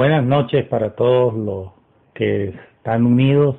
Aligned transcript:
Buenas 0.00 0.24
noches 0.24 0.64
para 0.64 0.94
todos 0.94 1.34
los 1.34 1.72
que 2.14 2.54
están 2.78 3.04
unidos 3.04 3.56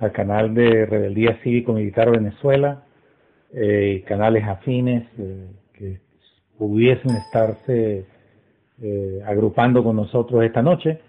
al 0.00 0.12
canal 0.12 0.54
de 0.54 0.86
Rebeldía 0.86 1.40
Cívico 1.42 1.74
Militar 1.74 2.10
Venezuela 2.10 2.84
eh, 3.52 4.02
canales 4.08 4.44
afines 4.44 5.06
eh, 5.18 5.46
que 5.74 6.00
pudiesen 6.56 7.16
estarse 7.16 8.06
eh, 8.80 9.22
agrupando 9.26 9.84
con 9.84 9.96
nosotros 9.96 10.42
esta 10.42 10.62
noche 10.62 11.00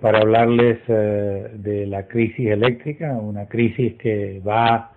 para 0.00 0.20
hablarles 0.20 0.78
eh, 0.88 1.50
de 1.52 1.86
la 1.86 2.08
crisis 2.08 2.48
eléctrica, 2.48 3.18
una 3.18 3.44
crisis 3.48 3.96
que 3.96 4.40
va 4.40 4.92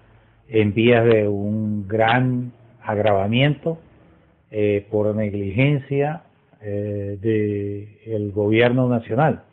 en 0.47 0.73
vías 0.73 1.03
de 1.03 1.27
un 1.27 1.85
gran 1.89 2.53
agravamiento 2.81 3.79
por 4.89 5.13
negligencia 5.13 6.23
eh, 6.61 7.17
del 8.09 8.31
gobierno 8.31 8.89
nacional 8.89 9.43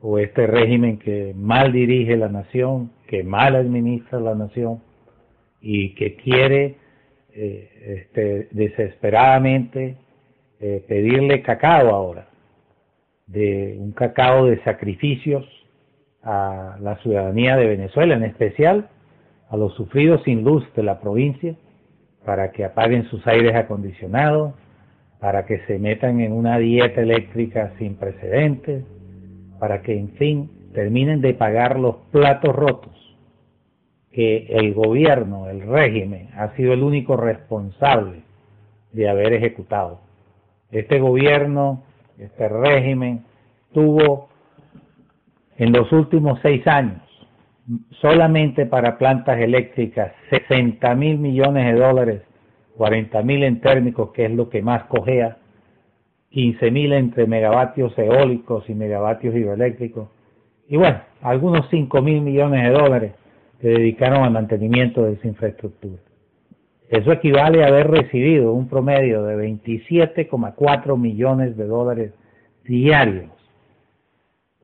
o 0.00 0.18
este 0.18 0.46
régimen 0.46 0.98
que 0.98 1.34
mal 1.36 1.72
dirige 1.72 2.16
la 2.16 2.28
nación, 2.28 2.92
que 3.08 3.24
mal 3.24 3.56
administra 3.56 4.20
la 4.20 4.34
nación 4.34 4.80
y 5.60 5.94
que 5.94 6.14
quiere 6.16 6.76
eh, 7.34 8.02
este, 8.06 8.48
desesperadamente 8.52 9.96
eh, 10.60 10.84
pedirle 10.86 11.42
cacao 11.42 11.90
ahora, 11.90 12.28
de 13.26 13.76
un 13.78 13.92
cacao 13.92 14.46
de 14.46 14.62
sacrificios 14.62 15.46
a 16.22 16.76
la 16.80 16.96
ciudadanía 16.98 17.56
de 17.56 17.66
Venezuela, 17.66 18.14
en 18.14 18.24
especial 18.24 18.88
a 19.50 19.56
los 19.56 19.74
sufridos 19.74 20.22
sin 20.24 20.44
luz 20.44 20.64
de 20.74 20.82
la 20.82 21.00
provincia, 21.00 21.54
para 22.24 22.52
que 22.52 22.64
apaguen 22.64 23.04
sus 23.04 23.26
aires 23.26 23.54
acondicionados, 23.54 24.54
para 25.20 25.46
que 25.46 25.60
se 25.66 25.78
metan 25.78 26.20
en 26.20 26.32
una 26.32 26.58
dieta 26.58 27.00
eléctrica 27.00 27.72
sin 27.78 27.96
precedentes, 27.96 28.84
para 29.58 29.82
que 29.82 29.98
en 29.98 30.10
fin 30.10 30.50
terminen 30.72 31.20
de 31.20 31.34
pagar 31.34 31.78
los 31.78 31.96
platos 32.12 32.54
rotos 32.54 32.92
que 34.12 34.46
el 34.50 34.74
gobierno, 34.74 35.48
el 35.48 35.62
régimen, 35.62 36.28
ha 36.36 36.54
sido 36.56 36.72
el 36.72 36.82
único 36.82 37.16
responsable 37.16 38.22
de 38.92 39.08
haber 39.08 39.32
ejecutado. 39.32 40.00
Este 40.70 40.98
gobierno, 40.98 41.82
este 42.18 42.48
régimen, 42.48 43.24
tuvo 43.72 44.28
en 45.56 45.72
los 45.72 45.90
últimos 45.92 46.38
seis 46.42 46.66
años 46.66 47.02
solamente 48.00 48.66
para 48.66 48.96
plantas 48.96 49.38
eléctricas 49.40 50.12
60 50.30 50.94
mil 50.94 51.18
millones 51.18 51.66
de 51.66 51.78
dólares 51.78 52.22
40.000 52.78 53.44
en 53.44 53.60
térmicos, 53.60 54.12
que 54.12 54.26
es 54.26 54.30
lo 54.30 54.48
que 54.48 54.62
más 54.62 54.84
cojea, 54.84 55.38
15.000 56.32 56.94
entre 56.94 57.26
megavatios 57.26 57.98
eólicos 57.98 58.68
y 58.70 58.74
megavatios 58.74 59.34
hidroeléctricos, 59.34 60.08
y 60.68 60.76
bueno, 60.76 61.00
algunos 61.22 61.68
5.000 61.70 62.20
millones 62.20 62.62
de 62.62 62.70
dólares 62.70 63.12
que 63.60 63.68
dedicaron 63.68 64.22
al 64.22 64.30
mantenimiento 64.30 65.02
de 65.02 65.14
esa 65.14 65.26
infraestructura. 65.26 65.98
Eso 66.88 67.12
equivale 67.12 67.64
a 67.64 67.68
haber 67.68 67.90
recibido 67.90 68.52
un 68.52 68.68
promedio 68.68 69.24
de 69.24 69.36
27,4 69.36 70.96
millones 70.96 71.56
de 71.56 71.66
dólares 71.66 72.12
diarios 72.64 73.30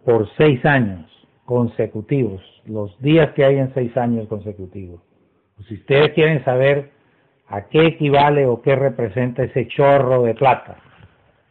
por 0.05 0.29
seis 0.37 0.65
años 0.65 1.11
consecutivos, 1.45 2.43
los 2.67 2.99
días 3.01 3.33
que 3.33 3.45
hay 3.45 3.57
en 3.57 3.73
seis 3.75 3.97
años 3.97 4.29
consecutivos. 4.29 5.01
si 5.69 5.75
ustedes 5.75 6.13
quieren 6.13 6.45
saber 6.45 6.94
¿A 7.49 7.69
qué 7.69 7.87
equivale 7.87 8.47
o 8.47 8.63
qué 8.63 8.75
representa 8.75 9.43
ese 9.43 9.69
chorro 9.69 10.23
de 10.23 10.35
plata? 10.35 10.77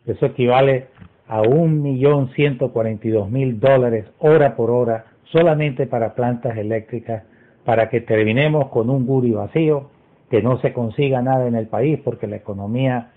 Eso 0.06 0.26
equivale 0.26 0.88
a 1.28 1.42
un 1.42 1.82
millón 1.82 2.30
ciento 2.30 2.72
cuarenta 2.72 3.08
y 3.08 3.12
dos 3.12 3.30
mil 3.30 3.60
dólares 3.60 4.06
hora 4.20 4.56
por 4.56 4.72
hora 4.72 5.06
solamente 5.26 5.88
para 5.88 6.16
plantas 6.16 6.58
eléctricas 6.58 7.24
para 7.64 7.90
que 7.90 8.02
terminemos 8.02 8.70
con 8.70 8.90
un 8.90 9.06
guri 9.06 9.32
vacío, 9.32 9.90
que 10.30 10.42
no 10.42 10.60
se 10.60 10.74
consiga 10.74 11.22
nada 11.22 11.48
en 11.48 11.56
el 11.56 11.68
país 11.68 12.00
porque 12.04 12.28
la 12.28 12.36
economía 12.36 13.12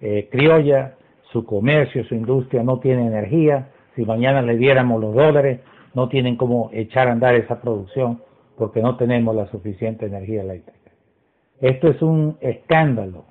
eh, 0.00 0.28
criolla, 0.30 0.94
su 1.32 1.44
comercio, 1.44 2.04
su 2.04 2.14
industria 2.14 2.62
no 2.62 2.78
tiene 2.78 3.06
energía, 3.06 3.68
si 3.96 4.04
mañana 4.04 4.40
le 4.42 4.56
diéramos 4.56 5.00
los 5.00 5.14
dólares, 5.14 5.60
no 5.94 6.08
tienen 6.08 6.36
cómo 6.36 6.70
echar 6.72 7.08
a 7.08 7.12
andar 7.12 7.34
esa 7.34 7.60
producción 7.60 8.22
porque 8.56 8.80
no 8.80 8.96
tenemos 8.96 9.34
la 9.34 9.46
suficiente 9.46 10.06
energía 10.06 10.42
eléctrica. 10.42 10.77
Esto 11.60 11.88
es 11.88 12.00
un 12.02 12.36
escándalo 12.40 13.24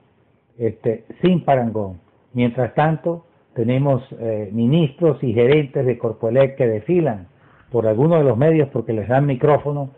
este, 0.58 1.06
sin 1.22 1.46
parangón. 1.46 2.00
Mientras 2.34 2.74
tanto, 2.74 3.26
tenemos 3.54 4.04
eh, 4.20 4.50
ministros 4.52 5.24
y 5.24 5.34
gerentes 5.34 5.86
de 5.86 5.98
Corpoelec 5.98 6.58
que 6.58 6.68
desfilan 6.68 7.28
por 7.72 7.88
algunos 7.88 8.20
de 8.20 8.26
los 8.26 8.38
medios 8.38 8.70
porque 8.70 8.94
les 8.94 9.08
dan 9.08 9.26
micrófono, 9.26 9.90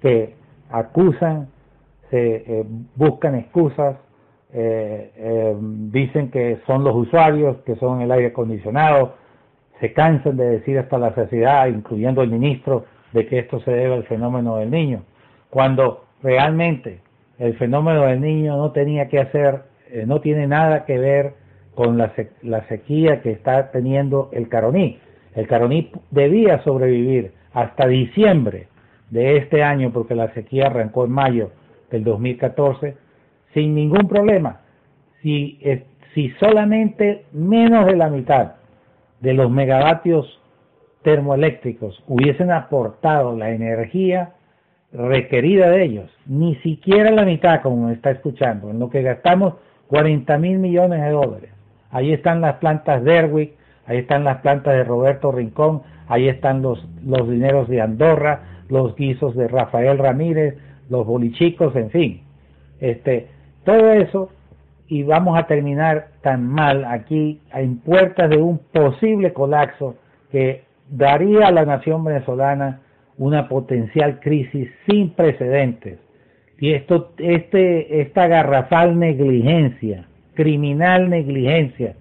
que 0.00 0.34
acusan, 0.70 1.48
se 2.10 2.36
eh, 2.36 2.64
buscan 2.96 3.34
excusas, 3.34 3.96
eh, 4.52 5.56
dicen 5.90 6.30
que 6.30 6.58
son 6.66 6.84
los 6.84 6.94
usuarios, 6.94 7.58
que 7.66 7.76
son 7.76 8.00
el 8.00 8.10
aire 8.10 8.28
acondicionado, 8.28 9.14
se 9.80 9.92
cansan 9.92 10.36
de 10.36 10.48
decir 10.50 10.78
hasta 10.78 10.98
la 10.98 11.14
saciedad, 11.14 11.66
incluyendo 11.68 12.22
el 12.22 12.30
ministro, 12.30 12.84
de 13.12 13.26
que 13.26 13.38
esto 13.38 13.60
se 13.60 13.70
debe 13.70 13.94
al 13.94 14.04
fenómeno 14.04 14.56
del 14.56 14.70
niño, 14.70 15.02
cuando 15.50 16.04
realmente 16.22 17.00
el 17.38 17.56
fenómeno 17.56 18.06
del 18.06 18.20
niño 18.20 18.56
no 18.56 18.72
tenía 18.72 19.08
que 19.08 19.20
hacer, 19.20 19.62
eh, 19.90 20.04
no 20.06 20.20
tiene 20.20 20.46
nada 20.46 20.84
que 20.84 20.98
ver 20.98 21.34
con 21.74 21.96
la, 21.96 22.12
sequía 22.68 23.22
que 23.22 23.30
está 23.30 23.70
teniendo 23.70 24.30
el 24.32 24.48
Caroní. 24.48 24.98
El 25.34 25.46
Caroní 25.46 25.92
debía 26.10 26.62
sobrevivir 26.64 27.32
hasta 27.52 27.86
diciembre 27.86 28.66
de 29.10 29.36
este 29.36 29.62
año, 29.62 29.92
porque 29.92 30.16
la 30.16 30.32
sequía 30.34 30.66
arrancó 30.66 31.04
en 31.04 31.12
mayo 31.12 31.50
del 31.90 32.02
2014, 32.02 32.96
sin 33.54 33.76
ningún 33.76 34.08
problema. 34.08 34.60
Si, 35.22 35.60
si 36.14 36.30
solamente 36.40 37.26
menos 37.32 37.86
de 37.86 37.96
la 37.96 38.08
mitad 38.08 38.54
de 39.20 39.34
los 39.34 39.50
megavatios 39.50 40.40
termoeléctricos 41.02 42.02
hubiesen 42.08 42.50
aportado 42.50 43.36
la 43.36 43.50
energía 43.50 44.34
requerida 44.92 45.70
de 45.70 45.84
ellos, 45.84 46.10
ni 46.26 46.56
siquiera 46.56 47.10
la 47.10 47.24
mitad 47.24 47.60
como 47.62 47.90
está 47.90 48.10
escuchando, 48.10 48.70
en 48.70 48.78
lo 48.78 48.88
que 48.88 49.02
gastamos 49.02 49.54
40 49.88 50.38
mil 50.38 50.58
millones 50.58 51.02
de 51.02 51.10
dólares. 51.10 51.50
Ahí 51.90 52.12
están 52.12 52.40
las 52.40 52.56
plantas 52.56 53.02
de 53.04 53.16
Erwick, 53.16 53.52
ahí 53.86 53.98
están 53.98 54.24
las 54.24 54.38
plantas 54.38 54.74
de 54.74 54.84
Roberto 54.84 55.32
Rincón, 55.32 55.82
ahí 56.06 56.28
están 56.28 56.62
los, 56.62 56.86
los 57.04 57.28
dineros 57.28 57.68
de 57.68 57.80
Andorra, 57.80 58.64
los 58.68 58.94
guisos 58.96 59.34
de 59.34 59.48
Rafael 59.48 59.98
Ramírez, 59.98 60.56
los 60.90 61.06
bolichicos, 61.06 61.74
en 61.76 61.90
fin. 61.90 62.22
Este, 62.80 63.28
todo 63.64 63.92
eso 63.92 64.30
y 64.88 65.02
vamos 65.02 65.38
a 65.38 65.46
terminar 65.46 66.08
tan 66.22 66.46
mal 66.46 66.84
aquí 66.86 67.40
en 67.52 67.78
puertas 67.78 68.30
de 68.30 68.38
un 68.38 68.58
posible 68.58 69.32
colapso 69.34 69.96
que 70.32 70.64
daría 70.88 71.48
a 71.48 71.52
la 71.52 71.66
nación 71.66 72.04
venezolana 72.04 72.80
una 73.18 73.48
potencial 73.48 74.20
crisis 74.20 74.70
sin 74.86 75.10
precedentes. 75.10 75.98
Y 76.58 76.72
esto, 76.72 77.12
este, 77.18 78.00
esta 78.00 78.26
garrafal 78.26 78.98
negligencia, 78.98 80.08
criminal 80.34 81.10
negligencia 81.10 81.94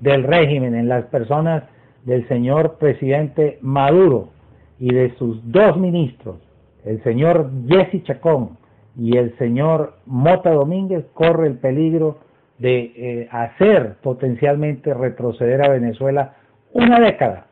del 0.00 0.24
régimen 0.24 0.74
en 0.74 0.88
las 0.88 1.04
personas 1.06 1.64
del 2.04 2.26
señor 2.28 2.78
presidente 2.78 3.58
Maduro 3.62 4.30
y 4.78 4.92
de 4.92 5.14
sus 5.16 5.40
dos 5.50 5.78
ministros, 5.78 6.36
el 6.84 7.02
señor 7.02 7.50
Jesse 7.68 8.02
Chacón 8.04 8.58
y 8.96 9.16
el 9.16 9.36
señor 9.38 9.94
Mota 10.06 10.50
Domínguez, 10.50 11.04
corre 11.14 11.46
el 11.46 11.58
peligro 11.58 12.18
de 12.58 12.92
eh, 12.96 13.28
hacer 13.30 13.96
potencialmente 14.02 14.94
retroceder 14.94 15.62
a 15.62 15.70
Venezuela 15.70 16.36
una 16.72 17.00
década 17.00 17.46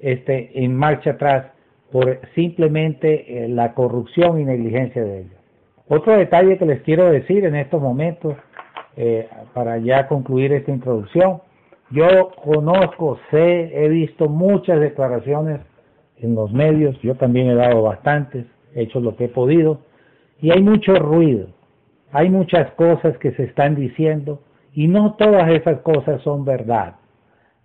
este, 0.00 0.64
en 0.64 0.74
marcha 0.74 1.10
atrás 1.10 1.46
por 1.94 2.18
simplemente 2.34 3.44
eh, 3.44 3.48
la 3.48 3.72
corrupción 3.72 4.40
y 4.40 4.44
negligencia 4.44 5.04
de 5.04 5.20
ellos. 5.20 5.38
Otro 5.86 6.16
detalle 6.16 6.58
que 6.58 6.66
les 6.66 6.82
quiero 6.82 7.08
decir 7.08 7.44
en 7.44 7.54
estos 7.54 7.80
momentos, 7.80 8.34
eh, 8.96 9.28
para 9.52 9.78
ya 9.78 10.08
concluir 10.08 10.52
esta 10.52 10.72
introducción, 10.72 11.40
Yo 11.90 12.32
conozco, 12.42 13.20
sé, 13.30 13.70
he 13.72 13.88
visto 13.88 14.28
muchas 14.28 14.80
declaraciones 14.80 15.60
en 16.18 16.34
los 16.34 16.52
medios, 16.52 17.00
yo 17.00 17.14
también 17.14 17.48
he 17.48 17.54
dado 17.54 17.82
bastantes, 17.82 18.44
he 18.74 18.82
hecho 18.82 18.98
lo 18.98 19.14
que 19.14 19.26
he 19.26 19.28
podido, 19.28 19.78
y 20.40 20.50
hay 20.50 20.62
mucho 20.62 20.96
ruido, 20.96 21.46
hay 22.10 22.28
muchas 22.28 22.72
cosas 22.72 23.16
que 23.18 23.30
se 23.34 23.44
están 23.44 23.76
diciendo 23.76 24.40
y 24.72 24.88
no 24.88 25.14
todas 25.14 25.48
esas 25.48 25.78
cosas 25.82 26.20
son 26.22 26.44
verdad. 26.44 26.96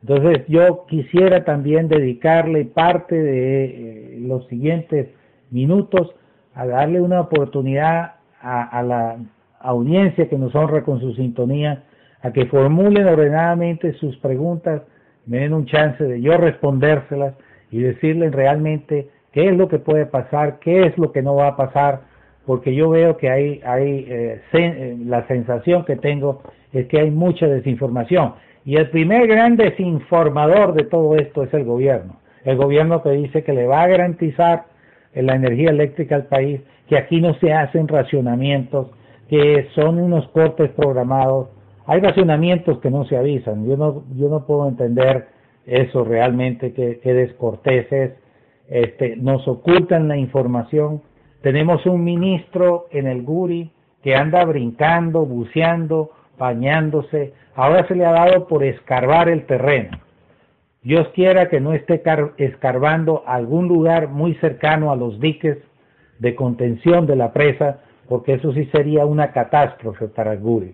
Entonces 0.01 0.45
yo 0.47 0.85
quisiera 0.87 1.43
también 1.43 1.87
dedicarle 1.87 2.65
parte 2.65 3.15
de 3.15 3.65
eh, 3.65 4.19
los 4.21 4.47
siguientes 4.47 5.09
minutos 5.51 6.15
a 6.53 6.65
darle 6.65 7.01
una 7.01 7.21
oportunidad 7.21 8.15
a, 8.41 8.81
la 8.83 9.17
audiencia 9.59 10.29
que 10.29 10.37
nos 10.37 10.55
honra 10.55 10.83
con 10.83 11.01
su 11.01 11.13
sintonía 11.13 11.83
a 12.21 12.31
que 12.31 12.45
formulen 12.45 13.05
ordenadamente 13.05 13.93
sus 13.93 14.17
preguntas, 14.17 14.81
me 15.25 15.39
den 15.39 15.53
un 15.53 15.65
chance 15.65 16.03
de 16.03 16.21
yo 16.21 16.37
respondérselas 16.37 17.35
y 17.71 17.79
decirles 17.79 18.31
realmente 18.31 19.09
qué 19.31 19.49
es 19.49 19.57
lo 19.57 19.67
que 19.67 19.79
puede 19.79 20.05
pasar, 20.05 20.59
qué 20.59 20.85
es 20.85 20.97
lo 20.97 21.11
que 21.11 21.21
no 21.21 21.35
va 21.35 21.47
a 21.47 21.55
pasar, 21.55 22.01
porque 22.45 22.73
yo 22.73 22.89
veo 22.89 23.17
que 23.17 23.29
hay, 23.29 23.61
hay 23.63 24.05
eh, 24.09 24.41
eh, 24.53 24.97
la 25.05 25.27
sensación 25.27 25.85
que 25.85 25.97
tengo 25.97 26.41
es 26.73 26.87
que 26.87 26.99
hay 26.99 27.11
mucha 27.11 27.47
desinformación. 27.47 28.33
Y 28.69 28.75
el 28.75 28.91
primer 28.91 29.25
gran 29.25 29.55
desinformador 29.55 30.75
de 30.75 30.83
todo 30.83 31.15
esto 31.15 31.41
es 31.41 31.51
el 31.55 31.65
gobierno. 31.65 32.17
El 32.45 32.55
gobierno 32.55 33.01
que 33.01 33.09
dice 33.09 33.43
que 33.43 33.51
le 33.51 33.65
va 33.65 33.81
a 33.81 33.87
garantizar 33.87 34.65
la 35.15 35.33
energía 35.33 35.71
eléctrica 35.71 36.13
al 36.13 36.27
país, 36.27 36.61
que 36.87 36.95
aquí 36.95 37.19
no 37.19 37.33
se 37.39 37.51
hacen 37.51 37.87
racionamientos, 37.87 38.91
que 39.27 39.69
son 39.73 39.97
unos 39.97 40.27
cortes 40.27 40.69
programados. 40.73 41.49
Hay 41.87 41.99
racionamientos 41.99 42.77
que 42.77 42.91
no 42.91 43.05
se 43.05 43.17
avisan. 43.17 43.67
Yo 43.67 43.75
no, 43.75 44.03
yo 44.15 44.29
no 44.29 44.45
puedo 44.45 44.69
entender 44.69 45.29
eso 45.65 46.03
realmente, 46.03 46.71
que, 46.71 46.99
que 46.99 47.11
descorteses. 47.11 48.19
Este, 48.67 49.15
nos 49.15 49.47
ocultan 49.47 50.07
la 50.07 50.17
información. 50.17 51.01
Tenemos 51.41 51.87
un 51.87 52.03
ministro 52.03 52.85
en 52.91 53.07
el 53.07 53.23
Guri 53.23 53.71
que 54.03 54.13
anda 54.13 54.45
brincando, 54.45 55.25
buceando, 55.25 56.11
bañándose. 56.37 57.33
Ahora 57.59 57.85
se 57.89 57.95
le 57.95 58.05
ha 58.05 58.13
dado 58.13 58.47
por 58.47 58.63
escarbar 58.63 59.27
el 59.27 59.45
terreno. 59.45 59.97
Dios 60.81 61.09
quiera 61.09 61.49
que 61.49 61.59
no 61.59 61.73
esté 61.73 62.01
escarbando 62.37 63.23
algún 63.27 63.67
lugar 63.67 64.07
muy 64.07 64.33
cercano 64.35 64.93
a 64.93 64.95
los 64.95 65.19
diques 65.19 65.57
de 66.19 66.35
contención 66.35 67.05
de 67.05 67.17
la 67.17 67.33
presa, 67.33 67.81
porque 68.07 68.35
eso 68.35 68.53
sí 68.53 68.69
sería 68.71 69.05
una 69.05 69.33
catástrofe 69.33 70.07
para 70.07 70.31
el 70.31 70.39
Guri. 70.39 70.73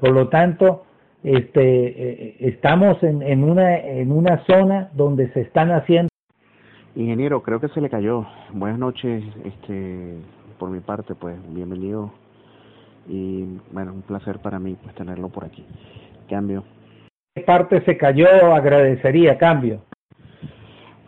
Por 0.00 0.10
lo 0.10 0.28
tanto, 0.28 0.84
este, 1.22 1.60
eh, 1.60 2.36
estamos 2.40 3.02
en, 3.02 3.22
en, 3.22 3.44
una, 3.44 3.76
en 3.76 4.10
una 4.10 4.44
zona 4.46 4.90
donde 4.94 5.30
se 5.32 5.42
están 5.42 5.70
haciendo. 5.70 6.08
Ingeniero, 6.96 7.42
creo 7.42 7.60
que 7.60 7.68
se 7.68 7.80
le 7.80 7.90
cayó. 7.90 8.26
Buenas 8.52 8.78
noches, 8.78 9.22
este, 9.44 10.16
por 10.58 10.70
mi 10.70 10.80
parte, 10.80 11.14
pues 11.14 11.36
bienvenido 11.52 12.10
y 13.08 13.58
bueno, 13.72 13.92
un 13.92 14.02
placer 14.02 14.38
para 14.38 14.58
mí 14.58 14.76
pues 14.82 14.94
tenerlo 14.94 15.28
por 15.28 15.44
aquí. 15.44 15.64
Cambio. 16.28 16.64
¿Qué 17.34 17.42
parte 17.42 17.82
se 17.84 17.96
cayó? 17.96 18.54
Agradecería, 18.54 19.36
cambio. 19.38 19.82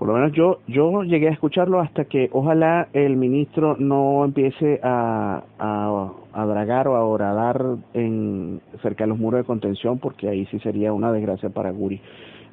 Por 0.03 0.09
lo 0.09 0.15
menos 0.15 0.33
yo, 0.33 0.59
yo 0.67 1.05
llegué 1.05 1.29
a 1.29 1.31
escucharlo 1.31 1.79
hasta 1.79 2.07
que 2.07 2.29
ojalá 2.33 2.89
el 2.93 3.17
ministro 3.17 3.77
no 3.79 4.25
empiece 4.25 4.81
a, 4.83 5.45
a, 5.61 6.47
dragar 6.47 6.89
o 6.89 6.97
a 6.97 7.05
horadar 7.05 7.65
en, 7.95 8.61
cerca 8.83 9.05
de 9.05 9.11
los 9.11 9.19
muros 9.19 9.39
de 9.39 9.45
contención, 9.45 10.01
porque 10.01 10.29
ahí 10.29 10.45
sí 10.47 10.59
sería 10.59 10.93
una 10.93 11.13
desgracia 11.13 11.51
para 11.51 11.71
Guri. 11.71 12.01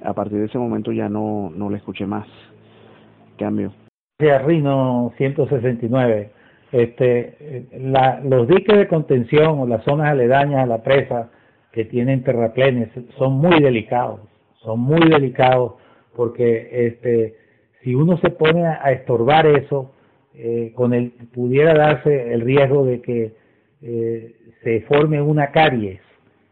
A 0.03 0.13
partir 0.13 0.37
de 0.37 0.45
ese 0.45 0.59
momento 0.59 0.91
ya 0.91 1.09
no, 1.09 1.49
no 1.49 1.71
le 1.71 1.77
escuché 1.77 2.05
más. 2.05 2.27
Cambio. 3.39 3.73
Rino 4.19 5.11
169. 5.17 6.29
Este, 6.71 7.65
la, 7.79 8.19
los 8.23 8.47
diques 8.47 8.77
de 8.77 8.87
contención 8.87 9.59
o 9.59 9.65
las 9.65 9.83
zonas 9.85 10.11
aledañas 10.11 10.61
a 10.61 10.67
la 10.67 10.83
presa 10.83 11.31
que 11.71 11.83
tienen 11.85 12.23
terraplenes 12.23 12.89
son 13.17 13.39
muy 13.39 13.59
delicados, 13.59 14.19
son 14.61 14.81
muy 14.81 14.99
delicados 15.09 15.79
porque 16.15 16.69
este, 16.87 17.38
si 17.83 17.95
uno 17.95 18.17
se 18.17 18.29
pone 18.29 18.65
a, 18.65 18.91
estorbar 18.91 19.45
eso, 19.47 19.91
eh, 20.33 20.71
con 20.75 20.93
el, 20.93 21.11
pudiera 21.33 21.73
darse 21.73 22.33
el 22.33 22.41
riesgo 22.41 22.85
de 22.85 23.01
que 23.01 23.33
eh, 23.81 24.35
se 24.63 24.81
forme 24.81 25.21
una 25.21 25.51
caries 25.51 26.01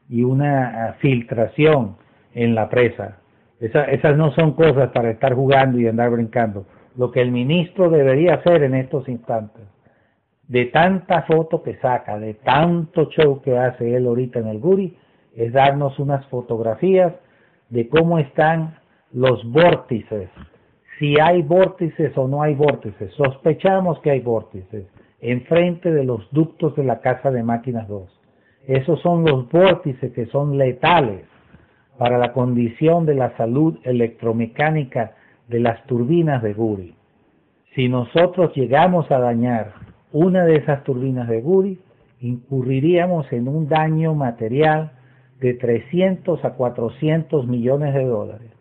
y 0.10 0.24
una 0.24 0.96
filtración 1.00 1.98
en 2.34 2.56
la 2.56 2.70
presa. 2.70 3.18
esas 3.60 4.18
no 4.18 4.32
son 4.34 4.54
cosas 4.54 4.92
para 4.92 5.12
estar 5.12 5.34
jugando 5.34 5.80
y 5.80 5.88
andar 5.88 6.12
brincando. 6.12 6.66
Lo 6.96 7.12
que 7.12 7.22
el 7.22 7.32
ministro 7.32 7.90
debería 7.90 8.36
hacer 8.36 8.64
en 8.64 8.76
estos 8.76 9.08
instantes, 9.10 9.64
de 10.48 10.66
tanta 10.66 11.24
foto 11.24 11.62
que 11.62 11.76
saca, 11.78 12.18
de 12.20 12.36
tanto 12.36 13.10
show 13.10 13.42
que 13.42 13.58
hace 13.58 13.96
él 13.96 14.08
ahorita 14.08 14.40
en 14.40 14.48
el 14.48 14.60
Guri, 14.60 14.98
es 15.36 15.52
darnos 15.54 16.00
unas 16.00 16.26
fotografías 16.28 17.14
de 17.70 17.90
cómo 17.90 18.18
están 18.18 18.80
los 19.12 19.44
vórtices, 19.52 20.30
si 21.00 21.20
hay 21.20 21.42
vórtices 21.42 22.18
o 22.18 22.28
no 22.28 22.42
hay 22.42 22.56
vórtices. 22.56 23.14
Sospechamos 23.14 24.00
que 24.00 24.12
hay 24.12 24.20
vórtices 24.20 24.86
enfrente 25.20 25.92
de 25.92 26.04
los 26.04 26.30
ductos 26.32 26.76
de 26.76 26.84
la 26.84 27.02
casa 27.02 27.32
de 27.32 27.44
máquinas 27.44 27.88
2. 27.88 28.08
Esos 28.68 29.02
son 29.02 29.26
los 29.26 29.50
vórtices 29.50 30.12
que 30.14 30.26
son 30.28 30.58
letales 30.58 31.24
para 31.98 32.18
la 32.18 32.34
condición 32.34 33.06
de 33.06 33.16
la 33.16 33.36
salud 33.38 33.80
electromecánica 33.84 35.16
de 35.48 35.60
las 35.60 35.84
turbinas 35.88 36.44
de 36.44 36.54
Guri. 36.54 36.96
Si 37.74 37.90
nosotros 37.90 38.54
llegamos 38.56 39.10
a 39.12 39.20
dañar 39.20 39.74
una 40.12 40.46
de 40.46 40.58
esas 40.58 40.84
turbinas 40.84 41.28
de 41.28 41.42
Guri, 41.42 41.80
incurriríamos 42.22 43.32
en 43.32 43.48
un 43.48 43.68
daño 43.68 44.14
material 44.14 44.92
de 45.40 45.54
300 45.54 46.44
a 46.44 46.54
400 46.54 47.48
millones 47.48 47.94
de 47.94 48.06
dólares 48.06 48.57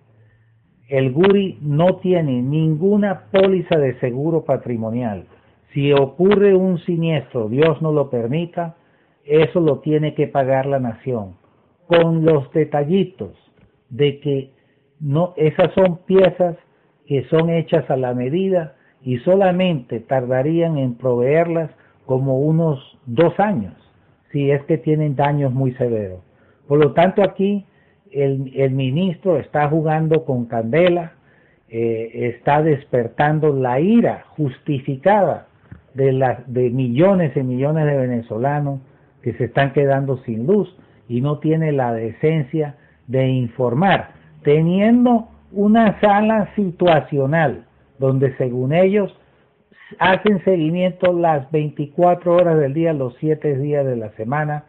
el 0.88 1.12
Guri 1.12 1.58
no 1.62 1.96
tiene 1.96 2.42
ninguna 2.42 3.24
póliza 3.32 3.76
de 3.76 3.98
seguro 3.98 4.44
patrimonial. 4.44 5.24
Si 5.72 5.92
ocurre 5.92 6.54
un 6.54 6.78
siniestro, 6.78 7.48
Dios 7.48 7.82
no 7.82 7.92
lo 7.92 8.08
permita, 8.08 8.76
eso 9.24 9.60
lo 9.60 9.80
tiene 9.80 10.14
que 10.14 10.28
pagar 10.28 10.66
la 10.66 10.78
nación. 10.78 11.36
Con 11.86 12.24
los 12.24 12.50
detallitos 12.52 13.32
de 13.90 14.20
que 14.20 14.50
no, 15.00 15.34
esas 15.36 15.72
son 15.74 15.98
piezas 16.06 16.56
que 17.06 17.24
son 17.24 17.50
hechas 17.50 17.88
a 17.90 17.96
la 17.96 18.14
medida 18.14 18.76
y 19.02 19.18
solamente 19.18 20.00
tardarían 20.00 20.78
en 20.78 20.94
proveerlas 20.94 21.70
como 22.06 22.40
unos 22.40 22.98
dos 23.06 23.38
años, 23.38 23.74
si 24.32 24.50
es 24.50 24.62
que 24.64 24.78
tienen 24.78 25.16
daños 25.16 25.52
muy 25.52 25.72
severos. 25.74 26.20
Por 26.66 26.78
lo 26.78 26.92
tanto, 26.92 27.22
aquí 27.22 27.64
el, 28.12 28.70
ministro 28.70 29.38
está 29.38 29.68
jugando 29.68 30.24
con 30.24 30.46
candela, 30.46 31.12
eh, 31.68 32.32
está 32.36 32.62
despertando 32.62 33.52
la 33.52 33.80
ira 33.80 34.24
justificada 34.36 35.48
de, 35.94 36.12
las, 36.12 36.40
de 36.52 36.70
millones 36.70 37.36
y 37.36 37.42
millones 37.42 37.86
de 37.86 37.96
venezolanos 37.96 38.80
que 39.22 39.32
se 39.34 39.44
están 39.44 39.72
quedando 39.72 40.18
sin 40.18 40.46
luz 40.46 40.74
y 41.08 41.20
no 41.20 41.38
tiene 41.38 41.72
la 41.72 41.92
decencia 41.92 42.76
de 43.06 43.28
informar, 43.28 44.10
teniendo 44.42 45.28
una 45.52 46.00
sala 46.00 46.50
situacional 46.54 47.64
donde 47.98 48.36
según 48.36 48.72
ellos 48.72 49.16
hacen 49.98 50.42
seguimiento 50.44 51.12
las 51.12 51.50
24 51.50 52.34
horas 52.34 52.58
del 52.58 52.74
día, 52.74 52.92
los 52.92 53.14
7 53.20 53.56
días 53.58 53.86
de 53.86 53.96
la 53.96 54.10
semana, 54.12 54.64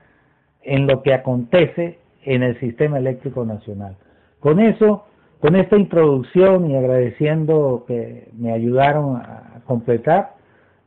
en 0.61 0.87
lo 0.87 1.01
que 1.01 1.13
acontece 1.13 1.99
en 2.27 2.43
el 2.43 2.59
sistema 2.59 2.97
eléctrico 2.97 3.45
nacional. 3.45 3.95
Con 4.39 4.59
eso 4.59 5.05
con 5.39 5.55
esta 5.55 5.77
introducción 5.77 6.69
y 6.69 6.75
agradeciendo 6.75 7.85
que 7.87 8.29
me 8.33 8.51
ayudaron 8.51 9.17
a 9.17 9.61
completar, 9.65 10.33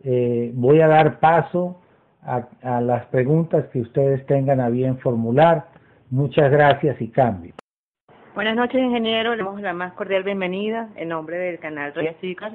eh, 0.02 0.50
voy 0.54 0.80
a 0.80 0.88
dar 0.88 1.20
paso 1.20 1.80
a, 2.22 2.80
las 2.80 3.06
preguntas 3.06 3.66
que 3.72 3.80
ustedes 3.80 4.26
tengan 4.26 4.60
a 4.60 4.68
bien 4.68 4.98
formular. 4.98 5.66
Muchas 6.10 6.50
gracias 6.50 7.00
y 7.00 7.08
cambio. 7.08 7.54
Buenas 8.34 8.56
noches, 8.56 8.80
ingeniero. 8.80 9.34
Le 9.34 9.44
damos 9.44 9.60
la 9.60 9.72
más 9.72 9.92
cordial 9.92 10.24
bienvenida 10.24 10.88
en 10.96 11.08
nombre 11.08 11.38
del 11.38 11.58
canal 11.58 11.94
Roya 11.94 12.14
Cicar 12.20 12.52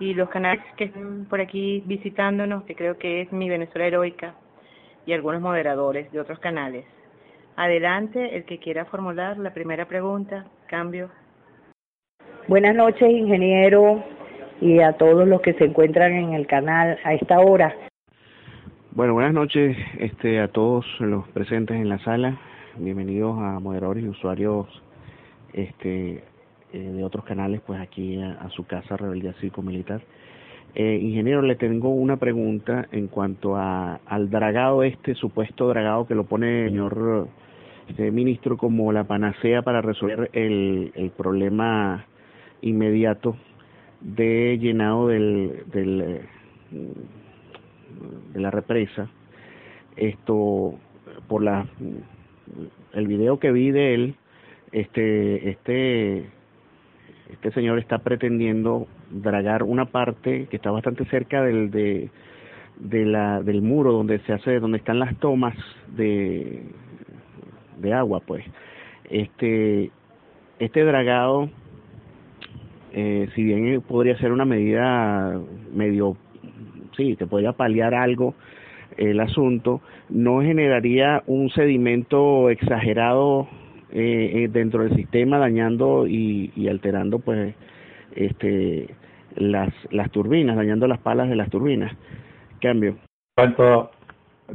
y 0.00 0.14
los 0.14 0.28
canales 0.28 0.64
que 0.76 0.84
están 0.84 1.26
por 1.30 1.40
aquí 1.40 1.82
visitándonos, 1.86 2.64
que 2.64 2.74
creo 2.74 2.98
que 2.98 3.22
es 3.22 3.32
Mi 3.32 3.48
Venezuela 3.48 3.86
Heroica 3.86 4.34
y 5.06 5.12
algunos 5.12 5.40
moderadores 5.40 6.10
de 6.10 6.20
otros 6.20 6.38
canales. 6.40 6.84
Adelante, 7.56 8.36
el 8.36 8.44
que 8.44 8.58
quiera 8.58 8.86
formular 8.86 9.36
la 9.38 9.52
primera 9.52 9.86
pregunta. 9.86 10.46
Cambio. 10.68 11.10
Buenas 12.48 12.74
noches, 12.74 13.10
ingeniero, 13.10 14.02
y 14.60 14.80
a 14.80 14.94
todos 14.94 15.28
los 15.28 15.42
que 15.42 15.52
se 15.54 15.64
encuentran 15.64 16.12
en 16.12 16.32
el 16.32 16.46
canal 16.46 16.98
a 17.04 17.14
esta 17.14 17.40
hora. 17.40 17.74
Bueno, 18.92 19.14
buenas 19.14 19.34
noches 19.34 19.76
este, 19.98 20.40
a 20.40 20.48
todos 20.48 20.86
los 20.98 21.28
presentes 21.28 21.76
en 21.76 21.88
la 21.88 21.98
sala. 21.98 22.38
Bienvenidos 22.76 23.38
a 23.38 23.60
moderadores 23.60 24.04
y 24.04 24.08
usuarios 24.08 24.66
este, 25.52 26.24
eh, 26.72 26.78
de 26.78 27.04
otros 27.04 27.24
canales, 27.24 27.60
pues 27.66 27.80
aquí 27.80 28.20
a, 28.20 28.48
su 28.50 28.66
casa 28.66 28.96
Rebeldía 28.96 29.34
Cívico 29.34 29.60
Militar. 29.62 30.00
Eh, 30.74 30.98
ingeniero, 31.02 31.42
le 31.42 31.56
tengo 31.56 31.90
una 31.90 32.16
pregunta 32.16 32.88
en 32.92 33.08
cuanto 33.08 33.56
a, 33.56 34.00
al 34.06 34.30
dragado 34.30 34.82
este, 34.82 35.14
supuesto 35.14 35.68
dragado 35.68 36.06
que 36.06 36.14
lo 36.14 36.24
pone 36.24 36.64
el 36.64 36.70
señor 36.70 37.28
este, 37.88 38.10
ministro 38.10 38.56
como 38.56 38.92
la 38.92 39.04
panacea 39.04 39.62
para 39.62 39.82
resolver 39.82 40.30
el, 40.32 40.92
el 40.94 41.10
problema 41.10 42.06
inmediato 42.60 43.36
de 44.00 44.58
llenado 44.60 45.08
del, 45.08 45.64
del 45.72 46.22
de 48.32 48.40
la 48.40 48.50
represa, 48.50 49.08
esto 49.96 50.78
por 51.28 51.42
la 51.42 51.66
el 52.94 53.06
video 53.06 53.38
que 53.38 53.52
vi 53.52 53.70
de 53.70 53.94
él, 53.94 54.14
este 54.72 55.50
este 55.50 56.26
este 57.30 57.50
señor 57.52 57.78
está 57.78 57.98
pretendiendo 57.98 58.86
dragar 59.10 59.62
una 59.62 59.86
parte 59.86 60.46
que 60.46 60.56
está 60.56 60.70
bastante 60.70 61.04
cerca 61.06 61.42
del 61.42 61.70
de, 61.70 62.10
de 62.78 63.04
la 63.04 63.42
del 63.42 63.62
muro 63.62 63.92
donde 63.92 64.18
se 64.20 64.32
hace 64.32 64.60
donde 64.60 64.78
están 64.78 64.98
las 64.98 65.16
tomas 65.18 65.56
de 65.96 66.62
de 67.82 67.92
agua, 67.92 68.20
pues. 68.20 68.44
Este 69.10 69.90
este 70.58 70.84
dragado 70.84 71.50
eh, 72.92 73.28
si 73.34 73.42
bien 73.42 73.80
podría 73.82 74.16
ser 74.18 74.32
una 74.32 74.44
medida 74.44 75.40
medio 75.72 76.16
sí, 76.96 77.16
te 77.16 77.26
podría 77.26 77.52
paliar 77.52 77.94
algo 77.94 78.34
el 78.98 79.20
asunto, 79.20 79.80
no 80.10 80.42
generaría 80.42 81.22
un 81.26 81.48
sedimento 81.50 82.50
exagerado 82.50 83.48
eh, 83.90 84.44
eh, 84.44 84.48
dentro 84.52 84.82
del 84.82 84.94
sistema 84.94 85.38
dañando 85.38 86.06
y, 86.06 86.50
alterando 86.68 87.18
pues 87.18 87.54
este 88.14 88.94
las 89.36 89.72
las 89.90 90.10
turbinas, 90.10 90.56
dañando 90.56 90.86
las 90.86 90.98
palas 90.98 91.30
de 91.30 91.36
las 91.36 91.48
turbinas. 91.48 91.92
Cambio. 92.60 92.96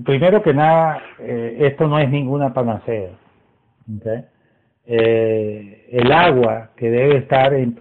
Primero 0.04 0.42
que 0.42 0.54
nada, 0.54 1.02
eh, 1.20 1.58
esto 1.62 1.88
no 1.88 2.00
es 2.00 2.10
ninguna 2.10 2.54
panacea. 2.54 3.12
el 4.86 6.12
agua 6.12 6.72
que 6.76 6.90
debe 6.90 7.18
estar 7.18 7.54
en, 7.54 7.78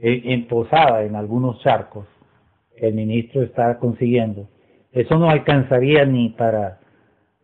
en, 0.00 0.46
posada 0.46 1.02
en 1.02 1.16
algunos 1.16 1.60
charcos 1.60 2.06
el 2.76 2.94
ministro 2.94 3.42
está 3.42 3.78
consiguiendo, 3.78 4.48
eso 4.92 5.18
no 5.18 5.30
alcanzaría 5.30 6.04
ni 6.04 6.30
para 6.30 6.80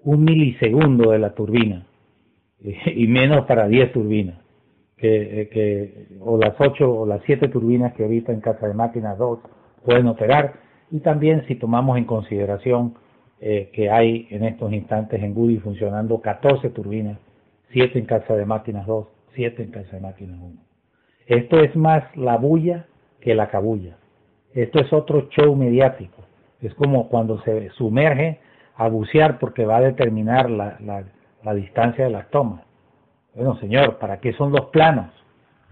un 0.03 0.25
milisegundo 0.25 1.13
de 1.13 1.19
la 1.19 1.35
turbina, 1.35 1.87
y 2.61 3.07
menos 3.07 3.47
para 3.47 3.69
10 3.69 3.93
turbinas, 3.93 4.39
que, 4.97 5.49
que, 5.53 6.17
o 6.21 6.37
las 6.37 6.55
8 6.59 6.93
o 6.93 7.07
las 7.07 7.23
7 7.25 7.49
turbinas 7.49 7.95
que 7.95 8.03
ahorita 8.03 8.33
en 8.33 8.41
Casa 8.41 8.67
de 8.67 8.75
Máquinas 8.75 9.17
2 9.19 9.39
pueden 9.85 10.09
operar, 10.09 10.55
y 10.91 11.01
también 11.01 11.45
si 11.47 11.55
tomamos 11.55 11.97
en 11.97 12.05
consideración 12.05 12.95
eh, 13.41 13.71
que 13.73 13.91
hay 13.91 14.27
en 14.31 14.45
estos 14.45 14.71
instantes 14.73 15.23
en 15.23 15.33
Gudi 15.33 15.57
funcionando 15.59 16.21
14 16.21 16.69
turbinas, 16.71 17.19
7 17.71 17.99
en 17.99 18.05
Casa 18.05 18.37
de 18.37 18.45
Máquinas 18.45 18.87
2, 18.87 19.07
7 19.35 19.63
en 19.63 19.71
Casa 19.71 19.97
de 19.97 20.01
Máquinas 20.01 20.39
1. 20.41 20.57
Esto 21.27 21.61
es 21.61 21.75
más 21.75 22.05
la 22.17 22.37
bulla 22.37 22.87
que 23.21 23.35
la 23.35 23.49
cabulla. 23.49 23.97
Esto 24.53 24.81
es 24.81 24.93
otro 24.93 25.29
show 25.31 25.55
mediático. 25.57 26.23
Es 26.61 26.75
como 26.75 27.09
cuando 27.09 27.41
se 27.43 27.71
sumerge 27.71 28.41
a 28.77 28.89
bucear 28.89 29.39
porque 29.39 29.65
va 29.65 29.77
a 29.79 29.81
determinar 29.83 30.51
la, 30.51 30.77
la, 31.43 31.55
distancia 31.55 32.05
de 32.05 32.11
las 32.11 32.29
tomas. 32.31 32.63
Bueno, 33.35 33.57
señor, 33.57 33.99
¿para 33.99 34.21
qué 34.21 34.33
son 34.35 34.53
los 34.53 34.67
planos 34.67 35.11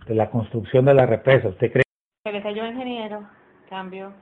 de 0.06 0.14
la 0.14 0.30
construcción 0.30 0.84
de 0.84 0.94
la 0.94 1.06
represa? 1.06 1.48
¿Usted 1.48 1.72
cree? 1.72 1.82
Se 2.24 2.32
le 2.32 2.42
cayó 2.42 2.66
ingeniero. 2.66 3.24
Cambio. 3.68 4.12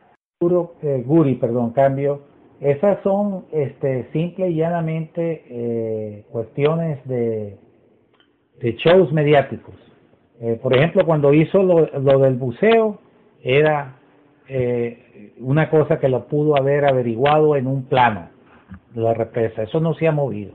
Eh, 0.83 1.03
Guri, 1.07 1.35
perdón, 1.37 1.71
cambio. 1.71 2.23
Esas 2.61 3.03
son 3.03 3.45
este, 3.53 4.09
simple 4.13 4.49
y 4.49 4.57
llanamente 4.57 5.45
eh, 5.49 6.25
cuestiones 6.31 7.07
de, 7.07 7.59
de 8.61 8.73
shows 8.77 9.13
mediáticos. 9.13 9.75
Eh, 10.41 10.59
por 10.63 10.75
ejemplo, 10.77 11.05
cuando 11.05 11.33
hizo 11.33 11.63
lo, 11.63 12.19
del 12.19 12.35
buceo, 12.35 12.99
era 13.43 13.97
eh, 14.49 15.33
una 15.39 15.71
cosa 15.71 15.99
que 15.99 16.09
lo 16.09 16.27
pudo 16.27 16.57
haber 16.57 16.87
averiguado 16.87 17.57
en 17.57 17.67
un 17.67 17.85
plano 17.85 18.29
la 18.95 19.15
represa. 19.15 19.63
Eso 19.63 19.81
no 19.81 19.95
se 19.95 20.09
ha 20.09 20.13
movido. 20.13 20.53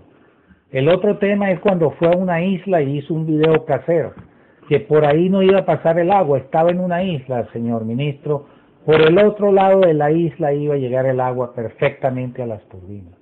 El 0.71 0.89
otro 0.89 1.17
tema 1.17 1.51
es 1.51 1.59
cuando 1.59 1.91
fue 1.91 2.07
a 2.07 2.17
una 2.17 2.41
isla 2.41 2.81
y 2.81 2.97
hizo 2.97 3.13
un 3.13 3.25
video 3.25 3.65
casero, 3.65 4.13
que 4.69 4.79
por 4.79 5.05
ahí 5.05 5.29
no 5.29 5.43
iba 5.43 5.59
a 5.59 5.65
pasar 5.65 5.99
el 5.99 6.11
agua, 6.11 6.37
estaba 6.37 6.71
en 6.71 6.79
una 6.79 7.03
isla, 7.03 7.47
señor 7.51 7.85
ministro, 7.85 8.45
por 8.85 9.01
el 9.01 9.17
otro 9.17 9.51
lado 9.51 9.81
de 9.81 9.93
la 9.93 10.11
isla 10.11 10.53
iba 10.53 10.75
a 10.75 10.77
llegar 10.77 11.05
el 11.05 11.19
agua 11.19 11.53
perfectamente 11.53 12.41
a 12.41 12.47
las 12.47 12.63
turbinas. 12.69 13.13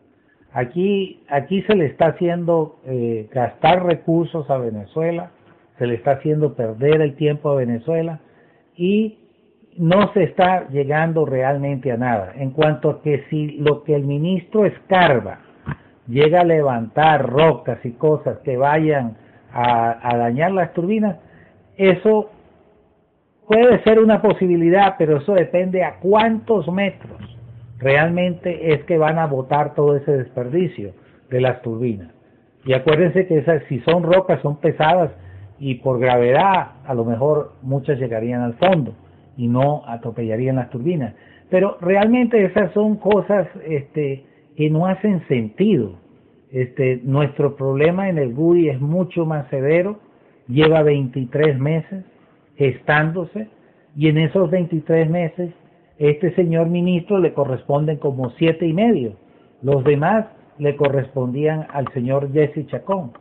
Aquí, 0.51 1.21
aquí 1.29 1.61
se 1.63 1.75
le 1.75 1.85
está 1.85 2.07
haciendo 2.07 2.79
eh, 2.85 3.29
gastar 3.31 3.85
recursos 3.85 4.49
a 4.49 4.57
Venezuela, 4.57 5.31
se 5.77 5.85
le 5.85 5.95
está 5.95 6.11
haciendo 6.11 6.55
perder 6.55 7.01
el 7.01 7.15
tiempo 7.15 7.49
a 7.49 7.55
Venezuela 7.55 8.19
y 8.75 9.19
no 9.77 10.11
se 10.13 10.23
está 10.23 10.67
llegando 10.69 11.25
realmente 11.25 11.91
a 11.91 11.97
nada. 11.97 12.33
En 12.35 12.51
cuanto 12.51 12.89
a 12.89 13.01
que 13.01 13.23
si 13.29 13.51
lo 13.59 13.83
que 13.83 13.95
el 13.95 14.03
ministro 14.03 14.65
escarba 14.65 15.39
llega 16.07 16.41
a 16.41 16.45
levantar 16.45 17.29
rocas 17.29 17.79
y 17.85 17.91
cosas 17.91 18.39
que 18.39 18.57
vayan 18.57 19.15
a, 19.53 20.17
dañar 20.17 20.51
las 20.51 20.73
turbinas, 20.73 21.17
eso 21.77 22.29
puede 23.49 23.81
ser 23.83 23.99
una 23.99 24.21
posibilidad, 24.21 24.93
pero 24.99 25.17
eso 25.17 25.33
depende 25.33 25.83
a 25.83 25.95
cuántos 25.95 26.71
metros 26.71 27.17
realmente 27.79 28.73
es 28.73 28.83
que 28.83 28.99
van 28.99 29.17
a 29.17 29.25
botar 29.25 29.73
todo 29.73 29.95
ese 29.95 30.11
desperdicio 30.11 30.91
de 31.31 31.41
las 31.41 31.59
turbinas. 31.63 32.11
Y 32.63 32.73
acuérdense 32.73 33.25
que 33.25 33.39
esas, 33.39 33.63
si 33.67 33.79
son 33.79 34.03
rocas 34.03 34.39
son 34.43 34.57
pesadas 34.57 35.09
y 35.57 35.75
por 35.75 35.99
gravedad 35.99 36.73
a 36.85 36.93
lo 36.93 37.05
mejor 37.05 37.53
muchas 37.63 37.97
llegarían 37.97 38.41
al 38.41 38.53
fondo 38.53 38.93
y 39.35 39.47
no 39.47 39.81
atropellarían 39.87 40.57
las 40.57 40.69
turbinas. 40.69 41.15
Pero 41.49 41.79
realmente 41.81 42.45
esas 42.45 42.71
son 42.73 42.97
cosas 42.97 43.47
este, 43.67 44.25
que 44.55 44.69
no 44.69 44.85
hacen 44.85 45.27
sentido. 45.27 45.93
Este, 46.51 47.01
nuestro 47.03 47.55
problema 47.55 48.09
en 48.09 48.19
el 48.19 48.31
GUI 48.35 48.69
es 48.69 48.79
mucho 48.79 49.25
más 49.25 49.49
severo, 49.49 49.97
lleva 50.47 50.83
23 50.83 51.57
meses 51.57 52.03
gestándose 52.59 53.47
y 53.95 54.09
en 54.09 54.17
esos 54.17 54.51
23 54.51 55.09
meses 55.09 55.51
este 55.97 56.35
señor 56.35 56.67
ministro 56.67 57.17
le 57.17 57.33
corresponden 57.33 57.97
como 57.97 58.29
siete 58.31 58.67
y 58.67 58.73
medio. 58.73 59.13
Los 59.61 59.83
demás 59.83 60.25
le 60.57 60.75
correspondían 60.75 61.67
al 61.73 61.91
señor 61.93 62.31
Jesse 62.33 62.67
Chacón. 62.67 63.13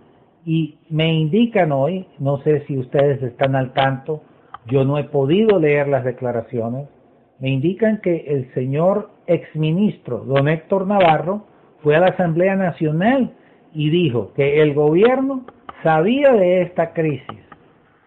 Y 0.45 0.79
me 0.91 1.13
indican 1.13 1.73
hoy, 1.73 2.07
no 2.19 2.39
sé 2.43 2.65
si 2.67 2.77
ustedes 2.77 3.23
están 3.23 3.55
al 3.55 3.73
tanto, 3.73 4.23
yo 4.67 4.85
no 4.85 4.99
he 4.99 5.05
podido 5.05 5.59
leer 5.59 5.89
las 5.89 6.05
declaraciones. 6.05 6.89
Me 7.39 7.51
indican 7.51 8.01
que 8.01 8.25
el 8.29 8.53
señor 8.55 9.11
exministro, 9.27 10.19
don 10.19 10.49
Héctor 10.49 10.87
Navarro, 10.87 11.45
fue 11.83 11.95
a 11.97 12.01
la 12.01 12.07
Asamblea 12.07 12.57
Nacional 12.57 13.33
y 13.73 13.91
dijo 13.91 14.33
que 14.35 14.63
el 14.63 14.75
gobierno 14.75 15.45
sabía 15.83 16.33
de 16.33 16.63
esta 16.63 16.93
crisis 16.93 17.48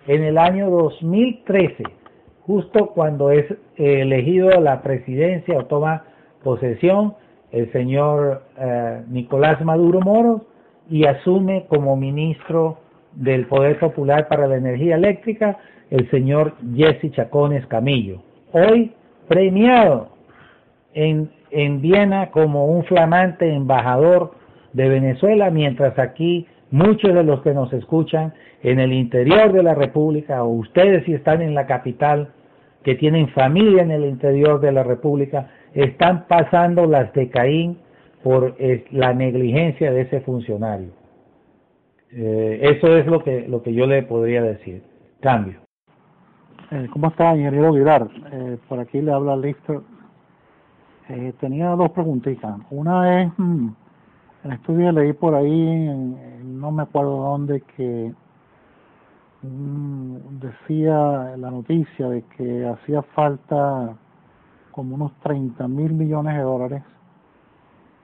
en 0.07 0.23
el 0.23 0.37
año 0.37 0.69
2013, 0.69 1.83
justo 2.41 2.87
cuando 2.87 3.31
es 3.31 3.45
elegido 3.77 4.49
la 4.59 4.81
presidencia 4.81 5.57
o 5.57 5.65
toma 5.65 6.03
posesión 6.43 7.15
el 7.51 7.71
señor 7.71 8.43
eh, 8.57 9.01
Nicolás 9.09 9.63
Maduro 9.63 9.99
Moros 9.99 10.41
y 10.89 11.05
asume 11.05 11.65
como 11.67 11.95
ministro 11.95 12.77
del 13.13 13.45
Poder 13.45 13.77
Popular 13.79 14.27
para 14.27 14.47
la 14.47 14.55
Energía 14.55 14.95
Eléctrica, 14.95 15.57
el 15.89 16.09
señor 16.09 16.55
Jesse 16.75 17.11
Chacones 17.11 17.65
Camillo, 17.67 18.21
hoy 18.53 18.93
premiado 19.27 20.09
en, 20.93 21.29
en 21.51 21.81
Viena 21.81 22.31
como 22.31 22.65
un 22.65 22.83
flamante 22.85 23.53
embajador 23.53 24.31
de 24.73 24.87
Venezuela, 24.87 25.49
mientras 25.49 25.99
aquí 25.99 26.47
muchos 26.71 27.13
de 27.13 27.23
los 27.23 27.41
que 27.41 27.53
nos 27.53 27.71
escuchan 27.73 28.33
en 28.63 28.79
el 28.79 28.93
interior 28.93 29.51
de 29.51 29.63
la 29.63 29.73
República, 29.73 30.43
o 30.43 30.49
ustedes 30.49 31.03
si 31.05 31.13
están 31.13 31.41
en 31.41 31.55
la 31.55 31.65
capital, 31.65 32.31
que 32.83 32.95
tienen 32.95 33.29
familia 33.29 33.83
en 33.83 33.91
el 33.91 34.05
interior 34.05 34.59
de 34.59 34.71
la 34.71 34.83
República, 34.83 35.49
están 35.73 36.25
pasando 36.27 36.85
las 36.85 37.13
de 37.13 37.29
Caín 37.29 37.77
por 38.23 38.55
eh, 38.59 38.85
la 38.91 39.13
negligencia 39.13 39.91
de 39.91 40.01
ese 40.01 40.21
funcionario. 40.21 40.89
Eh, 42.11 42.59
eso 42.75 42.95
es 42.97 43.05
lo 43.07 43.23
que, 43.23 43.47
lo 43.47 43.61
que 43.61 43.73
yo 43.73 43.85
le 43.85 44.03
podría 44.03 44.41
decir. 44.41 44.83
Cambio. 45.21 45.59
Eh, 46.71 46.87
¿Cómo 46.91 47.07
está, 47.07 47.35
ingeniero 47.35 47.69
Aguilar? 47.69 48.07
Por 48.67 48.79
aquí 48.79 49.01
le 49.01 49.11
habla 49.11 49.35
Lister. 49.35 49.79
Tenía 51.39 51.69
dos 51.71 51.91
preguntitas. 51.91 52.55
Una 52.69 53.21
es, 53.21 53.31
mm, 53.37 53.69
en 54.45 54.51
estudio 54.53 54.91
leí 54.93 55.11
por 55.13 55.35
ahí, 55.35 55.89
no 56.43 56.71
me 56.71 56.83
acuerdo 56.83 57.17
dónde, 57.17 57.61
que 57.75 58.13
decía 59.43 61.35
la 61.37 61.49
noticia 61.49 62.09
de 62.09 62.23
que 62.37 62.65
hacía 62.65 63.01
falta 63.01 63.95
como 64.71 64.95
unos 64.95 65.13
30 65.23 65.67
mil 65.67 65.93
millones 65.93 66.35
de 66.35 66.41
dólares 66.41 66.83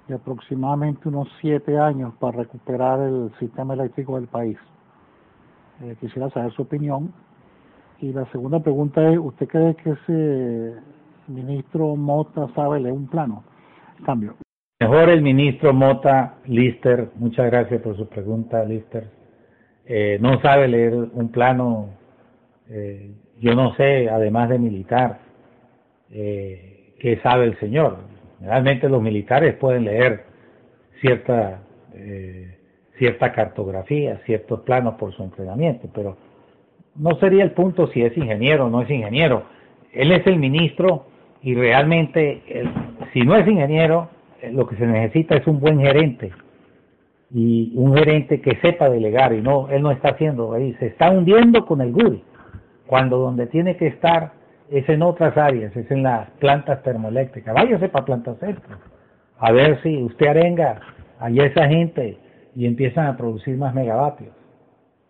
y 0.10 0.14
aproximadamente 0.14 1.08
unos 1.08 1.28
siete 1.42 1.78
años 1.78 2.14
para 2.20 2.38
recuperar 2.38 3.00
el 3.02 3.32
sistema 3.40 3.74
eléctrico 3.74 4.16
del 4.16 4.28
país. 4.28 4.58
Eh, 5.82 5.96
quisiera 6.00 6.30
saber 6.30 6.52
su 6.54 6.64
opinión. 6.64 7.14
Y 8.00 8.14
la 8.14 8.26
segunda 8.32 8.60
pregunta 8.60 9.08
es, 9.10 9.18
¿usted 9.18 9.48
cree 9.48 9.76
que 9.76 9.92
ese 9.92 10.76
ministro 11.28 11.96
Mota 11.96 12.48
sabe 12.56 12.80
leer 12.80 12.94
un 12.94 13.08
plano? 13.08 13.44
Cambio. 14.06 14.36
Mejor 14.80 15.10
el 15.10 15.22
ministro 15.24 15.74
Mota, 15.74 16.36
Lister, 16.46 17.10
muchas 17.16 17.48
gracias 17.48 17.82
por 17.82 17.98
su 17.98 18.08
pregunta, 18.08 18.64
Lister. 18.64 19.17
Eh, 19.90 20.18
no 20.20 20.42
sabe 20.42 20.68
leer 20.68 20.94
un 20.94 21.32
plano, 21.32 21.90
eh, 22.70 23.12
yo 23.40 23.56
no 23.56 23.74
sé, 23.76 24.10
además 24.10 24.50
de 24.50 24.60
militar, 24.60 25.20
eh, 26.12 26.94
qué 27.00 27.18
sabe 27.24 27.46
el 27.46 27.58
señor. 27.60 28.00
Realmente 28.42 28.90
los 28.90 29.02
militares 29.02 29.56
pueden 29.56 29.86
leer 29.86 30.26
cierta, 31.00 31.62
eh, 31.94 32.58
cierta 32.98 33.32
cartografía, 33.32 34.20
ciertos 34.26 34.62
planos 34.62 34.96
por 34.96 35.16
su 35.16 35.24
entrenamiento, 35.24 35.90
pero 35.94 36.18
no 36.96 37.18
sería 37.20 37.46
el 37.46 37.52
punto 37.52 37.88
si 37.88 38.02
es 38.02 38.16
ingeniero 38.18 38.66
o 38.66 38.70
no 38.70 38.82
es 38.82 38.90
ingeniero. 38.90 39.46
Él 39.94 40.12
es 40.12 40.28
el 40.28 40.38
ministro 40.38 41.06
y 41.42 41.56
realmente, 41.56 42.42
si 43.14 43.22
no 43.22 43.38
es 43.38 43.48
ingeniero, 43.48 44.10
eh, 44.42 44.52
lo 44.52 44.68
que 44.68 44.76
se 44.76 44.86
necesita 44.86 45.38
es 45.38 45.48
un 45.48 45.62
buen 45.62 45.80
gerente 45.80 46.34
y 47.32 47.74
un 47.76 47.96
gerente 47.96 48.42
que 48.42 48.58
sepa 48.62 48.90
delegar 48.90 49.34
y 49.34 49.42
no, 49.42 49.70
él 49.70 49.82
no 49.82 49.92
está 49.92 50.10
haciendo 50.10 50.54
ahí, 50.54 50.74
se 50.80 50.88
está 50.88 51.12
hundiendo 51.12 51.66
con 51.66 51.82
el 51.82 51.92
GURI, 51.92 52.24
cuando 52.86 53.18
donde 53.18 53.48
tiene 53.48 53.76
que 53.76 53.88
estar 53.88 54.32
es 54.70 54.88
en 54.90 55.02
otras 55.02 55.38
áreas, 55.38 55.76
es 55.76 55.90
en 55.92 56.04
las 56.04 56.30
plantas 56.40 56.84
termoeléctricas. 56.84 57.54
Váyase 57.54 57.90
para 57.90 58.06
plantas 58.06 58.42
eléctricas, 58.42 58.80
a 59.40 59.52
ver 59.52 59.82
si 59.82 60.04
usted 60.04 60.28
arenga 60.28 60.80
allá 61.20 61.46
esa 61.46 61.68
gente 61.68 62.18
y 62.56 62.66
empiezan 62.66 63.08
a 63.08 63.18
producir 63.18 63.58
más 63.58 63.74
megavatios. 63.74 64.34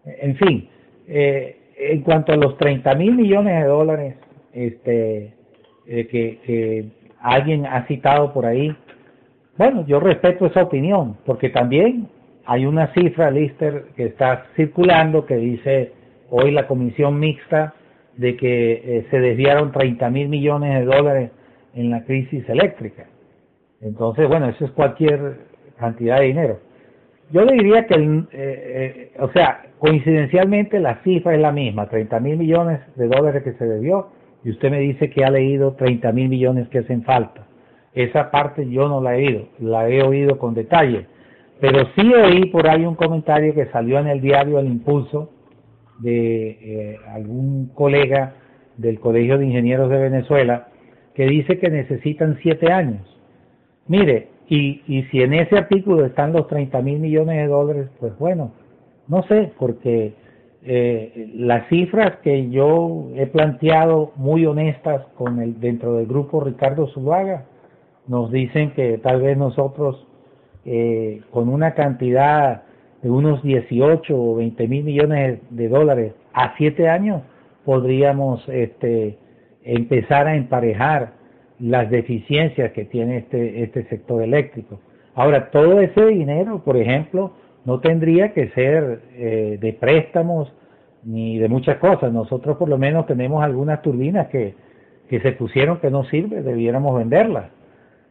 En 0.06 0.36
fin, 0.38 0.70
eh, 1.08 1.58
en 1.78 2.02
cuanto 2.02 2.34
a 2.34 2.36
los 2.36 2.58
30 2.58 2.96
mil 2.96 3.16
millones 3.16 3.62
de 3.62 3.68
dólares 3.68 4.16
este, 4.54 5.34
eh, 5.86 6.08
que, 6.08 6.40
que 6.46 6.90
alguien 7.22 7.66
ha 7.66 7.86
citado 7.88 8.34
por 8.34 8.46
ahí, 8.46 8.76
bueno, 9.58 9.86
yo 9.88 10.00
respeto 10.00 10.46
esa 10.46 10.64
opinión, 10.64 11.18
porque 11.26 11.50
también 11.50 12.08
hay 12.48 12.66
una 12.66 12.94
cifra, 12.94 13.30
Lister, 13.30 13.88
que 13.96 14.06
está 14.06 14.46
circulando 14.56 15.26
que 15.26 15.36
dice 15.36 15.92
hoy 16.30 16.52
la 16.52 16.66
comisión 16.66 17.20
mixta 17.20 17.74
de 18.16 18.38
que 18.38 18.72
eh, 18.74 19.08
se 19.12 19.20
desviaron 19.20 19.74
30 19.74 20.10
mil 20.10 20.30
millones 20.30 20.80
de 20.80 20.86
dólares 20.86 21.32
en 21.74 21.92
la 21.92 22.06
crisis 22.06 22.48
eléctrica. 22.48 23.06
Entonces, 23.82 24.30
bueno, 24.30 24.48
eso 24.48 24.64
es 24.64 24.72
cualquier 24.72 25.40
cantidad 25.78 26.20
de 26.20 26.26
dinero. 26.28 26.60
Yo 27.32 27.44
le 27.44 27.54
diría 27.54 27.86
que, 27.86 27.96
eh, 27.96 28.26
eh, 28.32 29.12
o 29.20 29.30
sea, 29.34 29.66
coincidencialmente 29.78 30.80
la 30.80 31.02
cifra 31.04 31.36
es 31.36 31.42
la 31.42 31.52
misma, 31.52 31.90
30 31.90 32.20
mil 32.22 32.38
millones 32.38 32.80
de 32.96 33.08
dólares 33.08 33.44
que 33.44 33.54
se 33.54 33.66
debió, 33.66 34.08
y 34.46 34.52
usted 34.52 34.72
me 34.72 34.80
dice 34.80 35.10
que 35.10 35.26
ha 35.26 35.30
leído 35.30 35.74
30 35.74 36.14
mil 36.14 36.30
millones 36.30 36.70
que 36.70 36.80
hacen 36.80 37.04
falta. 37.04 37.46
Esa 37.94 38.32
parte 38.32 38.70
yo 38.70 38.88
no 38.88 39.02
la 39.02 39.18
he 39.18 39.28
oído, 39.28 39.48
la 39.60 39.90
he 39.90 40.02
oído 40.02 40.38
con 40.38 40.54
detalle, 40.54 41.08
pero 41.60 41.88
sí 41.96 42.14
oí 42.14 42.46
por 42.48 42.68
ahí 42.68 42.86
un 42.86 42.96
comentario 42.96 43.54
que 43.54 43.68
salió 43.68 44.00
en 44.00 44.08
el 44.08 44.22
diario 44.22 44.60
El 44.60 44.68
Impulso, 44.68 45.32
de 46.00 46.50
eh, 46.50 47.00
algún 47.10 47.68
colega 47.74 48.36
del 48.78 49.00
Colegio 49.00 49.38
de 49.38 49.48
Ingenieros 49.48 49.90
de 49.90 49.98
Venezuela 49.98 50.68
que 51.16 51.26
dice 51.26 51.58
que 51.58 51.70
necesitan 51.72 52.38
siete 52.44 52.72
años. 52.72 53.02
Mire, 53.88 54.30
y, 54.48 54.84
y 54.88 55.04
si 55.06 55.22
en 55.22 55.34
ese 55.34 55.58
artículo 55.58 56.06
están 56.06 56.32
los 56.32 56.48
30 56.48 56.80
mil 56.82 57.00
millones 57.00 57.38
de 57.38 57.48
dólares, 57.48 57.90
pues 58.00 58.18
bueno, 58.20 58.52
no 59.08 59.24
sé, 59.24 59.52
porque 59.58 60.14
eh, 60.64 61.32
las 61.36 61.68
cifras 61.70 62.18
que 62.24 62.50
yo 62.50 63.10
he 63.16 63.28
planteado 63.28 64.12
muy 64.16 64.46
honestas 64.46 65.06
con 65.16 65.42
el 65.42 65.60
dentro 65.60 65.96
del 65.96 66.08
grupo 66.08 66.42
Ricardo 66.42 66.88
Zuluaga 66.88 67.46
nos 68.08 68.32
dicen 68.32 68.72
que 68.72 68.98
tal 68.98 69.22
vez 69.22 69.38
nosotros 69.38 70.07
eh, 70.70 71.22
con 71.32 71.48
una 71.48 71.76
cantidad 71.76 72.64
de 73.02 73.10
unos 73.10 73.42
18 73.42 74.14
o 74.14 74.36
20 74.36 74.68
mil 74.68 74.84
millones 74.84 75.40
de 75.50 75.70
dólares 75.70 76.14
a 76.34 76.56
siete 76.58 76.90
años, 76.90 77.22
podríamos 77.64 78.44
este, 78.50 79.18
empezar 79.64 80.28
a 80.28 80.36
emparejar 80.36 81.14
las 81.60 81.90
deficiencias 81.90 82.74
que 82.74 82.84
tiene 82.84 83.20
este, 83.20 83.64
este 83.64 83.86
sector 83.86 84.22
eléctrico. 84.22 84.82
Ahora, 85.16 85.52
todo 85.52 85.80
ese 85.80 86.06
dinero, 86.08 86.62
por 86.66 86.76
ejemplo, 86.76 87.32
no 87.64 87.80
tendría 87.80 88.34
que 88.34 88.50
ser 88.50 89.04
eh, 89.16 89.58
de 89.62 89.72
préstamos 89.72 90.52
ni 91.02 91.40
de 91.40 91.48
muchas 91.48 91.78
cosas. 91.78 92.12
Nosotros 92.12 92.58
por 92.58 92.68
lo 92.68 92.78
menos 92.78 93.06
tenemos 93.06 93.42
algunas 93.42 93.82
turbinas 93.82 94.28
que, 94.28 94.54
que 95.10 95.22
se 95.22 95.32
pusieron 95.32 95.80
que 95.80 95.90
no 95.90 96.04
sirven, 96.04 96.44
debiéramos 96.44 96.98
venderlas 96.98 97.52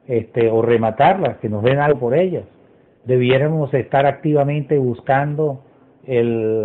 este, 0.07 0.51
o 0.51 0.63
rematarlas, 0.63 1.39
que 1.39 1.49
nos 1.49 1.63
den 1.63 1.79
algo 1.79 2.01
por 2.01 2.15
ellas 2.15 2.45
debiéramos 3.07 3.73
estar 3.73 4.05
activamente 4.05 4.77
buscando 4.79 5.61
el, 6.05 6.65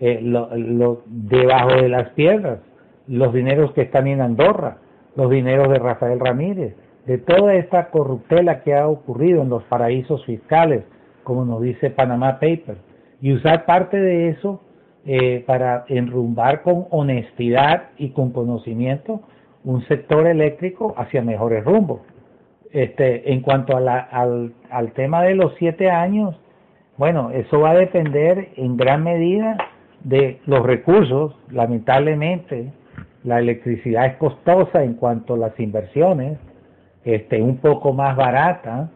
eh, 0.00 0.20
lo, 0.22 1.02
debajo 1.06 1.76
de 1.80 1.88
las 1.88 2.10
piedras, 2.10 2.58
los 3.06 3.32
dineros 3.32 3.72
que 3.72 3.82
están 3.82 4.06
en 4.08 4.20
Andorra, 4.20 4.78
los 5.14 5.30
dineros 5.30 5.68
de 5.68 5.78
Rafael 5.78 6.18
Ramírez, 6.18 6.74
de 7.06 7.18
toda 7.18 7.54
esta 7.54 7.90
corruptela 7.90 8.62
que 8.62 8.74
ha 8.74 8.88
ocurrido 8.88 9.42
en 9.42 9.50
los 9.50 9.62
paraísos 9.64 10.24
fiscales, 10.24 10.82
como 11.22 11.44
nos 11.44 11.62
dice 11.62 11.90
Panama 11.90 12.40
Papers, 12.40 12.78
y 13.20 13.32
usar 13.32 13.64
parte 13.64 13.98
de 13.98 14.30
eso 14.30 14.60
eh, 15.04 15.44
para 15.46 15.84
enrumbar 15.88 16.62
con 16.62 16.86
honestidad 16.90 17.90
y 17.96 18.10
con 18.10 18.32
conocimiento 18.32 19.20
un 19.62 19.86
sector 19.86 20.26
eléctrico 20.26 20.94
hacia 20.96 21.22
mejores 21.22 21.64
rumbos. 21.64 22.00
Este, 22.76 23.32
en 23.32 23.40
cuanto 23.40 23.74
al 23.74 24.92
tema 24.92 25.22
de 25.22 25.34
los 25.34 25.54
siete 25.58 25.90
años, 25.90 26.36
bueno, 26.98 27.30
eso 27.30 27.60
va 27.60 27.70
a 27.70 27.74
depender 27.74 28.50
en 28.56 28.76
gran 28.76 29.02
medida 29.02 29.56
de 30.04 30.40
los 30.44 30.60
recursos. 30.60 31.34
Lamentablemente, 31.50 32.70
la 33.24 33.38
electricidad 33.38 34.04
es 34.04 34.16
costosa 34.16 34.84
en 34.84 34.92
cuanto 34.92 35.32
a 35.32 35.38
las 35.38 35.58
inversiones, 35.58 36.38
este, 37.06 37.40
un 37.40 37.56
poco 37.56 37.94
más 37.94 38.14
barata 38.14 38.90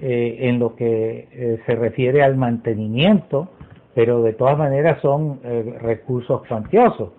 eh, 0.00 0.38
en 0.40 0.58
lo 0.58 0.74
que 0.74 1.28
eh, 1.30 1.60
se 1.66 1.74
refiere 1.74 2.22
al 2.22 2.38
mantenimiento, 2.38 3.50
pero 3.94 4.22
de 4.22 4.32
todas 4.32 4.56
maneras 4.56 4.98
son 5.02 5.40
eh, 5.44 5.76
recursos 5.82 6.40
cuantiosos. 6.48 7.10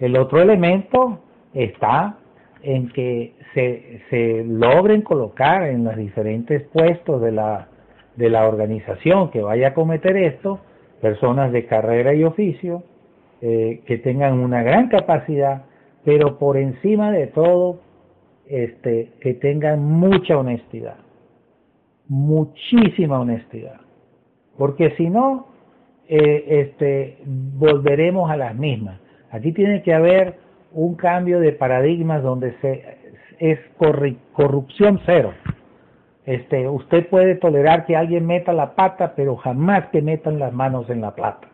El 0.00 0.16
otro 0.16 0.40
elemento 0.40 1.20
está 1.52 2.16
en 2.62 2.88
que 2.88 3.34
se, 3.56 4.02
se 4.10 4.44
logren 4.44 5.00
colocar 5.00 5.62
en 5.62 5.84
los 5.84 5.96
diferentes 5.96 6.62
puestos 6.64 7.22
de 7.22 7.32
la, 7.32 7.68
de 8.14 8.28
la 8.28 8.46
organización 8.46 9.30
que 9.30 9.40
vaya 9.40 9.68
a 9.68 9.74
cometer 9.74 10.14
esto, 10.18 10.60
personas 11.00 11.52
de 11.52 11.64
carrera 11.64 12.12
y 12.12 12.22
oficio, 12.22 12.82
eh, 13.40 13.80
que 13.86 13.96
tengan 13.96 14.40
una 14.40 14.62
gran 14.62 14.88
capacidad, 14.88 15.64
pero 16.04 16.38
por 16.38 16.58
encima 16.58 17.10
de 17.10 17.28
todo, 17.28 17.80
este, 18.46 19.12
que 19.20 19.32
tengan 19.32 19.82
mucha 19.82 20.36
honestidad, 20.36 20.98
muchísima 22.08 23.20
honestidad, 23.20 23.80
porque 24.58 24.90
si 24.98 25.08
no, 25.08 25.46
eh, 26.08 26.44
este, 26.46 27.18
volveremos 27.24 28.30
a 28.30 28.36
las 28.36 28.54
mismas. 28.54 29.00
Aquí 29.30 29.52
tiene 29.52 29.82
que 29.82 29.94
haber 29.94 30.34
un 30.72 30.94
cambio 30.94 31.40
de 31.40 31.52
paradigmas 31.52 32.22
donde 32.22 32.52
se 32.60 32.95
es 33.38 33.58
corrupción 34.32 35.00
cero. 35.06 35.32
Este, 36.24 36.68
usted 36.68 37.08
puede 37.08 37.36
tolerar 37.36 37.86
que 37.86 37.96
alguien 37.96 38.26
meta 38.26 38.52
la 38.52 38.74
pata, 38.74 39.14
pero 39.14 39.36
jamás 39.36 39.86
que 39.92 40.02
metan 40.02 40.38
las 40.38 40.52
manos 40.52 40.90
en 40.90 41.00
la 41.00 41.14
plata. 41.14 41.48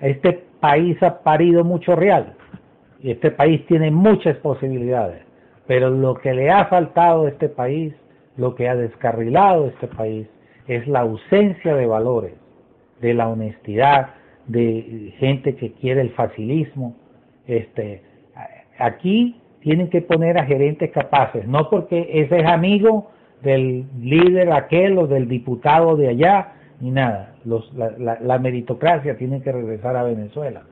Este 0.00 0.44
país 0.60 1.02
ha 1.02 1.22
parido 1.22 1.64
mucho 1.64 1.94
real 1.94 2.34
y 3.00 3.10
este 3.10 3.30
país 3.30 3.64
tiene 3.66 3.90
muchas 3.90 4.36
posibilidades, 4.38 5.22
pero 5.66 5.90
lo 5.90 6.14
que 6.14 6.32
le 6.32 6.50
ha 6.50 6.66
faltado 6.66 7.26
a 7.26 7.28
este 7.28 7.48
país, 7.48 7.94
lo 8.36 8.54
que 8.54 8.68
ha 8.68 8.76
descarrilado 8.76 9.66
este 9.66 9.88
país, 9.88 10.26
es 10.66 10.86
la 10.86 11.00
ausencia 11.00 11.74
de 11.74 11.86
valores, 11.86 12.34
de 13.00 13.14
la 13.14 13.28
honestidad, 13.28 14.14
de 14.46 15.14
gente 15.18 15.54
que 15.56 15.72
quiere 15.72 16.00
el 16.00 16.10
facilismo. 16.10 16.96
Este, 17.46 18.02
aquí 18.78 19.37
tienen 19.60 19.88
que 19.90 20.02
poner 20.02 20.38
a 20.38 20.46
gerentes 20.46 20.90
capaces, 20.90 21.46
no 21.46 21.68
porque 21.70 22.08
ese 22.12 22.40
es 22.40 22.46
amigo 22.46 23.10
del 23.42 23.86
líder 24.00 24.52
aquel 24.52 24.98
o 24.98 25.06
del 25.06 25.28
diputado 25.28 25.96
de 25.96 26.08
allá, 26.08 26.52
ni 26.80 26.90
nada. 26.90 27.34
La, 27.44 28.38
meritocracia 28.38 29.16
tiene 29.16 29.42
que 29.42 29.52
regresar 29.52 29.96
a 29.96 30.02
Venezuela. 30.02 30.62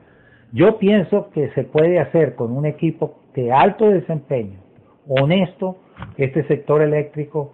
Yo 0.51 0.77
pienso 0.77 1.29
que 1.31 1.49
se 1.51 1.63
puede 1.63 1.99
hacer 1.99 2.35
con 2.35 2.51
un 2.51 2.65
equipo 2.65 3.19
de 3.33 3.51
alto 3.51 3.89
desempeño, 3.89 4.59
honesto, 5.07 5.77
este 6.17 6.43
sector 6.47 6.81
eléctrico, 6.81 7.53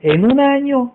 en 0.00 0.24
un 0.24 0.38
año 0.38 0.92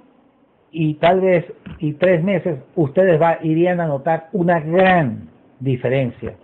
y 0.71 0.95
tal 0.95 1.21
vez 1.21 1.45
y 1.79 1.93
tres 1.93 2.23
meses 2.23 2.59
ustedes 2.75 3.19
irían 3.43 3.81
a 3.81 3.87
notar 3.87 4.29
una 4.31 4.59
gran 4.59 5.29
diferencia 5.59 6.35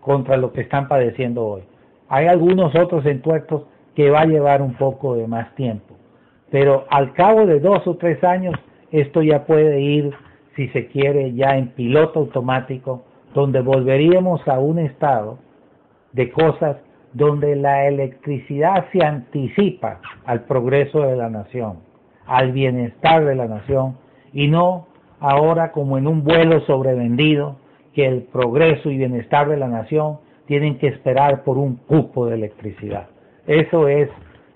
contra 0.00 0.36
lo 0.36 0.52
que 0.52 0.62
están 0.62 0.88
padeciendo 0.88 1.44
hoy. 1.44 1.62
Hay 2.08 2.26
algunos 2.26 2.74
otros 2.74 3.04
entuertos 3.06 3.64
que 3.94 4.10
va 4.10 4.20
a 4.20 4.26
llevar 4.26 4.62
un 4.62 4.74
poco 4.74 5.14
de 5.14 5.26
más 5.26 5.54
tiempo, 5.54 5.94
pero 6.50 6.86
al 6.90 7.12
cabo 7.12 7.46
de 7.46 7.60
dos 7.60 7.86
o 7.86 7.96
tres 7.96 8.22
años 8.24 8.54
esto 8.90 9.22
ya 9.22 9.44
puede 9.44 9.80
ir, 9.80 10.12
si 10.56 10.68
se 10.68 10.86
quiere, 10.86 11.34
ya 11.34 11.56
en 11.56 11.68
piloto 11.68 12.20
automático, 12.20 13.04
donde 13.34 13.60
volveríamos 13.60 14.46
a 14.48 14.58
un 14.58 14.78
estado 14.78 15.38
de 16.12 16.30
cosas 16.30 16.76
donde 17.12 17.56
la 17.56 17.86
electricidad 17.86 18.86
se 18.92 19.04
anticipa 19.04 20.00
al 20.24 20.44
progreso 20.44 21.02
de 21.02 21.16
la 21.16 21.28
nación, 21.28 21.78
al 22.26 22.52
bienestar 22.52 23.24
de 23.24 23.34
la 23.34 23.46
nación, 23.46 23.96
y 24.32 24.48
no 24.48 24.86
ahora 25.20 25.72
como 25.72 25.98
en 25.98 26.06
un 26.06 26.24
vuelo 26.24 26.60
sobrevendido, 26.60 27.56
que 27.92 28.06
el 28.06 28.22
progreso 28.22 28.90
y 28.90 28.96
bienestar 28.96 29.48
de 29.48 29.56
la 29.56 29.68
nación 29.68 30.18
tienen 30.48 30.78
que 30.78 30.88
esperar 30.88 31.44
por 31.44 31.58
un 31.58 31.76
cupo 31.76 32.26
de 32.26 32.34
electricidad. 32.34 33.08
Eso 33.46 33.86
es 33.86 34.08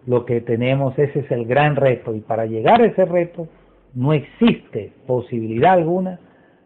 lo 0.07 0.24
que 0.24 0.40
tenemos, 0.40 0.98
ese 0.98 1.20
es 1.20 1.31
el 1.31 1.44
gran 1.44 1.76
reto 1.76 2.14
y 2.14 2.20
para 2.20 2.46
llegar 2.46 2.81
a 2.81 2.87
ese 2.87 3.05
reto 3.05 3.46
no 3.94 4.14
existe 4.14 4.92
posibilidad 5.07 5.74
alguna 5.74 6.18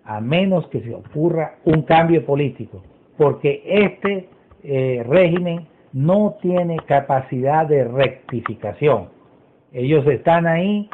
a 0.04 0.20
menos 0.20 0.68
que 0.68 0.80
se 0.80 0.94
ocurra 0.94 1.56
un 1.64 1.82
cambio 1.82 2.24
político, 2.24 2.82
porque 3.18 3.62
este 3.66 4.28
eh, 4.62 5.04
régimen 5.06 5.66
no 5.92 6.36
tiene 6.40 6.76
capacidad 6.86 7.66
de 7.66 7.82
rectificación. 7.82 9.08
Ellos 9.72 10.06
están 10.06 10.46
ahí 10.46 10.88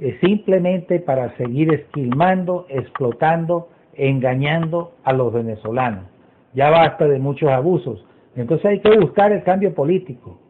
eh, 0.00 0.18
simplemente 0.20 0.98
para 0.98 1.36
seguir 1.36 1.72
esquilmando, 1.72 2.66
explotando, 2.68 3.68
engañando 3.94 4.92
a 5.04 5.12
los 5.12 5.32
venezolanos 5.32 6.15
ya 6.54 6.70
basta 6.70 7.06
de 7.06 7.18
muchos 7.18 7.50
abusos. 7.50 8.04
Entonces 8.34 8.66
hay 8.66 8.80
que 8.80 8.98
buscar 8.98 9.32
el 9.32 9.42
cambio 9.42 9.74
político. 9.74 10.40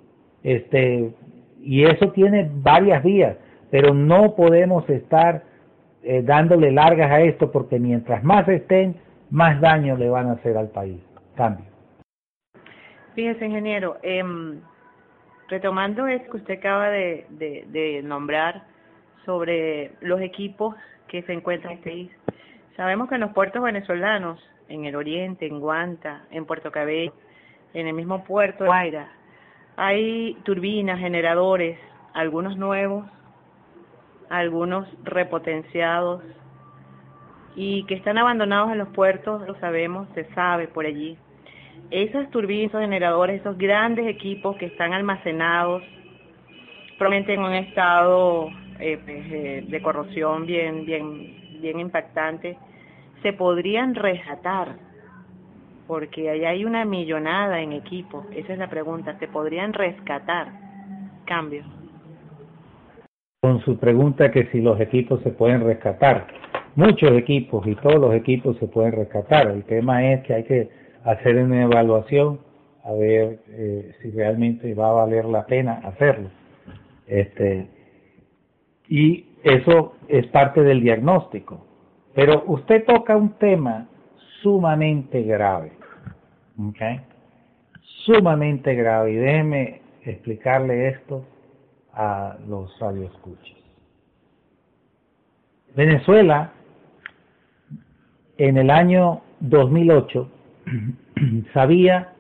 Este, 0.43 1.13
y 1.61 1.85
eso 1.85 2.13
tiene 2.13 2.49
varias 2.53 3.03
vías, 3.03 3.37
pero 3.71 3.95
no 3.95 4.35
podemos 4.35 4.89
estar 4.89 5.43
eh, 6.03 6.23
dándole 6.23 6.71
largas 6.71 7.11
a 7.11 7.21
esto 7.21 7.51
porque 7.51 7.81
mientras 7.81 8.23
más 8.23 8.47
estén, 8.49 8.97
más 9.31 9.61
daño 9.61 9.97
le 9.97 10.09
van 10.09 10.29
a 10.29 10.33
hacer 10.33 10.57
al 10.57 10.69
país. 10.69 11.01
Cambio. 11.35 11.67
Fíjese, 13.17 13.47
ingeniero, 13.47 13.97
em, 14.03 14.61
retomando 15.49 16.07
eso 16.07 16.31
que 16.31 16.37
usted 16.37 16.59
acaba 16.59 16.91
de, 16.91 17.27
de, 17.31 18.03
nombrar 18.05 18.63
sobre 19.25 19.93
los 20.01 20.21
equipos 20.21 20.77
que 21.09 21.23
se 21.23 21.33
encuentran 21.33 21.73
en 21.73 21.79
este 21.79 21.91
país, 21.91 22.11
sabemos 22.77 23.09
que 23.09 23.17
en 23.17 23.23
los 23.23 23.33
puertos 23.33 23.63
venezolanos 23.63 24.39
en 24.69 24.85
el 24.85 24.97
oriente, 24.97 25.47
en 25.47 25.61
Guanta, 25.61 26.25
en 26.31 26.45
Puerto 26.45 26.71
Cabello, 26.71 27.13
en 27.75 27.87
el 27.87 27.95
mismo 27.95 28.25
puerto 28.25 28.65
de 28.65 28.69
Guaira. 28.69 29.13
Hay 29.77 30.35
turbinas, 30.45 30.99
generadores, 30.99 31.79
algunos 32.15 32.57
nuevos, 32.57 33.07
algunos 34.31 34.89
repotenciados 35.05 36.23
y 37.55 37.85
que 37.85 37.95
están 37.95 38.19
abandonados 38.19 38.73
en 38.73 38.79
los 38.79 38.89
puertos, 38.89 39.47
lo 39.47 39.59
sabemos, 39.61 40.09
se 40.15 40.25
sabe 40.35 40.69
por 40.69 40.87
allí. 40.87 41.17
Esas 41.91 42.31
turbinas, 42.31 42.71
esos 42.71 42.81
generadores, 42.81 43.41
esos 43.41 43.57
grandes 43.57 44.07
equipos 44.07 44.57
que 44.57 44.67
están 44.67 44.93
almacenados, 44.93 45.83
probablemente 46.99 47.35
en 47.35 47.41
un 47.41 47.53
estado 47.55 48.49
eh, 48.79 48.99
pues, 49.05 49.27
eh, 49.31 49.65
de 49.67 49.83
corrosión 49.83 50.47
bien, 50.47 50.85
bien, 50.85 51.61
bien 51.61 51.81
impactante, 51.81 52.59
se 53.27 53.33
podrían 53.33 53.97
rescatar? 53.97 54.77
Porque 55.89 56.31
allá 56.31 56.51
hay 56.51 56.65
una 56.65 56.85
millonada 56.85 57.61
en 57.61 57.73
equipo. 57.73 58.25
Esa 58.33 58.53
es 58.53 58.59
la 58.61 58.71
pregunta. 58.71 59.19
¿Se 59.19 59.27
podrían 59.27 59.73
rescatar? 59.73 60.47
Cambio. 61.25 61.65
Con 63.43 63.61
su 63.63 63.79
pregunta 63.79 64.31
que 64.31 64.47
si 64.53 64.61
los 64.61 64.79
equipos 64.81 65.21
se 65.25 65.31
pueden 65.31 65.65
rescatar. 65.65 66.29
Muchos 66.77 67.11
equipos 67.19 67.67
y 67.67 67.75
todos 67.75 67.99
los 67.99 68.15
equipos 68.15 68.57
se 68.59 68.69
pueden 68.69 68.93
rescatar. 68.93 69.49
El 69.49 69.65
tema 69.65 70.13
es 70.13 70.23
que 70.23 70.35
hay 70.35 70.45
que 70.45 70.71
hacer 71.03 71.35
una 71.35 71.65
evaluación 71.65 72.39
a 72.85 72.93
ver 72.93 73.41
eh, 73.49 73.93
si 74.01 74.13
realmente 74.13 74.73
va 74.75 74.91
a 74.91 75.05
valer 75.05 75.25
la 75.25 75.45
pena 75.47 75.81
hacerlo. 75.83 76.31
Este, 77.09 77.67
y 78.89 79.25
eso 79.43 79.97
es 80.07 80.29
parte 80.29 80.63
del 80.63 80.81
diagnóstico. 80.81 81.66
Pero 82.17 82.45
usted 82.47 82.87
toca 82.87 83.15
un 83.15 83.35
tema 83.35 83.87
sumamente 84.43 85.23
grave, 85.23 85.73
¿okay? 86.71 87.03
Sumamente 88.07 88.75
grave. 88.75 89.13
Y 89.13 89.17
déjeme 89.17 89.83
explicarle 90.03 90.89
esto 90.89 91.27
a 91.93 92.39
los 92.49 92.75
radioescuchas. 92.81 93.59
Venezuela, 95.77 96.53
en 98.39 98.57
el 98.57 98.71
año 98.71 99.21
2008, 99.41 100.31
sabía, 101.53 102.15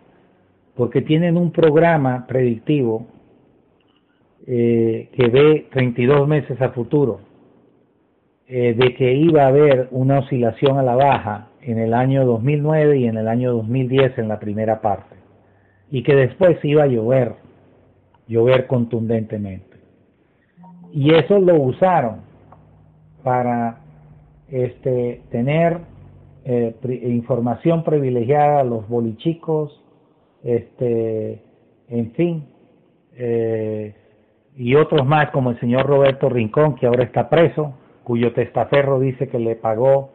porque 0.76 1.00
tienen 1.00 1.38
un 1.38 1.52
programa 1.52 2.26
predictivo 2.26 3.06
eh, 4.46 5.08
que 5.14 5.28
ve 5.28 5.68
32 5.72 6.28
meses 6.28 6.60
a 6.60 6.68
futuro, 6.72 7.25
eh, 8.48 8.74
de 8.74 8.94
que 8.94 9.12
iba 9.12 9.42
a 9.42 9.48
haber 9.48 9.88
una 9.90 10.20
oscilación 10.20 10.78
a 10.78 10.82
la 10.82 10.94
baja 10.94 11.48
en 11.62 11.78
el 11.78 11.94
año 11.94 12.24
2009 12.24 12.98
y 12.98 13.06
en 13.06 13.16
el 13.16 13.26
año 13.26 13.52
2010 13.52 14.18
en 14.18 14.28
la 14.28 14.38
primera 14.38 14.80
parte, 14.80 15.16
y 15.90 16.02
que 16.04 16.14
después 16.14 16.64
iba 16.64 16.84
a 16.84 16.86
llover, 16.86 17.34
llover 18.28 18.66
contundentemente. 18.68 19.76
Y 20.92 21.12
eso 21.12 21.40
lo 21.40 21.56
usaron 21.56 22.20
para 23.24 23.80
este, 24.48 25.22
tener 25.30 25.80
eh, 26.44 26.76
información 27.02 27.82
privilegiada 27.82 28.60
a 28.60 28.64
los 28.64 28.88
bolichicos, 28.88 29.82
este, 30.44 31.42
en 31.88 32.12
fin, 32.12 32.46
eh, 33.16 33.92
y 34.56 34.76
otros 34.76 35.04
más 35.04 35.32
como 35.32 35.50
el 35.50 35.58
señor 35.58 35.86
Roberto 35.86 36.28
Rincón, 36.28 36.76
que 36.76 36.86
ahora 36.86 37.02
está 37.02 37.28
preso, 37.28 37.74
cuyo 38.06 38.32
testaferro 38.32 39.00
dice 39.00 39.26
que 39.26 39.40
le 39.40 39.56
pagó 39.56 40.12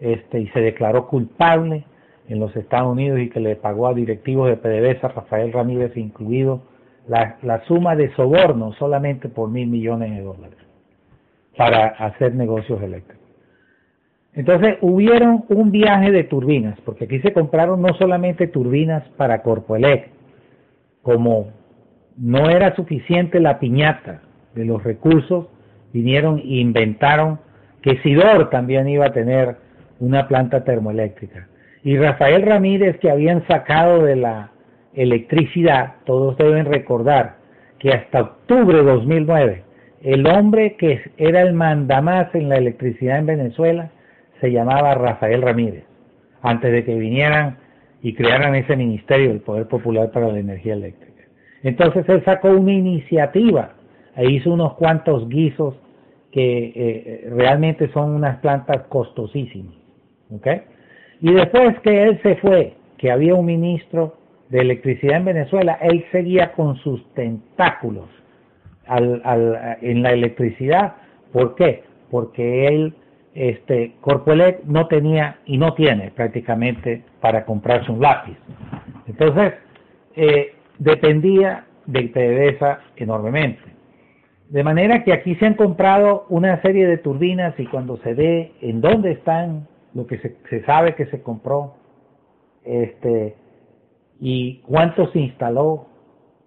este, 0.00 0.38
y 0.38 0.46
se 0.50 0.60
declaró 0.60 1.08
culpable 1.08 1.84
en 2.28 2.38
los 2.38 2.54
Estados 2.54 2.92
Unidos 2.92 3.18
y 3.18 3.30
que 3.30 3.40
le 3.40 3.56
pagó 3.56 3.88
a 3.88 3.94
directivos 3.94 4.48
de 4.48 4.56
PDVSA, 4.56 5.08
Rafael 5.08 5.52
Ramírez 5.52 5.96
incluido, 5.96 6.62
la, 7.08 7.38
la 7.42 7.64
suma 7.64 7.96
de 7.96 8.14
soborno 8.14 8.72
solamente 8.74 9.28
por 9.28 9.50
mil 9.50 9.66
millones 9.66 10.12
de 10.12 10.22
dólares 10.22 10.58
para 11.56 11.86
hacer 11.86 12.32
negocios 12.36 12.80
eléctricos. 12.80 13.26
Entonces 14.34 14.76
hubieron 14.80 15.44
un 15.48 15.72
viaje 15.72 16.12
de 16.12 16.22
turbinas, 16.22 16.80
porque 16.84 17.06
aquí 17.06 17.18
se 17.22 17.32
compraron 17.32 17.82
no 17.82 17.92
solamente 17.94 18.46
turbinas 18.46 19.02
para 19.16 19.42
Corpoelec, 19.42 20.10
como 21.02 21.48
no 22.16 22.48
era 22.48 22.76
suficiente 22.76 23.40
la 23.40 23.58
piñata 23.58 24.22
de 24.54 24.64
los 24.64 24.84
recursos 24.84 25.48
vinieron 25.92 26.38
e 26.38 26.60
inventaron 26.60 27.38
que 27.82 27.98
Sidor 27.98 28.50
también 28.50 28.88
iba 28.88 29.06
a 29.06 29.12
tener 29.12 29.56
una 30.00 30.28
planta 30.28 30.64
termoeléctrica. 30.64 31.48
Y 31.84 31.96
Rafael 31.96 32.42
Ramírez, 32.42 32.98
que 32.98 33.10
habían 33.10 33.46
sacado 33.46 34.02
de 34.04 34.16
la 34.16 34.50
electricidad, 34.94 35.94
todos 36.04 36.36
deben 36.36 36.66
recordar 36.66 37.36
que 37.78 37.90
hasta 37.90 38.22
octubre 38.22 38.78
de 38.78 38.84
2009, 38.84 39.64
el 40.02 40.26
hombre 40.26 40.76
que 40.76 41.00
era 41.16 41.42
el 41.42 41.54
mandamás 41.54 42.34
en 42.34 42.48
la 42.48 42.56
electricidad 42.56 43.18
en 43.18 43.26
Venezuela 43.26 43.90
se 44.40 44.50
llamaba 44.50 44.94
Rafael 44.94 45.42
Ramírez, 45.42 45.84
antes 46.42 46.72
de 46.72 46.84
que 46.84 46.94
vinieran 46.94 47.58
y 48.02 48.14
crearan 48.14 48.54
ese 48.54 48.76
ministerio 48.76 49.28
del 49.28 49.40
Poder 49.40 49.66
Popular 49.66 50.10
para 50.10 50.28
la 50.28 50.38
Energía 50.38 50.74
Eléctrica. 50.74 51.22
Entonces 51.62 52.08
él 52.08 52.22
sacó 52.24 52.50
una 52.50 52.72
iniciativa 52.72 53.74
e 54.16 54.30
hizo 54.30 54.52
unos 54.52 54.74
cuantos 54.74 55.28
guisos 55.28 55.74
que 56.30 56.72
eh, 56.74 57.30
realmente 57.30 57.90
son 57.92 58.10
unas 58.10 58.38
plantas 58.38 58.82
costosísimas. 58.88 59.74
¿okay? 60.34 60.62
Y 61.20 61.32
después 61.32 61.78
que 61.80 62.02
él 62.02 62.20
se 62.22 62.36
fue, 62.36 62.74
que 62.98 63.10
había 63.10 63.34
un 63.34 63.46
ministro 63.46 64.16
de 64.48 64.60
electricidad 64.60 65.18
en 65.18 65.24
Venezuela, 65.24 65.78
él 65.80 66.04
seguía 66.12 66.52
con 66.52 66.76
sus 66.78 67.04
tentáculos 67.14 68.08
en 68.88 70.02
la 70.02 70.10
electricidad. 70.10 70.94
¿Por 71.32 71.54
qué? 71.54 71.84
Porque 72.10 72.66
él, 72.66 72.94
este, 73.34 73.94
Corpoelec 74.00 74.64
no 74.64 74.88
tenía 74.88 75.38
y 75.46 75.56
no 75.56 75.74
tiene 75.74 76.10
prácticamente 76.10 77.02
para 77.20 77.44
comprarse 77.44 77.90
un 77.90 78.00
lápiz. 78.00 78.36
Entonces, 79.06 79.54
eh, 80.16 80.54
dependía 80.78 81.64
de 81.86 82.02
PDVSA 82.08 82.80
enormemente. 82.96 83.71
De 84.52 84.62
manera 84.62 85.02
que 85.02 85.14
aquí 85.14 85.34
se 85.36 85.46
han 85.46 85.54
comprado 85.54 86.26
una 86.28 86.60
serie 86.60 86.86
de 86.86 86.98
turbinas 86.98 87.58
y 87.58 87.64
cuando 87.64 87.96
se 88.02 88.12
ve 88.12 88.52
en 88.60 88.82
dónde 88.82 89.12
están, 89.12 89.66
lo 89.94 90.06
que 90.06 90.18
se, 90.18 90.62
sabe 90.66 90.94
que 90.94 91.06
se 91.06 91.22
compró, 91.22 91.76
este, 92.62 93.34
y 94.20 94.58
cuánto 94.66 95.10
se 95.12 95.20
instaló, 95.20 95.86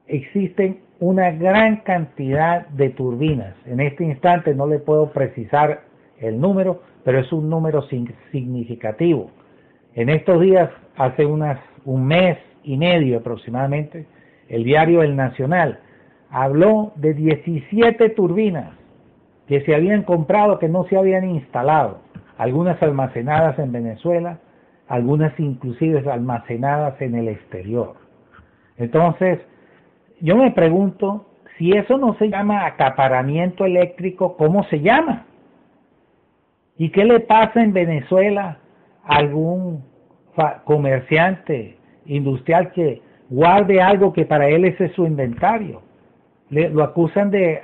existen 0.06 0.82
una 1.00 1.32
gran 1.32 1.78
cantidad 1.78 2.68
de 2.68 2.92
turbinas. 2.92 3.56
En 3.66 3.80
este 3.80 4.04
instante 4.04 4.54
no 4.54 4.68
le 4.68 4.78
puedo 4.78 5.12
precisar 5.12 5.86
el 6.20 6.40
número, 6.40 6.84
pero 7.04 7.18
es 7.18 7.34
un 7.34 7.50
número 7.50 7.88
significativo. 8.32 9.32
En 9.96 10.10
estos 10.10 10.40
días, 10.42 10.70
hace 10.96 11.26
unas, 11.26 11.60
un 11.86 12.06
mes 12.06 12.38
y 12.64 12.78
medio 12.78 13.18
aproximadamente, 13.18 14.06
el 14.48 14.64
diario 14.64 15.02
El 15.02 15.16
Nacional 15.16 15.80
habló 16.36 16.92
de 16.98 17.14
17 17.14 18.10
turbinas 18.10 18.74
que 19.48 19.62
se 19.62 19.74
habían 19.74 20.04
comprado, 20.04 20.60
que 20.60 20.68
no 20.68 20.84
se 20.84 20.98
habían 20.98 21.30
instalado, 21.30 22.02
algunas 22.38 22.82
almacenadas 22.84 23.58
en 23.58 23.72
Venezuela, 23.72 24.40
algunas 24.90 25.40
inclusive 25.40 26.04
almacenadas 26.12 27.02
en 27.02 27.16
el 27.16 27.30
exterior. 27.30 27.96
Entonces, 28.76 29.40
yo 30.20 30.36
me 30.36 30.52
pregunto, 30.52 31.26
si 31.58 31.72
eso 31.72 31.98
no 31.98 32.18
se 32.18 32.28
llama 32.28 32.66
acaparamiento 32.66 33.64
eléctrico, 33.64 34.36
¿cómo 34.36 34.66
se 34.66 34.82
llama? 34.82 35.28
¿Y 36.78 36.90
qué 36.90 37.06
le 37.06 37.22
pasa 37.22 37.64
en 37.64 37.72
Venezuela 37.72 38.58
a 39.06 39.16
algún 39.20 39.86
comerciante 40.66 41.78
industrial 42.06 42.74
que 42.74 43.02
guarde 43.30 43.82
algo 43.82 44.12
que 44.12 44.26
para 44.26 44.50
él 44.50 44.66
ese 44.66 44.88
es 44.88 44.92
su 44.96 45.06
inventario? 45.06 45.85
Lo 46.50 46.84
acusan 46.84 47.32
de 47.32 47.62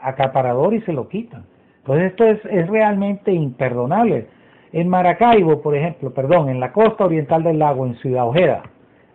acaparador 0.00 0.74
y 0.74 0.80
se 0.82 0.92
lo 0.92 1.08
quitan. 1.08 1.44
Entonces 1.78 2.12
esto 2.12 2.24
es, 2.24 2.44
es 2.46 2.68
realmente 2.68 3.32
imperdonable. 3.32 4.28
En 4.72 4.88
Maracaibo, 4.88 5.60
por 5.60 5.76
ejemplo, 5.76 6.14
perdón, 6.14 6.48
en 6.48 6.60
la 6.60 6.72
costa 6.72 7.04
oriental 7.04 7.42
del 7.42 7.58
lago, 7.58 7.84
en 7.84 7.96
Ciudad 7.96 8.26
Ojeda, 8.26 8.62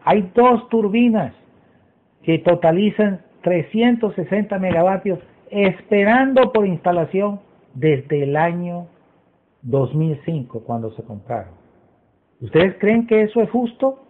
hay 0.03 0.31
dos 0.35 0.69
turbinas 0.69 1.33
que 2.23 2.39
totalizan 2.39 3.21
360 3.41 4.59
megavatios 4.59 5.19
esperando 5.49 6.51
por 6.51 6.67
instalación 6.67 7.39
desde 7.73 8.23
el 8.23 8.35
año 8.35 8.87
2005 9.61 10.63
cuando 10.63 10.91
se 10.91 11.03
compraron. 11.03 11.53
¿Ustedes 12.41 12.75
creen 12.79 13.07
que 13.07 13.21
eso 13.23 13.41
es 13.41 13.49
justo? 13.49 14.03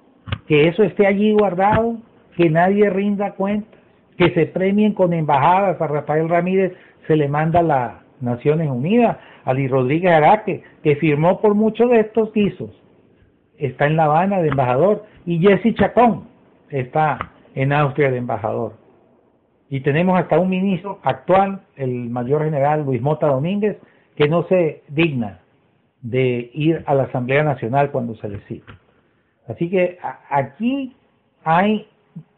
¿Que 0.47 0.67
eso 0.67 0.83
esté 0.83 1.07
allí 1.07 1.33
guardado? 1.33 1.97
¿Que 2.35 2.49
nadie 2.49 2.89
rinda 2.89 3.33
cuenta? 3.35 3.76
¿Que 4.17 4.34
se 4.34 4.47
premien 4.47 4.93
con 4.93 5.13
embajadas? 5.13 5.80
A 5.80 5.88
Rafael 5.88 6.30
Ramírez 6.30 6.73
se 7.08 7.15
le 7.15 7.27
manda 7.27 7.60
a 7.60 7.63
las 7.63 7.93
Naciones 8.19 8.69
Unidas, 8.69 9.17
a 9.45 9.53
Luis 9.53 9.69
Rodríguez 9.69 10.12
Araque, 10.12 10.63
que 10.84 10.95
firmó 10.95 11.39
por 11.39 11.56
muchos 11.56 11.89
de 11.91 12.01
estos 12.01 12.34
guisos. 12.34 12.71
Está 13.58 13.86
en 13.86 13.95
La 13.95 14.06
Habana 14.06 14.41
de 14.41 14.49
embajador. 14.49 15.06
Y 15.25 15.39
Jesse 15.39 15.75
Chacón 15.75 16.27
está 16.69 17.17
en 17.56 17.73
Austria 17.73 18.12
de 18.12 18.17
embajador. 18.17 18.73
Y 19.69 19.82
tenemos 19.82 20.19
hasta 20.19 20.39
un 20.39 20.49
ministro 20.49 20.99
actual, 21.03 21.62
el 21.75 22.10
mayor 22.10 22.43
general 22.43 22.86
Luis 22.86 23.01
Mota 23.01 23.27
Domínguez, 23.27 23.77
que 24.15 24.27
no 24.27 24.43
se 24.43 24.84
digna 24.88 25.39
de 26.01 26.49
ir 26.53 26.84
a 26.86 26.95
la 26.95 27.03
Asamblea 27.03 27.43
Nacional 27.43 27.91
cuando 27.91 28.15
se 28.15 28.30
le 28.30 28.39
cita. 28.41 28.73
Así 29.47 29.69
que 29.69 29.97
aquí 30.30 30.95
hay 31.43 31.88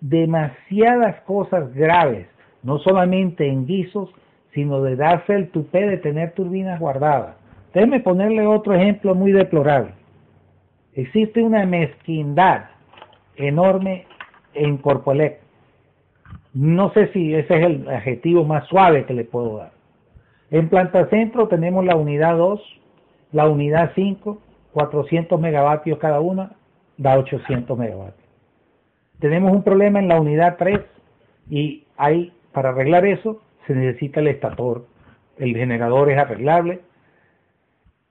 demasiadas 0.02 1.22
cosas 1.22 1.74
graves, 1.74 2.28
no 2.64 2.80
solamente 2.80 3.48
en 3.48 3.66
guisos, 3.66 4.10
sino 4.54 4.82
de 4.82 4.96
darse 4.96 5.36
el 5.36 5.50
tupé 5.50 5.88
de 5.88 5.98
tener 5.98 6.34
turbinas 6.34 6.80
guardadas. 6.80 7.36
Déjeme 7.74 8.00
ponerle 8.00 8.48
otro 8.48 8.74
ejemplo 8.74 9.14
muy 9.16 9.32
deplorable. 9.32 9.94
Existe 10.94 11.42
una 11.42 11.66
mezquindad 11.66 12.66
enorme 13.36 14.06
en 14.54 14.78
Corpoelec. 14.78 15.40
No 16.54 16.92
sé 16.94 17.12
si 17.14 17.34
ese 17.36 17.56
es 17.60 17.66
el 17.66 17.88
adjetivo 17.88 18.44
más 18.44 18.68
suave 18.68 19.06
que 19.06 19.14
le 19.14 19.24
puedo 19.24 19.58
dar. 19.58 19.72
En 20.52 20.68
Planta 20.68 21.08
Centro 21.10 21.48
tenemos 21.48 21.86
la 21.86 21.96
unidad 21.96 22.36
2, 22.38 22.60
la 23.34 23.48
unidad 23.48 23.92
5, 23.94 24.42
400 24.74 25.40
megavatios 25.40 26.00
cada 26.00 26.20
una, 26.20 26.54
da 26.98 27.18
800 27.20 27.78
megavatios. 27.78 28.19
Tenemos 29.20 29.52
un 29.52 29.64
problema 29.64 30.00
en 30.00 30.08
la 30.08 30.20
unidad 30.20 30.56
3 30.58 30.80
y 31.50 31.86
hay, 31.98 32.34
para 32.54 32.70
arreglar 32.70 33.06
eso, 33.06 33.42
se 33.68 33.76
necesita 33.76 34.20
el 34.20 34.28
estator. 34.28 34.86
El 35.38 35.56
generador 35.56 36.10
es 36.10 36.18
arreglable. 36.18 36.82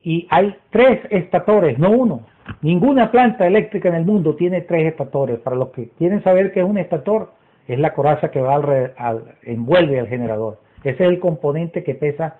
Y 0.02 0.26
hay 0.30 0.56
tres 0.70 1.00
estatores, 1.10 1.78
no 1.78 1.90
uno. 1.90 2.26
Ninguna 2.62 3.10
planta 3.10 3.46
eléctrica 3.46 3.88
en 3.88 3.96
el 3.96 4.04
mundo 4.04 4.36
tiene 4.36 4.62
tres 4.62 4.86
estatores. 4.86 5.40
Para 5.40 5.56
los 5.56 5.70
que 5.70 5.90
quieren 5.98 6.22
saber 6.22 6.52
qué 6.52 6.60
es 6.60 6.66
un 6.66 6.78
estator, 6.78 7.32
es 7.66 7.78
la 7.78 7.92
coraza 7.92 8.30
que 8.30 8.40
va 8.40 8.54
al, 8.54 9.36
envuelve 9.42 10.00
al 10.00 10.08
generador. 10.08 10.60
Ese 10.82 11.04
es 11.04 11.10
el 11.10 11.18
componente 11.18 11.84
que 11.84 11.94
pesa 11.94 12.36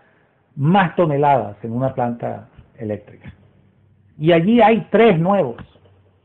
más 0.56 0.96
toneladas 0.96 1.56
en 1.62 1.72
una 1.72 1.94
planta 1.94 2.48
eléctrica. 2.78 3.34
Y 4.18 4.32
allí 4.32 4.60
hay 4.60 4.86
tres 4.90 5.18
nuevos 5.18 5.56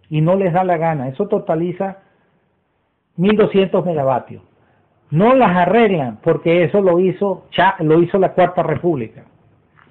y 0.10 0.22
no 0.22 0.36
les 0.36 0.54
da 0.54 0.64
la 0.64 0.78
gana. 0.78 1.10
Eso 1.10 1.28
totaliza 1.28 2.03
1200 3.18 3.86
megavatios. 3.86 4.44
No 5.12 5.36
las 5.36 5.56
arreglan 5.56 6.18
porque 6.24 6.64
eso 6.64 6.82
lo 6.82 7.00
hizo, 7.00 7.46
lo 7.80 8.02
hizo 8.02 8.18
la 8.18 8.34
Cuarta 8.34 8.64
República. 8.64 9.24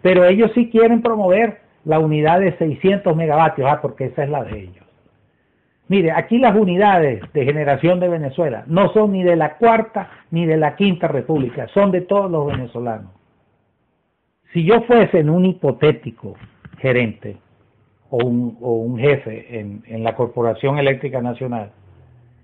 Pero 0.00 0.24
ellos 0.24 0.50
sí 0.54 0.68
quieren 0.68 1.00
promover 1.00 1.60
la 1.84 1.98
unidad 1.98 2.40
de 2.40 2.56
600 2.58 3.16
megavatios, 3.16 3.70
ah, 3.70 3.80
porque 3.80 4.06
esa 4.06 4.24
es 4.24 4.30
la 4.30 4.44
de 4.44 4.60
ellos. 4.60 4.84
Mire, 5.88 6.12
aquí 6.12 6.38
las 6.38 6.56
unidades 6.56 7.20
de 7.32 7.44
generación 7.44 8.00
de 8.00 8.08
Venezuela 8.08 8.64
no 8.66 8.92
son 8.92 9.12
ni 9.12 9.22
de 9.22 9.36
la 9.36 9.56
Cuarta 9.56 10.10
ni 10.30 10.46
de 10.46 10.56
la 10.56 10.74
Quinta 10.74 11.08
República, 11.08 11.68
son 11.68 11.90
de 11.90 12.00
todos 12.00 12.30
los 12.30 12.46
venezolanos. 12.46 13.10
Si 14.52 14.64
yo 14.64 14.82
fuese 14.82 15.18
en 15.18 15.30
un 15.30 15.44
hipotético 15.44 16.34
gerente 16.78 17.36
o 18.10 18.18
un, 18.24 18.98
jefe 18.98 19.58
en, 19.58 20.04
la 20.04 20.14
Corporación 20.14 20.78
Eléctrica 20.78 21.22
Nacional 21.22 21.72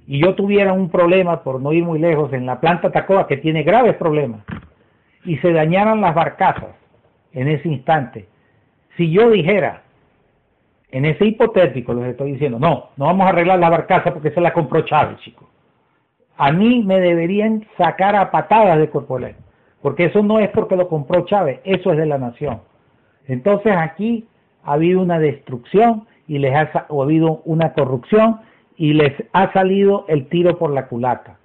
y 0.08 0.22
yo 0.22 0.34
tuviera 0.34 0.72
un 0.72 0.88
problema, 0.88 1.42
por 1.42 1.60
no 1.60 1.70
ir 1.70 1.84
muy 1.84 1.98
lejos, 1.98 2.32
en 2.32 2.46
la 2.46 2.58
planta 2.58 2.90
Tacoa, 2.90 3.26
que 3.26 3.36
tiene 3.36 3.62
graves 3.62 3.94
problemas, 3.96 4.40
y 5.22 5.36
se 5.36 5.52
dañaran 5.52 6.00
las 6.00 6.14
barcazas 6.14 6.74
en 7.34 7.46
ese 7.46 7.68
instante, 7.68 8.26
si 8.96 9.10
yo 9.10 9.28
dijera, 9.28 9.82
en 10.90 11.04
ese 11.04 11.26
hipotético 11.26 11.92
les 11.92 12.06
estoy 12.06 12.32
diciendo, 12.32 12.58
no, 12.58 12.88
no 12.96 13.04
vamos 13.04 13.26
a 13.26 13.28
arreglar 13.28 13.58
la 13.58 13.68
barcaza 13.68 14.14
porque 14.14 14.30
se 14.30 14.40
la 14.40 14.54
compró 14.54 14.80
Chávez, 14.80 15.18
chicos. 15.18 15.46
A 16.38 16.52
mí 16.52 16.82
me 16.82 17.00
deberían 17.00 17.66
sacar 17.76 18.16
a 18.16 18.30
patadas 18.30 18.78
de 18.78 18.88
Corpoelec, 18.88 19.36
porque 19.82 20.06
eso 20.06 20.22
no 20.22 20.38
es 20.38 20.48
porque 20.48 20.74
lo 20.74 20.88
compró 20.88 21.26
Chávez, 21.26 21.60
eso 21.64 21.92
es 21.92 21.98
de 21.98 22.06
la 22.06 22.16
nación. 22.16 22.62
Entonces 23.26 23.76
aquí 23.76 24.26
ha 24.64 24.72
habido 24.72 25.02
una 25.02 25.18
destrucción 25.18 26.06
y 26.26 26.38
les 26.38 26.54
ha, 26.54 26.86
habido 26.88 27.42
una 27.44 27.74
corrupción 27.74 28.40
y 28.78 28.94
les 28.94 29.12
ha 29.32 29.52
salido 29.52 30.06
el 30.08 30.28
tiro 30.28 30.56
por 30.56 30.70
la 30.70 30.86
culata. 30.86 31.36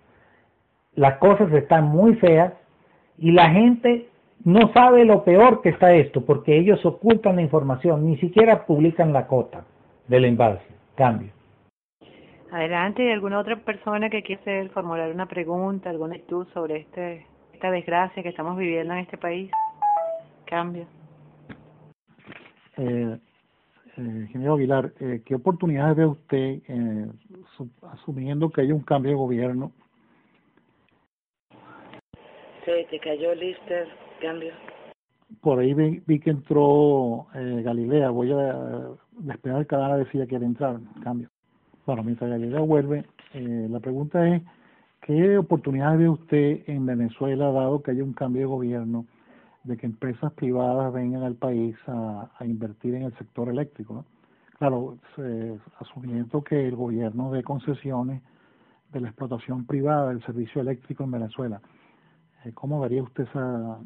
Las 0.96 1.18
cosas 1.18 1.52
están 1.52 1.86
muy 1.86 2.16
feas 2.16 2.54
y 3.18 3.32
la 3.32 3.50
gente 3.50 4.08
no 4.46 4.72
sabe 4.74 5.04
lo 5.04 5.24
peor 5.24 5.62
que 5.62 5.70
está 5.70 5.94
esto, 5.94 6.24
porque 6.24 6.56
ellos 6.58 6.86
ocultan 6.86 7.38
la 7.38 7.42
información, 7.42 8.06
ni 8.06 8.18
siquiera 8.18 8.66
publican 8.66 9.12
la 9.12 9.28
cota 9.28 9.66
del 10.08 10.26
embalse. 10.26 10.66
Cambio. 10.96 11.32
Adelante, 12.52 13.12
¿alguna 13.12 13.40
otra 13.40 13.56
persona 13.56 14.12
que 14.12 14.22
quiere 14.22 14.70
formular 14.70 15.12
una 15.12 15.26
pregunta, 15.26 15.90
alguna 15.90 16.14
actitud 16.14 16.48
sobre 16.54 16.82
este, 16.82 17.26
esta 17.52 17.72
desgracia 17.72 18.22
que 18.22 18.30
estamos 18.30 18.56
viviendo 18.58 18.94
en 18.94 19.00
este 19.00 19.18
país? 19.18 19.50
Cambio. 20.46 20.86
Eh, 22.78 23.18
eh, 23.98 24.02
ingeniero 24.02 24.56
Aguilar, 24.56 24.94
eh, 25.00 25.22
¿qué 25.26 25.36
oportunidades 25.36 25.98
ve 25.98 26.06
usted, 26.06 26.62
eh, 26.68 27.08
asumiendo 27.92 28.50
que 28.50 28.62
hay 28.62 28.72
un 28.72 28.82
cambio 28.82 29.12
de 29.12 29.18
gobierno? 29.18 29.72
Se 32.66 32.86
te 32.90 33.00
cayó 33.00 33.36
Lister, 33.36 33.88
cambio. 34.22 34.54
Por 35.42 35.60
ahí 35.60 35.74
vi, 35.74 36.20
que 36.20 36.30
entró 36.30 37.28
eh, 37.34 37.62
Galilea, 37.64 38.10
voy 38.10 38.32
a 38.32 38.90
despegar 39.20 39.60
el 39.60 39.68
canal 39.68 40.00
decía 40.00 40.22
que 40.22 40.30
quiere 40.30 40.46
entrar, 40.46 40.80
cambio. 41.04 41.30
Bueno, 41.86 42.04
mientras 42.04 42.30
Galilea 42.30 42.62
vuelve, 42.62 43.06
eh, 43.34 43.68
la 43.70 43.80
pregunta 43.80 44.28
es, 44.28 44.42
¿qué 45.02 45.38
oportunidades 45.38 46.00
ve 46.00 46.10
usted 46.10 46.64
en 46.68 46.86
Venezuela 46.86 47.52
dado 47.52 47.82
que 47.84 47.92
hay 47.92 48.02
un 48.02 48.14
cambio 48.14 48.42
de 48.42 48.48
gobierno? 48.48 49.06
De 49.64 49.78
que 49.78 49.86
empresas 49.86 50.32
privadas 50.34 50.92
vengan 50.94 51.24
al 51.24 51.36
país 51.36 51.76
a, 51.88 52.30
invertir 52.42 52.96
en 52.96 53.04
el 53.04 53.18
sector 53.18 53.50
eléctrico. 53.50 54.06
Claro, 54.58 54.98
asumiendo 55.80 56.44
que 56.44 56.68
el 56.68 56.76
gobierno 56.76 57.32
dé 57.32 57.44
concesiones 57.44 58.22
de 58.92 59.02
la 59.02 59.08
explotación 59.08 59.66
privada 59.66 60.10
del 60.10 60.24
servicio 60.24 60.62
eléctrico 60.62 61.04
en 61.04 61.12
Venezuela. 61.12 61.62
Eh, 62.46 62.52
¿Cómo 62.54 62.80
vería 62.80 63.04
usted 63.04 63.24
esa, 63.24 63.80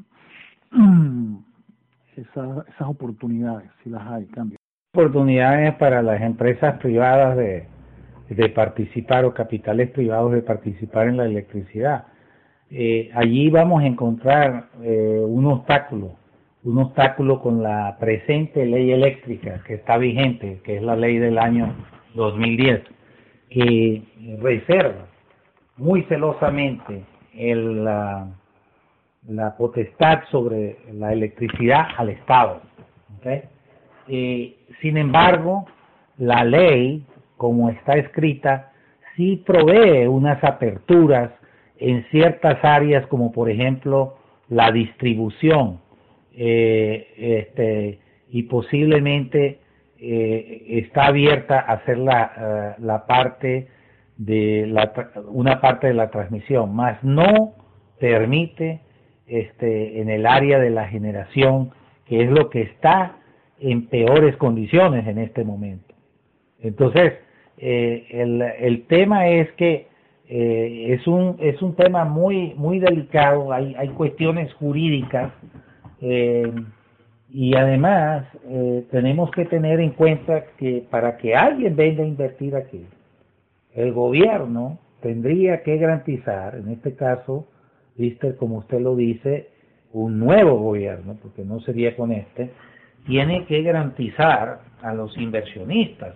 esas 2.15 2.87
oportunidades, 2.87 3.69
si 3.83 3.89
las 3.89 4.05
hay? 4.07 4.25
Cambio. 4.27 4.57
Oportunidades 4.93 5.75
para 5.75 6.01
las 6.01 6.21
empresas 6.21 6.79
privadas 6.79 7.37
de 7.37 8.49
participar 8.49 9.25
o 9.25 9.33
capitales 9.33 9.91
privados 9.91 10.33
de 10.33 10.41
participar 10.41 11.07
en 11.07 11.17
la 11.17 11.25
electricidad 11.25 12.07
eh, 12.69 13.09
allí 13.13 13.49
vamos 13.49 13.83
a 13.83 13.87
encontrar 13.87 14.69
eh, 14.81 15.21
un 15.25 15.45
obstáculo, 15.45 16.11
un 16.63 16.77
obstáculo 16.79 17.41
con 17.41 17.63
la 17.63 17.97
presente 17.99 18.65
ley 18.65 18.91
eléctrica 18.91 19.63
que 19.65 19.75
está 19.75 19.97
vigente, 19.97 20.59
que 20.63 20.77
es 20.77 20.83
la 20.83 20.95
ley 20.95 21.17
del 21.17 21.37
año 21.37 21.73
2010, 22.15 22.81
que 23.49 24.03
reserva 24.41 25.07
muy 25.77 26.03
celosamente 26.03 27.03
el, 27.33 27.85
la, 27.85 28.27
la, 29.27 29.55
potestad 29.55 30.23
sobre 30.31 30.77
la 30.91 31.13
electricidad 31.13 31.87
al 31.97 32.09
Estado. 32.09 32.61
Eh, 34.07 34.57
sin 34.81 34.97
embargo, 34.97 35.65
la 36.17 36.43
ley, 36.43 37.05
como 37.37 37.69
está 37.69 37.93
escrita, 37.93 38.71
sí 39.15 39.43
provee 39.45 40.07
unas 40.07 40.43
aperturas 40.43 41.31
en 41.79 42.05
ciertas 42.11 42.63
áreas 42.63 43.05
como 43.07 43.31
por 43.31 43.49
ejemplo 43.49 44.17
la 44.49 44.71
distribución 44.71 45.79
eh, 46.35 47.07
este, 47.17 47.99
y 48.29 48.43
posiblemente 48.43 49.59
eh, 49.99 50.63
está 50.69 51.07
abierta 51.07 51.59
a 51.59 51.73
hacer 51.73 51.97
la, 51.97 52.75
uh, 52.77 52.83
la 52.85 53.05
parte 53.07 53.67
de 54.17 54.65
la, 54.67 54.93
una 55.27 55.59
parte 55.61 55.87
de 55.87 55.93
la 55.93 56.09
transmisión, 56.11 56.75
más 56.75 57.03
no 57.03 57.53
permite 57.99 58.81
este, 59.27 59.99
en 59.99 60.09
el 60.09 60.25
área 60.25 60.59
de 60.59 60.69
la 60.69 60.87
generación, 60.87 61.71
que 62.05 62.23
es 62.23 62.29
lo 62.29 62.49
que 62.49 62.61
está 62.61 63.17
en 63.59 63.87
peores 63.87 64.35
condiciones 64.37 65.07
en 65.07 65.17
este 65.17 65.43
momento. 65.43 65.95
Entonces, 66.61 67.13
eh, 67.57 68.07
el, 68.11 68.41
el 68.41 68.85
tema 68.85 69.27
es 69.27 69.51
que 69.53 69.87
eh, 70.29 70.93
es 70.93 71.07
un 71.07 71.37
es 71.39 71.61
un 71.61 71.73
tema 71.75 72.03
muy 72.03 72.53
muy 72.55 72.79
delicado 72.79 73.53
hay 73.53 73.73
hay 73.75 73.87
cuestiones 73.89 74.53
jurídicas 74.55 75.31
eh, 76.01 76.51
y 77.29 77.55
además 77.55 78.25
eh, 78.49 78.85
tenemos 78.91 79.31
que 79.31 79.45
tener 79.45 79.79
en 79.79 79.91
cuenta 79.91 80.43
que 80.57 80.85
para 80.89 81.15
que 81.15 81.33
alguien 81.33 81.77
venga 81.77 82.03
a 82.03 82.07
invertir 82.07 82.57
aquí 82.57 82.85
el 83.73 83.93
gobierno 83.93 84.79
tendría 85.01 85.63
que 85.63 85.77
garantizar 85.77 86.55
en 86.55 86.73
este 86.73 86.93
caso 86.93 87.47
viste 87.95 88.35
como 88.35 88.57
usted 88.57 88.81
lo 88.81 88.97
dice 88.97 89.47
un 89.93 90.19
nuevo 90.19 90.57
gobierno 90.57 91.15
porque 91.21 91.45
no 91.45 91.61
sería 91.61 91.95
con 91.95 92.11
este 92.11 92.51
tiene 93.05 93.45
que 93.45 93.61
garantizar 93.61 94.59
a 94.81 94.93
los 94.93 95.17
inversionistas 95.17 96.15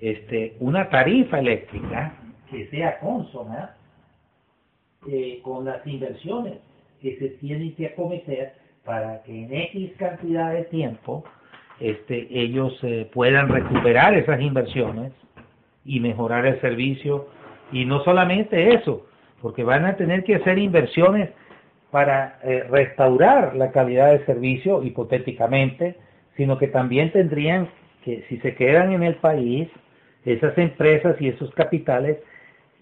este 0.00 0.56
una 0.60 0.88
tarifa 0.88 1.40
eléctrica 1.40 2.23
que 2.54 2.68
sea 2.68 3.00
consona 3.00 3.74
eh, 5.08 5.40
con 5.42 5.64
las 5.64 5.84
inversiones 5.86 6.54
que 7.02 7.18
se 7.18 7.28
tienen 7.40 7.74
que 7.74 7.86
acometer 7.86 8.54
para 8.84 9.22
que 9.24 9.44
en 9.44 9.52
X 9.52 9.92
cantidad 9.98 10.52
de 10.52 10.62
tiempo 10.64 11.24
este, 11.80 12.28
ellos 12.30 12.72
eh, 12.82 13.10
puedan 13.12 13.48
recuperar 13.48 14.14
esas 14.14 14.40
inversiones 14.40 15.12
y 15.84 15.98
mejorar 15.98 16.46
el 16.46 16.60
servicio. 16.60 17.26
Y 17.72 17.86
no 17.86 18.04
solamente 18.04 18.74
eso, 18.74 19.04
porque 19.42 19.64
van 19.64 19.84
a 19.84 19.96
tener 19.96 20.22
que 20.22 20.36
hacer 20.36 20.58
inversiones 20.58 21.30
para 21.90 22.38
eh, 22.44 22.64
restaurar 22.70 23.56
la 23.56 23.72
calidad 23.72 24.12
de 24.12 24.24
servicio, 24.26 24.82
hipotéticamente, 24.84 25.96
sino 26.36 26.56
que 26.56 26.68
también 26.68 27.10
tendrían 27.10 27.68
que, 28.04 28.24
si 28.28 28.38
se 28.38 28.54
quedan 28.54 28.92
en 28.92 29.02
el 29.02 29.16
país, 29.16 29.68
esas 30.24 30.56
empresas 30.56 31.20
y 31.20 31.28
esos 31.28 31.50
capitales 31.54 32.18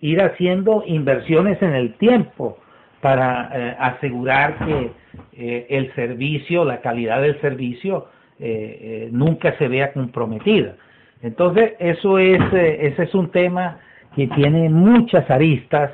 ir 0.03 0.21
haciendo 0.21 0.83
inversiones 0.87 1.63
en 1.63 1.75
el 1.75 1.95
tiempo 1.95 2.59
para 3.01 3.51
eh, 3.55 3.77
asegurar 3.79 4.59
que 4.67 4.91
eh, 5.33 5.67
el 5.71 5.95
servicio, 5.95 6.65
la 6.65 6.81
calidad 6.81 7.23
del 7.23 7.41
servicio, 7.41 8.09
eh, 8.39 9.09
nunca 9.13 9.57
se 9.59 9.69
vea 9.69 9.93
comprometida. 9.93 10.75
Entonces, 11.23 11.75
eso 11.79 12.19
es, 12.19 12.41
ese 12.53 13.05
es 13.05 13.15
un 13.15 13.31
tema 13.31 13.79
que 14.17 14.27
tiene 14.27 14.69
muchas 14.69 15.31
aristas 15.31 15.93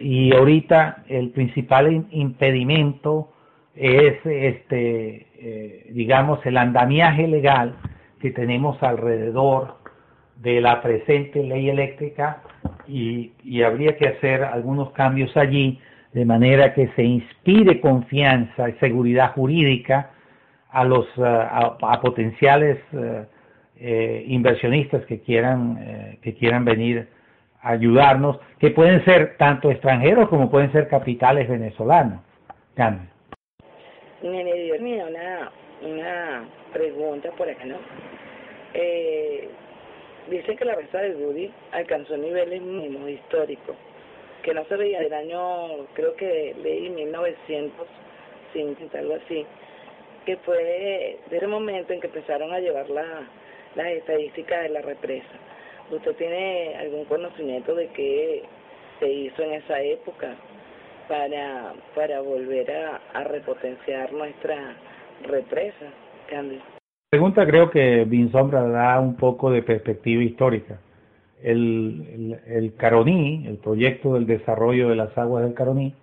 y 0.00 0.34
ahorita 0.34 1.04
el 1.08 1.30
principal 1.30 2.06
impedimento 2.10 3.32
es, 3.76 4.14
este, 4.24 5.86
digamos, 5.90 6.44
el 6.46 6.56
andamiaje 6.56 7.28
legal 7.28 7.74
que 8.20 8.30
tenemos 8.30 8.82
alrededor 8.82 9.76
de 10.36 10.62
la 10.62 10.80
presente 10.80 11.42
ley 11.42 11.68
eléctrica 11.68 12.42
y, 12.88 13.62
habría 13.62 13.96
que 13.96 14.08
hacer 14.08 14.44
algunos 14.44 14.90
cambios 14.92 15.36
allí 15.36 15.80
de 16.12 16.24
manera 16.24 16.74
que 16.74 16.88
se 16.88 17.02
inspire 17.02 17.80
confianza 17.80 18.68
y 18.68 18.72
seguridad 18.74 19.32
jurídica 19.32 20.10
a 20.70 20.84
los 20.84 21.06
a, 21.18 22.00
potenciales 22.00 22.78
eh, 22.92 23.24
eh, 23.78 24.24
inversionistas 24.26 25.04
que 25.06 25.20
quieran 25.20 25.78
eh, 25.80 26.18
que 26.22 26.34
quieran 26.34 26.64
venir 26.64 27.08
a 27.62 27.70
ayudarnos 27.70 28.38
que 28.58 28.70
pueden 28.70 29.04
ser 29.04 29.36
tanto 29.38 29.70
extranjeros 29.70 30.28
como 30.28 30.50
pueden 30.50 30.70
ser 30.72 30.88
capitales 30.88 31.48
venezolanos 31.48 32.20
Carmen. 32.74 33.08
eh, 38.74 39.48
Dicen 40.28 40.56
que 40.56 40.64
la 40.64 40.76
reza 40.76 40.98
de 40.98 41.16
Woody 41.16 41.50
alcanzó 41.72 42.16
niveles 42.16 42.62
mínimos 42.62 43.10
históricos, 43.10 43.74
que 44.42 44.54
no 44.54 44.64
se 44.66 44.76
veía 44.76 45.00
del 45.00 45.12
año, 45.12 45.84
creo 45.94 46.14
que 46.14 46.54
leí 46.62 46.90
1950, 46.90 48.98
algo 48.98 49.16
así, 49.16 49.44
que 50.24 50.36
fue 50.38 51.18
de 51.28 51.36
ese 51.36 51.46
momento 51.46 51.92
en 51.92 52.00
que 52.00 52.06
empezaron 52.06 52.50
a 52.52 52.60
llevar 52.60 52.88
la, 52.88 53.28
las 53.74 53.88
estadísticas 53.88 54.62
de 54.62 54.68
la 54.68 54.82
represa. 54.82 55.34
¿Usted 55.90 56.14
tiene 56.14 56.76
algún 56.76 57.04
conocimiento 57.06 57.74
de 57.74 57.88
qué 57.88 58.44
se 59.00 59.08
hizo 59.08 59.42
en 59.42 59.54
esa 59.54 59.82
época 59.82 60.36
para, 61.08 61.74
para 61.94 62.20
volver 62.20 62.70
a, 62.70 63.00
a 63.12 63.24
repotenciar 63.24 64.12
nuestra 64.12 64.76
represa, 65.24 65.86
Candy? 66.28 66.60
Pregunta 67.12 67.44
creo 67.44 67.68
que 67.68 68.08
Sombra 68.32 68.66
da 68.68 68.98
un 68.98 69.16
poco 69.16 69.50
de 69.50 69.62
perspectiva 69.62 70.22
histórica. 70.22 70.80
El, 71.42 72.72
Caroní, 72.78 73.46
el 73.46 73.58
proyecto 73.58 74.14
del 74.14 74.26
desarrollo 74.26 74.88
de 74.88 74.96
las 74.96 75.18
aguas 75.18 75.44
del 75.44 75.52
Caroní, 75.52 75.94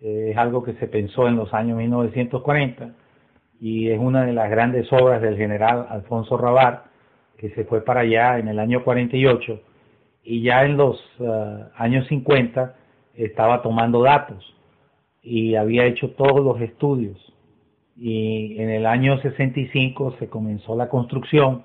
eh, 0.00 0.30
es 0.32 0.36
algo 0.36 0.64
que 0.64 0.72
se 0.72 0.88
pensó 0.88 1.28
en 1.28 1.36
los 1.36 1.54
años 1.54 1.78
1940 1.78 2.90
y 3.60 3.90
es 3.90 4.00
una 4.00 4.24
de 4.26 4.32
las 4.32 4.50
grandes 4.50 4.92
obras 4.92 5.22
del 5.22 5.36
general 5.36 5.86
Alfonso 5.88 6.36
Rabar, 6.36 6.86
que 7.38 7.50
se 7.50 7.64
fue 7.64 7.84
para 7.84 8.00
allá 8.00 8.40
en 8.40 8.48
el 8.48 8.58
año 8.58 8.82
48 8.82 9.60
y 10.24 10.42
ya 10.42 10.64
en 10.64 10.76
los 10.76 11.00
uh, 11.20 11.66
años 11.76 12.08
50 12.08 12.74
estaba 13.14 13.62
tomando 13.62 14.02
datos 14.02 14.52
y 15.22 15.54
había 15.54 15.84
hecho 15.84 16.10
todos 16.10 16.44
los 16.44 16.60
estudios 16.60 17.30
y 17.96 18.60
en 18.60 18.70
el 18.70 18.86
año 18.86 19.20
65 19.20 20.16
se 20.18 20.28
comenzó 20.28 20.76
la 20.76 20.88
construcción 20.88 21.64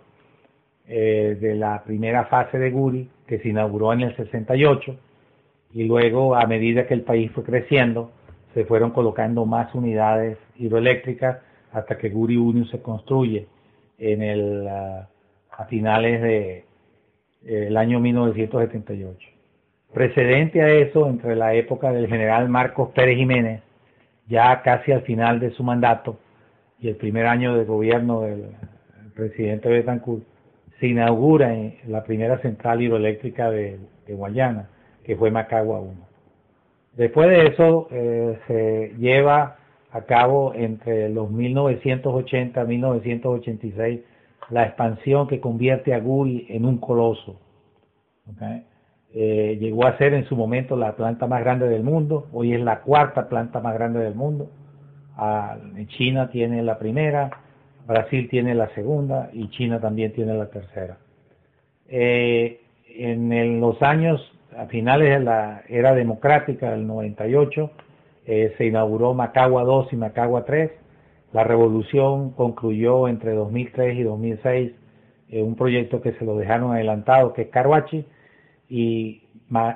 eh, 0.88 1.38
de 1.39 1.55
la 1.55 1.84
primera 1.84 2.26
fase 2.26 2.59
de 2.59 2.71
Guri, 2.71 3.09
que 3.28 3.39
se 3.39 3.49
inauguró 3.49 3.93
en 3.93 4.01
el 4.01 4.15
68, 4.15 4.95
y 5.73 5.84
luego 5.84 6.36
a 6.36 6.45
medida 6.45 6.88
que 6.88 6.93
el 6.93 7.01
país 7.01 7.32
fue 7.32 7.43
creciendo, 7.43 8.11
se 8.53 8.65
fueron 8.65 8.91
colocando 8.91 9.45
más 9.45 9.73
unidades 9.76 10.38
hidroeléctricas 10.57 11.39
hasta 11.71 11.97
que 11.97 12.09
Guri 12.09 12.38
1 12.38 12.65
se 12.67 12.82
construye 12.82 13.47
en 13.97 14.21
el, 14.21 14.67
ah, 14.67 15.09
a 15.51 15.65
finales 15.65 16.21
de 16.21 16.65
el 17.45 17.78
año 17.78 17.99
1978. 17.99 19.30
Precedente 19.93 20.61
a 20.61 20.69
eso, 20.69 21.07
entre 21.07 21.36
la 21.36 21.53
época 21.53 21.91
del 21.91 22.07
general 22.07 22.49
Marcos 22.49 22.89
Pérez 22.89 23.17
Jiménez, 23.17 23.61
ya 24.28 24.61
casi 24.61 24.91
al 24.91 25.01
final 25.01 25.39
de 25.39 25.51
su 25.51 25.63
mandato 25.63 26.17
y 26.80 26.89
el 26.89 26.95
primer 26.95 27.26
año 27.26 27.55
de 27.55 27.65
gobierno 27.65 28.21
del 28.21 28.51
presidente 29.15 29.69
Betancourt, 29.69 30.23
se 30.80 30.88
inaugura 30.88 31.55
la 31.88 32.03
primera 32.03 32.38
central 32.39 32.82
hidroeléctrica 32.82 33.49
de, 33.49 33.80
Guayana, 34.07 34.69
que 35.03 35.15
fue 35.15 35.32
Macagua 35.32 35.80
1. 35.80 35.93
Después 36.93 37.30
de 37.30 37.47
eso 37.47 37.88
eh, 37.91 38.38
se 38.47 38.93
lleva 38.99 39.57
a 39.91 40.01
cabo 40.01 40.53
entre 40.53 41.09
los 41.09 41.32
1980 41.32 42.61
y 42.61 42.67
1986 42.67 44.01
la 44.49 44.65
expansión 44.65 45.28
que 45.28 45.39
convierte 45.39 45.93
a 45.93 45.99
Guri 45.99 46.45
en 46.49 46.65
un 46.65 46.78
coloso. 46.78 47.39
Eh, 49.18 49.57
llegó 49.61 49.88
a 49.88 49.97
ser 49.97 50.13
en 50.13 50.26
su 50.26 50.36
momento 50.36 50.76
la 50.76 50.97
planta 50.97 51.26
más 51.26 51.39
grande 51.39 51.70
del 51.70 51.84
mundo, 51.84 52.28
hoy 52.34 52.53
es 52.53 52.59
la 52.59 52.82
cuarta 52.82 53.30
planta 53.30 53.61
más 53.61 53.74
grande 53.74 53.99
del 53.99 54.13
mundo. 54.13 54.49
Ah, 55.16 55.57
China 55.88 56.30
tiene 56.30 56.61
la 56.61 56.78
primera, 56.78 57.32
Brasil 57.88 58.28
tiene 58.30 58.53
la 58.53 58.68
segunda 58.76 59.30
y 59.32 59.49
China 59.51 59.80
también 59.80 60.11
tiene 60.11 60.34
la 60.34 60.47
tercera. 60.47 60.97
Eh, 61.88 62.59
en 62.89 63.61
los 63.61 63.82
años, 63.82 64.20
a 64.57 64.66
finales 64.66 65.09
de 65.09 65.24
la 65.24 65.63
era 65.70 65.95
democrática 65.95 66.72
del 66.72 66.86
98, 66.86 67.72
eh, 68.26 68.53
se 68.57 68.66
inauguró 68.66 69.13
Macagua 69.13 69.63
2 69.63 69.93
y 69.93 69.95
Macagua 69.95 70.43
3. 70.43 70.72
La 71.32 71.45
revolución 71.45 72.32
concluyó 72.32 73.07
entre 73.07 73.32
2003 73.34 73.97
y 73.97 74.03
2006 74.03 74.72
un 75.32 75.55
proyecto 75.55 76.01
que 76.01 76.13
se 76.13 76.24
lo 76.24 76.38
dejaron 76.38 76.72
adelantado, 76.72 77.34
que 77.34 77.43
es 77.43 77.47
Caruachi, 77.49 78.05
y 78.70 79.22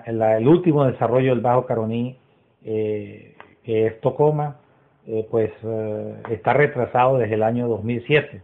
el 0.06 0.48
último 0.48 0.86
desarrollo 0.86 1.32
del 1.32 1.42
Bajo 1.42 1.66
Caroní, 1.66 2.18
eh, 2.64 3.36
que 3.64 3.88
es 3.88 4.02
Tocoma, 4.02 4.60
eh, 5.08 5.28
pues 5.30 5.52
eh, 5.64 6.16
está 6.32 6.54
retrasado 6.54 7.18
desde 7.18 7.36
el 7.36 7.44
año 7.44 7.68
2007 7.68 8.42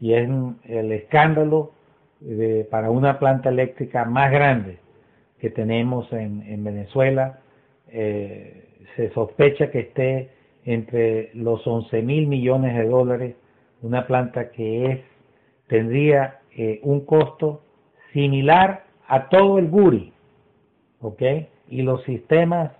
y 0.00 0.14
es 0.14 0.28
el 0.64 0.92
escándalo 0.92 1.72
de, 2.20 2.66
para 2.70 2.90
una 2.90 3.18
planta 3.18 3.48
eléctrica 3.50 4.04
más 4.04 4.30
grande 4.30 4.78
que 5.38 5.50
tenemos 5.50 6.12
en, 6.12 6.42
en 6.42 6.64
Venezuela. 6.64 7.40
se 7.90 9.10
sospecha 9.14 9.70
que 9.70 9.80
esté 9.80 10.30
entre 10.64 11.30
los 11.34 11.66
11 11.66 12.02
mil 12.02 12.26
millones 12.26 12.74
de 12.74 12.86
dólares, 12.86 13.36
una 13.82 14.06
planta 14.06 14.50
que 14.50 14.86
es 14.86 15.00
tendría 15.68 16.40
un 16.82 17.04
costo 17.04 17.62
similar 18.12 18.83
a 19.08 19.28
todo 19.28 19.58
el 19.58 19.68
GURI, 19.68 20.12
¿ok? 21.00 21.22
Y 21.68 21.82
los 21.82 22.02
sistemas 22.04 22.72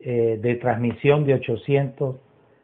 eh, 0.00 0.38
de 0.40 0.54
transmisión 0.56 1.24
de 1.24 1.34
800 1.34 2.16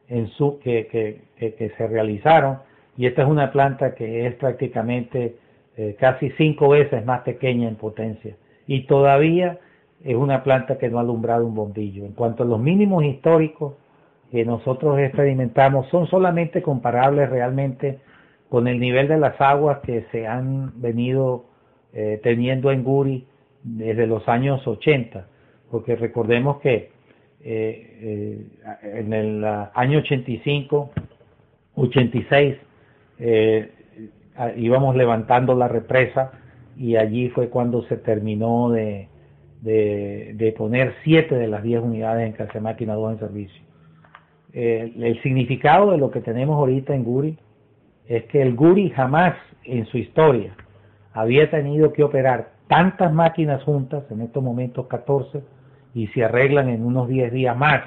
en 0.08 0.28
su, 0.28 0.58
que, 0.60 1.22
se 1.38 1.86
realizaron, 1.86 2.58
y 2.96 3.06
esta 3.06 3.22
es 3.22 3.28
una 3.28 3.52
planta 3.52 3.94
que 3.94 4.26
es 4.26 4.34
prácticamente 4.34 5.36
eh, 5.76 5.96
casi 5.98 6.30
cinco 6.32 6.70
veces 6.70 7.04
más 7.06 7.22
pequeña 7.22 7.68
en 7.68 7.76
potencia, 7.76 8.36
y 8.66 8.86
todavía 8.86 9.58
es 10.04 10.16
una 10.16 10.42
planta 10.42 10.78
que 10.78 10.88
no 10.88 10.98
ha 10.98 11.02
alumbrado 11.02 11.46
un 11.46 11.54
bombillo. 11.54 12.04
En 12.04 12.12
cuanto 12.12 12.42
a 12.42 12.46
los 12.46 12.58
mínimos 12.58 13.04
históricos 13.04 13.74
que 14.30 14.44
nosotros 14.44 14.98
experimentamos, 14.98 15.88
son 15.88 16.06
solamente 16.06 16.62
comparables 16.62 17.28
realmente 17.30 18.00
con 18.48 18.68
el 18.68 18.78
nivel 18.80 19.08
de 19.08 19.18
las 19.18 19.40
aguas 19.40 19.78
que 19.80 20.06
se 20.12 20.26
han 20.26 20.80
venido 20.80 21.44
eh, 21.92 22.20
teniendo 22.22 22.70
en 22.70 22.84
Guri 22.84 23.26
desde 23.64 24.06
los 24.06 24.28
años 24.28 24.64
80, 24.64 25.26
porque 25.72 25.96
recordemos 25.96 26.60
que 26.60 26.90
eh, 27.42 27.98
eh, 28.00 28.46
en 28.82 29.12
el 29.12 29.44
año 29.44 29.98
85, 29.98 30.90
86, 31.74 32.56
íbamos 34.56 34.94
levantando 34.94 35.56
la 35.56 35.66
represa 35.66 36.30
y 36.76 36.94
allí 36.94 37.28
fue 37.30 37.48
cuando 37.48 37.82
se 37.88 37.96
terminó 37.96 38.70
de, 38.70 39.08
poner 40.56 40.94
siete 41.02 41.34
de 41.34 41.48
las 41.48 41.64
10 41.64 41.82
unidades 41.82 42.26
en 42.26 42.32
Casa 42.32 42.60
Máquina 42.60 42.94
2 42.94 43.14
en 43.14 43.18
servicio. 43.18 43.62
el 44.52 45.20
significado 45.22 45.90
de 45.90 45.98
lo 45.98 46.12
que 46.12 46.20
tenemos 46.20 46.56
ahorita 46.56 46.94
en 46.94 47.02
Guri 47.02 47.36
es 48.06 48.24
que 48.26 48.40
el 48.42 48.54
Guri 48.54 48.90
jamás 48.90 49.34
en 49.64 49.86
su 49.86 49.98
historia 49.98 50.54
había 51.12 51.50
tenido 51.50 51.92
que 51.92 52.04
operar 52.04 52.50
tantas 52.68 53.12
máquinas 53.12 53.62
juntas, 53.64 54.04
en 54.10 54.20
estos 54.20 54.42
momentos 54.42 54.86
14, 54.86 55.42
y 55.94 56.06
se 56.08 56.24
arreglan 56.24 56.68
en 56.68 56.84
unos 56.84 57.08
10 57.08 57.32
días 57.32 57.56
más. 57.56 57.82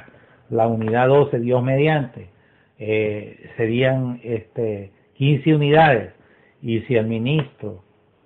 La 0.49 0.67
unidad 0.67 1.07
12, 1.07 1.39
Dios 1.39 1.63
mediante, 1.63 2.29
eh, 2.77 3.49
serían 3.55 4.19
este, 4.23 4.91
15 5.13 5.55
unidades. 5.55 6.13
Y 6.61 6.81
si 6.81 6.95
el 6.95 7.07
ministro 7.07 7.83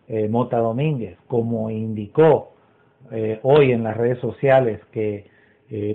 eh, 0.07 0.27
Mota 0.27 0.57
Domínguez, 0.57 1.17
como 1.27 1.69
indicó 1.69 2.53
eh, 3.11 3.39
hoy 3.43 3.71
en 3.71 3.83
las 3.83 3.95
redes 3.95 4.19
sociales, 4.19 4.81
que 4.91 5.35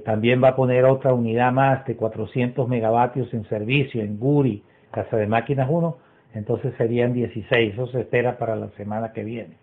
también 0.05 0.44
va 0.44 0.48
a 0.48 0.57
poner 0.57 0.84
otra 0.84 1.14
unidad 1.14 1.50
más 1.50 1.86
de 1.86 1.96
400 1.96 2.68
megavatios 2.68 3.32
en 3.32 3.48
servicio 3.48 4.03
en 4.03 4.18
Guri, 4.18 4.62
Casa 4.90 5.16
de 5.16 5.26
Máquinas 5.26 5.66
1, 5.70 5.96
entonces 6.35 6.74
serían 6.78 7.12
16, 7.12 7.74
eso 7.74 7.87
se 7.89 8.01
espera 8.01 8.39
para 8.39 8.57
la 8.57 8.68
semana 8.70 9.12
que 9.12 9.24
viene. 9.24 9.57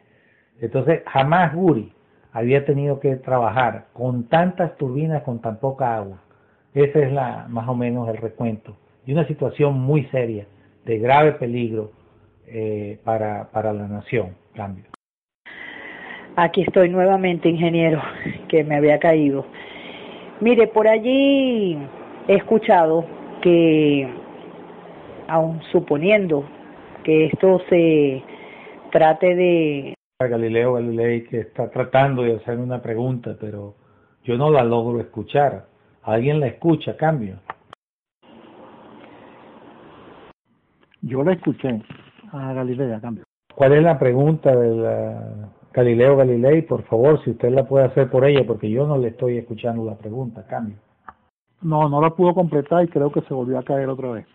Entonces, 0.61 1.01
jamás 1.07 1.55
Guri 1.55 1.93
había 2.32 2.65
tenido 2.65 2.99
que 2.99 3.15
trabajar 3.15 3.88
con 3.93 4.26
tantas 4.26 4.78
turbinas 4.78 5.24
con 5.24 5.39
tan 5.41 5.59
poca 5.59 5.95
agua. 5.95 6.22
Ese 6.74 7.03
es 7.03 7.11
la, 7.11 7.47
más 7.49 7.67
o 7.67 7.76
menos 7.76 8.07
el 8.09 8.17
recuento. 8.17 8.78
Y 9.05 9.13
una 9.13 9.26
situación 9.28 9.80
muy 9.80 10.05
seria, 10.05 10.45
de 10.86 10.99
grave 10.99 11.34
peligro 11.34 11.91
eh, 12.47 12.99
para, 13.03 13.49
para 13.51 13.74
la 13.74 13.88
nación. 13.88 14.36
Cambio. 14.53 14.86
Aquí 16.36 16.61
estoy 16.61 16.89
nuevamente, 16.89 17.49
ingeniero, 17.49 18.01
que 18.47 18.63
me 18.63 18.76
había 18.76 18.99
caído. 18.99 19.45
Mire, 20.39 20.67
por 20.67 20.88
allí 20.88 21.78
he 22.28 22.36
escuchado 22.36 23.05
que, 23.41 24.07
aun 25.28 25.61
suponiendo 25.72 26.45
que 27.03 27.27
esto 27.27 27.59
se 27.69 28.23
trate 28.91 29.35
de... 29.35 29.93
Galileo 30.19 30.73
Galilei 30.73 31.23
que 31.23 31.39
está 31.39 31.69
tratando 31.69 32.23
de 32.23 32.35
hacer 32.35 32.57
una 32.57 32.81
pregunta, 32.81 33.37
pero 33.39 33.75
yo 34.23 34.37
no 34.37 34.51
la 34.51 34.63
logro 34.63 34.99
escuchar. 34.99 35.67
¿Alguien 36.03 36.39
la 36.39 36.47
escucha, 36.47 36.97
cambio? 36.97 37.39
Yo 41.01 41.23
la 41.23 41.33
escuché 41.33 41.81
a 42.31 42.53
Galileo, 42.53 42.99
cambio. 42.99 43.23
¿Cuál 43.55 43.73
es 43.73 43.83
la 43.83 43.97
pregunta 43.97 44.55
de 44.55 45.47
Galileo 45.73 46.17
Galilei? 46.17 46.61
Por 46.63 46.83
favor, 46.83 47.23
si 47.23 47.31
usted 47.31 47.51
la 47.51 47.65
puede 47.65 47.85
hacer 47.85 48.09
por 48.09 48.25
ella, 48.25 48.45
porque 48.45 48.69
yo 48.69 48.85
no 48.85 48.97
le 48.97 49.09
estoy 49.09 49.37
escuchando 49.37 49.85
la 49.85 49.97
pregunta, 49.97 50.45
cambio. 50.47 50.77
No, 51.61 51.87
no 51.89 52.01
la 52.01 52.09
pudo 52.11 52.33
completar 52.33 52.83
y 52.83 52.87
creo 52.87 53.11
que 53.11 53.21
se 53.21 53.33
volvió 53.33 53.57
a 53.59 53.63
caer 53.63 53.87
otra 53.89 54.11
vez. 54.11 54.25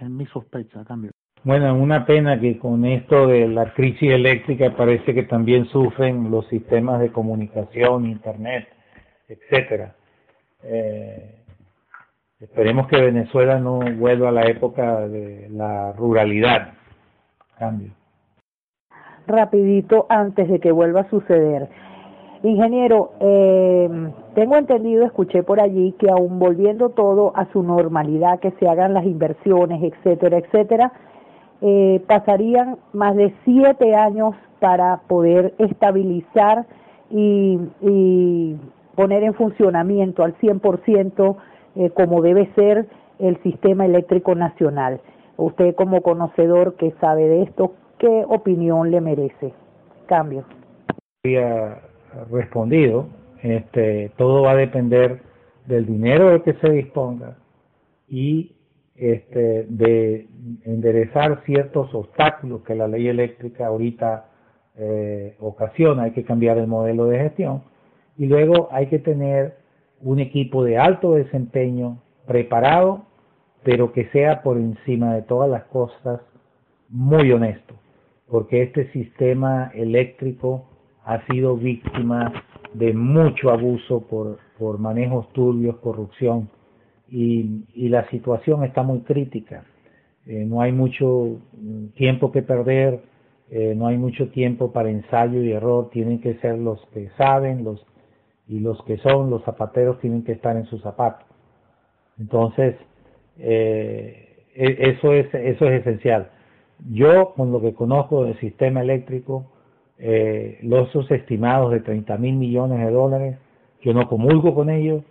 Es 0.00 0.08
mi 0.08 0.26
sospecha, 0.26 0.84
cambio. 0.84 1.10
Bueno, 1.44 1.74
una 1.74 2.06
pena 2.06 2.40
que 2.40 2.58
con 2.58 2.86
esto 2.86 3.26
de 3.26 3.46
la 3.46 3.74
crisis 3.74 4.10
eléctrica 4.10 4.74
parece 4.74 5.12
que 5.12 5.24
también 5.24 5.66
sufren 5.66 6.30
los 6.30 6.46
sistemas 6.48 7.00
de 7.00 7.12
comunicación, 7.12 8.06
internet, 8.06 8.66
etcétera. 9.28 9.94
Eh, 10.62 11.34
esperemos 12.40 12.88
que 12.88 12.98
Venezuela 12.98 13.58
no 13.58 13.80
vuelva 13.98 14.30
a 14.30 14.32
la 14.32 14.46
época 14.46 15.06
de 15.06 15.50
la 15.50 15.92
ruralidad. 15.92 16.72
Cambio. 17.58 17.90
Rapidito 19.26 20.06
antes 20.08 20.48
de 20.48 20.60
que 20.60 20.72
vuelva 20.72 21.02
a 21.02 21.10
suceder. 21.10 21.68
Ingeniero, 22.42 23.12
eh, 23.20 23.90
tengo 24.34 24.56
entendido, 24.56 25.04
escuché 25.04 25.42
por 25.42 25.60
allí 25.60 25.92
que 25.98 26.10
aún 26.10 26.38
volviendo 26.38 26.88
todo 26.88 27.36
a 27.36 27.44
su 27.52 27.62
normalidad, 27.62 28.40
que 28.40 28.52
se 28.52 28.66
hagan 28.66 28.94
las 28.94 29.04
inversiones, 29.04 29.82
etcétera, 29.82 30.38
etcétera, 30.38 30.92
eh, 31.66 32.02
pasarían 32.06 32.76
más 32.92 33.16
de 33.16 33.32
siete 33.46 33.94
años 33.94 34.34
para 34.60 34.98
poder 35.08 35.54
estabilizar 35.56 36.66
y, 37.08 37.58
poner 38.94 39.24
en 39.24 39.32
funcionamiento 39.32 40.22
al 40.22 40.36
100% 40.38 41.36
eh, 41.76 41.90
como 41.90 42.20
debe 42.20 42.52
ser 42.54 42.86
el 43.18 43.42
sistema 43.42 43.86
eléctrico 43.86 44.34
nacional. 44.34 45.00
Usted 45.38 45.74
como 45.74 46.02
conocedor 46.02 46.74
que 46.74 46.92
sabe 47.00 47.26
de 47.28 47.42
esto, 47.44 47.72
¿qué 47.98 48.24
opinión 48.28 48.90
le 48.90 49.00
merece? 49.00 49.54
Cambio. 50.06 50.44
Había 51.24 51.80
respondido, 52.30 53.06
este, 53.42 54.12
todo 54.18 54.42
va 54.42 54.50
a 54.50 54.56
depender 54.56 55.22
del 55.66 55.86
dinero 55.86 56.28
del 56.28 56.42
que 56.42 56.52
se 56.54 56.70
disponga 56.70 57.38
y 58.06 58.52
este, 58.96 59.64
de 59.68 60.28
enderezar 60.64 61.42
ciertos 61.44 61.92
obstáculos 61.94 62.62
que 62.62 62.74
la 62.74 62.86
ley 62.86 63.08
eléctrica 63.08 63.66
ahorita 63.66 64.28
eh, 64.76 65.36
ocasiona. 65.40 66.04
Hay 66.04 66.12
que 66.12 66.24
cambiar 66.24 66.58
el 66.58 66.66
modelo 66.66 67.06
de 67.06 67.18
gestión 67.18 67.62
y 68.16 68.26
luego 68.26 68.68
hay 68.70 68.86
que 68.86 68.98
tener 68.98 69.56
un 70.00 70.20
equipo 70.20 70.64
de 70.64 70.78
alto 70.78 71.14
desempeño 71.14 71.98
preparado, 72.26 73.06
pero 73.62 73.92
que 73.92 74.06
sea 74.10 74.42
por 74.42 74.58
encima 74.58 75.14
de 75.14 75.22
todas 75.22 75.50
las 75.50 75.64
cosas 75.64 76.20
muy 76.88 77.32
honesto, 77.32 77.74
porque 78.28 78.62
este 78.62 78.90
sistema 78.92 79.70
eléctrico 79.74 80.66
ha 81.04 81.24
sido 81.26 81.56
víctima 81.56 82.32
de 82.74 82.92
mucho 82.92 83.50
abuso 83.50 84.02
por, 84.02 84.38
por 84.58 84.78
manejos 84.78 85.32
turbios, 85.32 85.76
corrupción, 85.76 86.48
y, 87.08 87.64
y 87.74 87.88
la 87.88 88.08
situación 88.10 88.64
está 88.64 88.82
muy 88.82 89.00
crítica. 89.00 89.64
Eh, 90.26 90.44
no 90.46 90.60
hay 90.60 90.72
mucho 90.72 91.38
tiempo 91.94 92.32
que 92.32 92.42
perder, 92.42 93.00
eh, 93.50 93.74
no 93.76 93.86
hay 93.86 93.98
mucho 93.98 94.28
tiempo 94.30 94.72
para 94.72 94.90
ensayo 94.90 95.42
y 95.42 95.52
error, 95.52 95.90
tienen 95.90 96.20
que 96.20 96.34
ser 96.36 96.58
los 96.58 96.80
que 96.94 97.10
saben, 97.18 97.64
los 97.64 97.84
y 98.46 98.60
los 98.60 98.82
que 98.84 98.98
son 98.98 99.30
los 99.30 99.42
zapateros 99.44 100.00
tienen 100.00 100.22
que 100.22 100.32
estar 100.32 100.56
en 100.56 100.66
sus 100.66 100.82
zapatos. 100.82 101.26
Entonces, 102.18 102.76
eh, 103.38 104.46
e, 104.54 104.90
eso 104.90 105.12
es 105.12 105.32
eso 105.34 105.66
es 105.66 105.80
esencial. 105.80 106.30
Yo, 106.90 107.34
con 107.34 107.52
lo 107.52 107.60
que 107.60 107.74
conozco 107.74 108.24
del 108.24 108.38
sistema 108.38 108.82
eléctrico, 108.82 109.46
eh, 109.98 110.58
los 110.62 110.88
estimados 111.10 111.72
de 111.72 111.80
30 111.80 112.16
mil 112.18 112.36
millones 112.36 112.84
de 112.84 112.90
dólares, 112.90 113.38
yo 113.82 113.94
no 113.94 114.08
comulgo 114.08 114.54
con 114.54 114.70
ellos, 114.70 115.02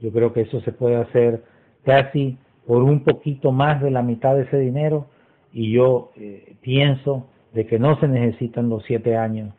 yo 0.00 0.10
creo 0.12 0.32
que 0.32 0.42
eso 0.42 0.60
se 0.62 0.72
puede 0.72 0.96
hacer 0.96 1.42
casi 1.84 2.38
por 2.66 2.82
un 2.82 3.04
poquito 3.04 3.52
más 3.52 3.82
de 3.82 3.90
la 3.90 4.02
mitad 4.02 4.34
de 4.36 4.42
ese 4.42 4.58
dinero 4.58 5.06
y 5.52 5.72
yo 5.72 6.12
eh, 6.16 6.56
pienso 6.60 7.26
de 7.52 7.66
que 7.66 7.78
no 7.78 7.98
se 7.98 8.08
necesitan 8.08 8.68
los 8.68 8.84
siete 8.84 9.16
años 9.16 9.54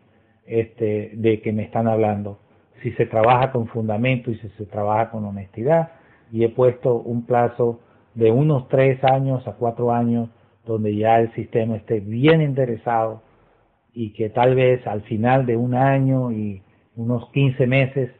este, 0.45 1.11
de 1.15 1.41
que 1.41 1.51
me 1.51 1.63
están 1.63 1.87
hablando. 1.87 2.39
Si 2.81 2.91
se 2.93 3.05
trabaja 3.05 3.51
con 3.51 3.67
fundamento 3.67 4.31
y 4.31 4.35
si 4.35 4.49
se 4.49 4.65
trabaja 4.65 5.11
con 5.11 5.25
honestidad 5.25 5.91
y 6.31 6.43
he 6.43 6.49
puesto 6.49 6.95
un 6.95 7.25
plazo 7.25 7.79
de 8.15 8.31
unos 8.31 8.67
tres 8.69 9.03
años 9.03 9.47
a 9.47 9.53
cuatro 9.53 9.91
años 9.91 10.29
donde 10.65 10.95
ya 10.95 11.19
el 11.19 11.33
sistema 11.33 11.75
esté 11.75 11.99
bien 11.99 12.41
enderezado 12.41 13.21
y 13.93 14.13
que 14.13 14.29
tal 14.29 14.55
vez 14.55 14.85
al 14.87 15.01
final 15.01 15.45
de 15.45 15.57
un 15.57 15.75
año 15.75 16.31
y 16.31 16.61
unos 16.95 17.29
15 17.31 17.67
meses 17.67 18.11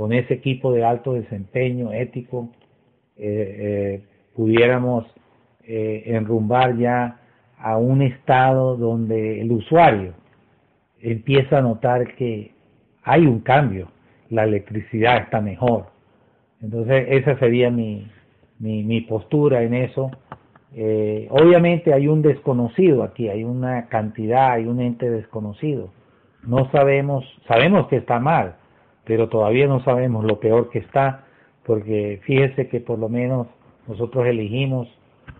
con 0.00 0.14
ese 0.14 0.32
equipo 0.32 0.72
de 0.72 0.82
alto 0.82 1.12
desempeño 1.12 1.92
ético 1.92 2.48
eh, 3.18 3.98
eh, 3.98 4.04
pudiéramos 4.34 5.04
eh, 5.64 6.04
enrumbar 6.06 6.78
ya 6.78 7.20
a 7.58 7.76
un 7.76 8.00
estado 8.00 8.78
donde 8.78 9.42
el 9.42 9.52
usuario 9.52 10.14
empieza 11.02 11.58
a 11.58 11.60
notar 11.60 12.14
que 12.14 12.50
hay 13.02 13.26
un 13.26 13.40
cambio, 13.40 13.88
la 14.30 14.44
electricidad 14.44 15.18
está 15.18 15.42
mejor. 15.42 15.88
Entonces 16.62 17.04
esa 17.10 17.38
sería 17.38 17.70
mi, 17.70 18.10
mi, 18.58 19.02
postura 19.02 19.62
en 19.64 19.74
eso. 19.74 20.10
Obviamente 21.28 21.92
hay 21.92 22.08
un 22.08 22.22
desconocido 22.22 23.02
aquí, 23.02 23.28
hay 23.28 23.44
una 23.44 23.86
cantidad, 23.88 24.52
hay 24.52 24.64
un 24.64 24.80
ente 24.80 25.10
desconocido. 25.10 25.90
No 26.42 26.70
sabemos, 26.70 27.22
sabemos 27.46 27.86
que 27.88 27.96
está 27.96 28.18
mal, 28.18 28.54
pero 29.04 29.28
todavía 29.28 29.66
no 29.66 29.82
sabemos 29.84 30.24
lo 30.24 30.40
peor 30.40 30.70
que 30.70 30.80
está, 30.80 31.24
porque 31.64 32.20
fíjese 32.24 32.68
que 32.68 32.80
por 32.80 32.98
lo 32.98 33.08
menos 33.08 33.46
nosotros 33.86 34.26
elegimos 34.26 34.88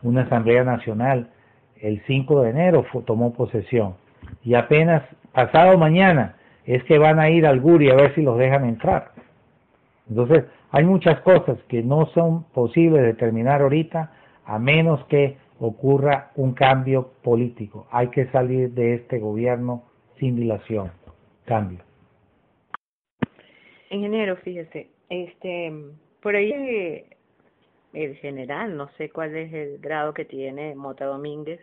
una 0.03 0.23
Asamblea 0.23 0.65
Nacional 0.65 1.31
el 1.81 2.03
5 2.07 2.43
de 2.43 2.51
enero, 2.51 2.85
tomó 3.07 3.33
posesión, 3.33 3.95
y 4.45 4.55
apenas 4.55 5.03
pasado 5.33 5.79
mañana 5.79 6.37
es 6.67 6.85
que 6.85 6.99
van 6.99 7.19
a 7.19 7.31
ir 7.31 7.47
al 7.47 7.61
Guri 7.61 7.91
a 7.91 7.95
ver 7.95 8.15
si 8.15 8.23
los 8.23 8.39
dejan 8.39 8.65
entrar. 8.65 9.13
Entonces, 10.09 10.45
hay 10.73 10.85
muchas 10.85 11.21
cosas 11.21 11.59
que 11.69 11.83
no 11.83 12.07
son 12.15 12.45
posibles 12.53 13.01
de 13.01 13.09
determinar 13.09 13.63
ahorita 13.63 14.13
a 14.45 14.59
menos 14.59 15.05
que 15.07 15.37
ocurra 15.59 16.31
un 16.37 16.53
cambio 16.53 17.11
político. 17.23 17.87
Hay 17.91 18.09
que 18.09 18.27
salir 18.27 18.73
de 18.73 18.95
este 18.95 19.19
gobierno 19.19 19.85
sin 20.19 20.37
dilación. 20.37 20.91
Cambio. 21.45 21.90
Ingeniero, 23.91 24.37
fíjese, 24.37 24.89
este, 25.09 25.73
por 26.23 26.37
ahí 26.37 27.05
el 27.93 28.17
general, 28.17 28.77
no 28.77 28.89
sé 28.97 29.11
cuál 29.11 29.35
es 29.37 29.53
el 29.53 29.79
grado 29.79 30.15
que 30.15 30.25
tiene 30.25 30.77
Mota 30.77 31.07
Domínguez, 31.07 31.61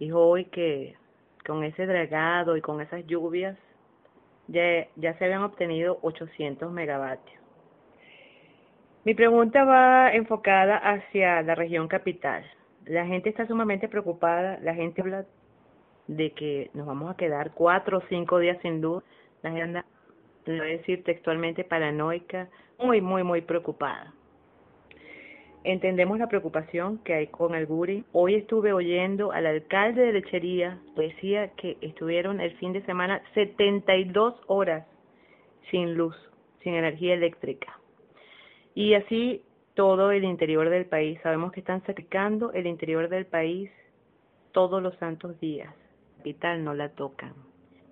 dijo 0.00 0.18
hoy 0.18 0.46
que 0.46 0.96
con 1.46 1.62
ese 1.62 1.86
dragado 1.86 2.56
y 2.56 2.60
con 2.60 2.80
esas 2.80 3.06
lluvias 3.06 3.56
ya, 4.48 4.88
ya 4.96 5.16
se 5.16 5.24
habían 5.24 5.42
obtenido 5.42 6.00
800 6.02 6.72
megavatios. 6.72 7.38
Mi 9.04 9.14
pregunta 9.14 9.64
va 9.64 10.12
enfocada 10.12 10.76
hacia 10.76 11.40
la 11.42 11.54
región 11.54 11.86
capital. 11.86 12.44
La 12.84 13.06
gente 13.06 13.30
está 13.30 13.46
sumamente 13.46 13.88
preocupada, 13.88 14.58
la 14.60 14.74
gente 14.74 15.02
habla 15.02 15.24
de 16.08 16.32
que 16.32 16.70
nos 16.74 16.86
vamos 16.86 17.10
a 17.12 17.16
quedar 17.16 17.52
cuatro 17.52 17.98
o 17.98 18.02
cinco 18.08 18.40
días 18.40 18.58
sin 18.60 18.80
luz. 18.80 19.04
Le 20.52 20.60
voy 20.60 20.68
a 20.68 20.76
decir 20.78 21.04
textualmente, 21.04 21.64
paranoica, 21.64 22.48
muy, 22.78 23.00
muy, 23.00 23.22
muy 23.22 23.40
preocupada. 23.42 24.12
Entendemos 25.64 26.18
la 26.18 26.28
preocupación 26.28 26.98
que 26.98 27.14
hay 27.14 27.26
con 27.26 27.54
el 27.54 27.66
Guri. 27.66 28.04
Hoy 28.12 28.36
estuve 28.36 28.72
oyendo 28.72 29.32
al 29.32 29.46
alcalde 29.46 30.02
de 30.02 30.12
Lechería, 30.12 30.78
decía 30.96 31.48
que 31.56 31.76
estuvieron 31.80 32.40
el 32.40 32.52
fin 32.58 32.72
de 32.72 32.82
semana 32.82 33.20
72 33.34 34.34
horas 34.46 34.86
sin 35.70 35.94
luz, 35.94 36.16
sin 36.62 36.74
energía 36.74 37.14
eléctrica. 37.14 37.78
Y 38.74 38.94
así 38.94 39.42
todo 39.74 40.10
el 40.10 40.24
interior 40.24 40.70
del 40.70 40.86
país. 40.86 41.20
Sabemos 41.22 41.52
que 41.52 41.60
están 41.60 41.84
sacrificando 41.84 42.52
el 42.52 42.66
interior 42.66 43.08
del 43.08 43.26
país 43.26 43.70
todos 44.50 44.82
los 44.82 44.96
santos 44.96 45.38
días. 45.38 45.72
Capital 46.16 46.64
no 46.64 46.74
la 46.74 46.88
tocan. 46.88 47.32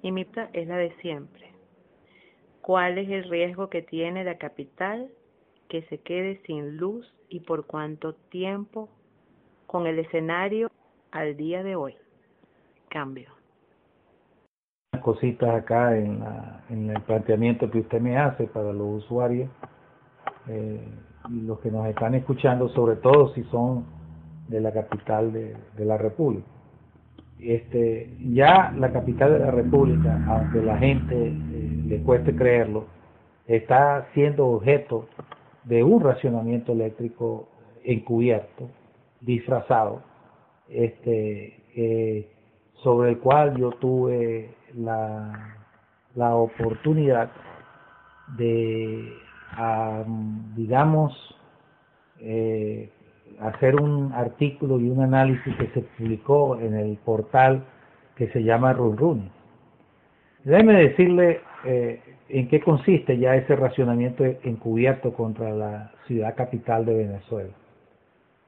Y 0.03 0.11
mi 0.11 0.25
pregunta 0.25 0.59
es 0.59 0.67
la 0.67 0.79
de 0.79 0.91
siempre. 0.97 1.56
¿Cuál 2.67 2.99
es 2.99 3.09
el 3.09 3.31
riesgo 3.31 3.71
que 3.71 3.81
tiene 3.81 4.25
la 4.25 4.39
capital 4.39 5.09
que 5.69 5.83
se 5.83 5.99
quede 5.99 6.41
sin 6.47 6.79
luz 6.79 7.07
y 7.29 7.39
por 7.39 7.65
cuánto 7.65 8.15
tiempo 8.15 8.89
con 9.69 9.87
el 9.87 10.01
escenario 10.01 10.69
al 11.13 11.37
día 11.37 11.63
de 11.63 11.77
hoy. 11.77 11.95
Cambio. 12.89 13.29
Cositas 15.01 15.55
acá 15.55 15.97
en, 15.97 16.91
el 16.91 17.01
planteamiento 17.03 17.71
que 17.71 17.79
usted 17.79 18.01
me 18.01 18.19
hace 18.19 18.49
para 18.49 18.73
los 18.73 19.05
usuarios 19.05 19.49
eh, 20.49 20.85
y 21.29 21.43
los 21.43 21.61
que 21.61 21.71
nos 21.71 21.87
están 21.87 22.17
escuchando, 22.17 22.69
sobre 22.71 22.97
todo 22.97 23.33
si 23.35 23.45
son 23.45 23.85
de 24.49 24.61
la 24.61 24.73
capital 24.73 25.33
de 25.33 25.85
la 25.85 25.99
República. 25.99 26.56
Este, 27.41 28.11
ya 28.33 28.73
la 28.77 28.93
capital 28.93 29.33
de 29.35 29.39
la 29.41 29.51
República, 29.51 30.25
aunque 30.27 30.63
la 30.63 30.79
gente 30.79 31.29
eh, 31.29 31.83
le 31.87 31.99
cueste 32.03 32.35
creerlo, 32.35 32.87
está 33.47 34.09
siendo 34.15 34.47
objeto 34.47 35.07
de 35.65 35.83
un 35.85 36.01
racionamiento 36.01 36.73
eléctrico 36.73 37.49
encubierto, 37.85 38.69
disfrazado, 39.21 40.03
este, 40.69 41.63
eh, 41.77 42.29
sobre 42.83 43.11
el 43.11 43.19
cual 43.19 43.57
yo 43.57 43.71
tuve 43.73 44.51
la, 44.75 45.57
la 46.15 46.35
oportunidad 46.35 47.31
de, 48.39 49.13
digamos, 50.57 51.13
eh, 52.21 52.91
hacer 53.41 53.81
un 53.81 54.13
artículo 54.13 54.81
y 54.81 54.89
un 54.89 55.03
análisis 55.03 55.55
que 55.57 55.69
se 55.69 55.83
publicó 55.83 56.59
en 56.59 56.75
el 56.75 56.97
portal 56.99 57.65
que 58.17 58.29
se 58.29 58.43
llama 58.43 58.73
Run 58.73 58.97
Run. 58.97 59.31
Déjeme 60.45 60.75
decirle 60.75 61.41
eh, 61.65 62.01
en 62.29 62.49
qué 62.49 62.61
consiste 62.61 63.19
ya 63.19 63.35
ese 63.37 63.57
racionamiento 63.57 64.25
encubierto 64.25 65.13
contra 65.13 65.51
la 65.51 65.93
ciudad 66.07 66.35
capital 66.35 66.85
de 66.85 66.95
Venezuela. 66.95 67.51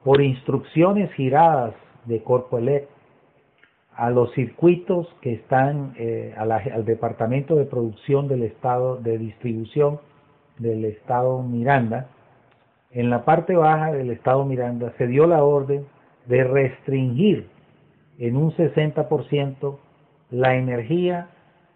Por 0.03 0.21
instrucciones 0.21 1.11
giradas 1.13 1.73
de 2.05 2.23
Corpo 2.23 2.57
Elect 2.57 2.89
a 3.95 4.09
los 4.09 4.31
circuitos 4.33 5.07
que 5.21 5.33
están 5.33 5.93
eh, 5.97 6.33
al 6.37 6.85
departamento 6.85 7.55
de 7.55 7.65
producción 7.65 8.29
del 8.29 8.43
estado 8.43 8.95
de 8.95 9.17
distribución 9.17 9.99
del 10.57 10.85
estado 10.85 11.43
Miranda, 11.43 12.07
en 12.91 13.09
la 13.09 13.25
parte 13.25 13.55
baja 13.55 13.91
del 13.91 14.11
estado 14.11 14.45
Miranda 14.45 14.93
se 14.97 15.07
dio 15.07 15.27
la 15.27 15.43
orden 15.43 15.85
de 16.25 16.43
restringir 16.43 17.47
en 18.17 18.35
un 18.35 18.51
60% 18.51 19.77
la 20.31 20.55
energía 20.55 21.29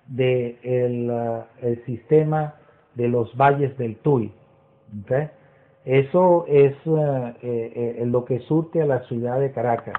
del 0.08 0.58
de 0.58 1.44
el 1.62 1.86
sistema 1.86 2.56
de 2.96 3.08
los 3.08 3.36
valles 3.36 3.78
del 3.78 3.96
Tuy. 3.98 4.32
Eso 5.86 6.46
es 6.48 6.76
uh, 6.86 6.98
eh, 7.42 7.98
eh, 8.00 8.04
lo 8.06 8.24
que 8.24 8.40
surte 8.40 8.82
a 8.82 8.86
la 8.86 9.02
ciudad 9.04 9.40
de 9.40 9.52
Caracas. 9.52 9.96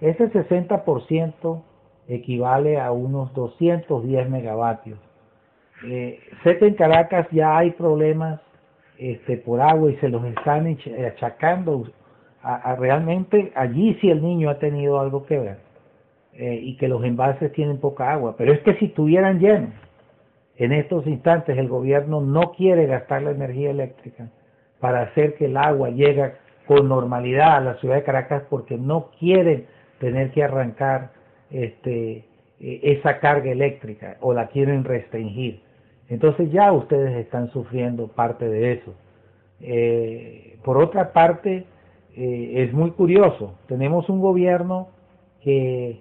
Ese 0.00 0.30
60% 0.32 1.62
equivale 2.08 2.80
a 2.80 2.90
unos 2.90 3.32
210 3.34 4.28
megavatios. 4.30 4.98
Eh, 5.84 6.20
sé 6.42 6.58
que 6.58 6.66
en 6.66 6.74
Caracas 6.74 7.28
ya 7.30 7.56
hay 7.56 7.70
problemas 7.72 8.40
este, 8.98 9.36
por 9.38 9.60
agua 9.60 9.90
y 9.90 9.96
se 9.96 10.08
los 10.08 10.24
están 10.24 10.76
achacando. 11.06 11.84
A, 12.42 12.76
realmente 12.76 13.52
allí 13.54 13.98
sí 14.00 14.10
el 14.10 14.22
niño 14.22 14.48
ha 14.48 14.58
tenido 14.58 15.00
algo 15.00 15.26
que 15.26 15.38
ver 15.38 15.58
eh, 16.34 16.58
y 16.62 16.76
que 16.76 16.88
los 16.88 17.04
embalses 17.04 17.52
tienen 17.52 17.78
poca 17.78 18.12
agua. 18.12 18.36
Pero 18.38 18.52
es 18.52 18.60
que 18.60 18.74
si 18.74 18.86
estuvieran 18.86 19.40
llenos, 19.40 19.70
en 20.56 20.72
estos 20.72 21.06
instantes 21.06 21.56
el 21.56 21.68
gobierno 21.68 22.20
no 22.20 22.52
quiere 22.52 22.86
gastar 22.86 23.22
la 23.22 23.30
energía 23.30 23.70
eléctrica 23.70 24.28
para 24.80 25.02
hacer 25.02 25.34
que 25.34 25.46
el 25.46 25.56
agua 25.56 25.90
llegue 25.90 26.32
con 26.66 26.88
normalidad 26.88 27.56
a 27.56 27.60
la 27.60 27.74
ciudad 27.76 27.96
de 27.96 28.02
Caracas 28.02 28.42
porque 28.50 28.76
no 28.76 29.10
quieren 29.18 29.66
tener 30.00 30.30
que 30.32 30.44
arrancar 30.44 31.10
este, 31.50 32.24
e, 32.60 32.80
esa 32.82 33.20
carga 33.20 33.50
eléctrica 33.50 34.16
o 34.20 34.34
la 34.34 34.48
quieren 34.48 34.84
restringir. 34.84 35.60
Entonces 36.08 36.50
ya 36.50 36.72
ustedes 36.72 37.16
están 37.16 37.50
sufriendo 37.50 38.08
parte 38.08 38.48
de 38.48 38.72
eso. 38.72 38.94
Eh, 39.60 40.56
por 40.64 40.78
otra 40.78 41.12
parte, 41.12 41.64
eh, 42.16 42.52
es 42.56 42.72
muy 42.72 42.92
curioso, 42.92 43.54
tenemos 43.66 44.08
un 44.08 44.20
gobierno 44.20 44.88
que 45.42 46.00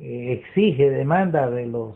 eh, 0.00 0.32
exige, 0.32 0.90
demanda 0.90 1.50
de 1.50 1.66
los 1.66 1.94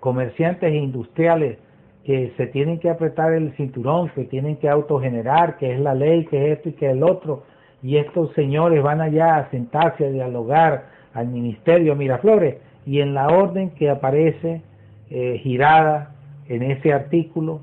comerciantes 0.00 0.72
e 0.72 0.76
industriales 0.76 1.58
que 2.04 2.32
se 2.38 2.46
tienen 2.46 2.80
que 2.80 2.88
apretar 2.88 3.34
el 3.34 3.54
cinturón, 3.54 4.08
que 4.14 4.24
tienen 4.24 4.56
que 4.56 4.66
autogenerar, 4.66 5.58
que 5.58 5.74
es 5.74 5.78
la 5.78 5.94
ley, 5.94 6.24
que 6.24 6.52
es 6.52 6.56
esto 6.56 6.70
y 6.70 6.72
que 6.72 6.86
es 6.86 6.92
el 6.92 7.02
otro, 7.02 7.42
y 7.82 7.98
estos 7.98 8.32
señores 8.32 8.82
van 8.82 9.02
allá 9.02 9.36
a 9.36 9.50
sentarse 9.50 10.06
a 10.06 10.10
dialogar 10.10 10.86
al 11.12 11.28
Ministerio 11.28 11.94
Miraflores, 11.94 12.56
y 12.86 13.00
en 13.00 13.12
la 13.12 13.26
orden 13.26 13.72
que 13.72 13.90
aparece 13.90 14.62
girada 15.10 16.12
en 16.48 16.62
ese 16.62 16.92
artículo 16.92 17.60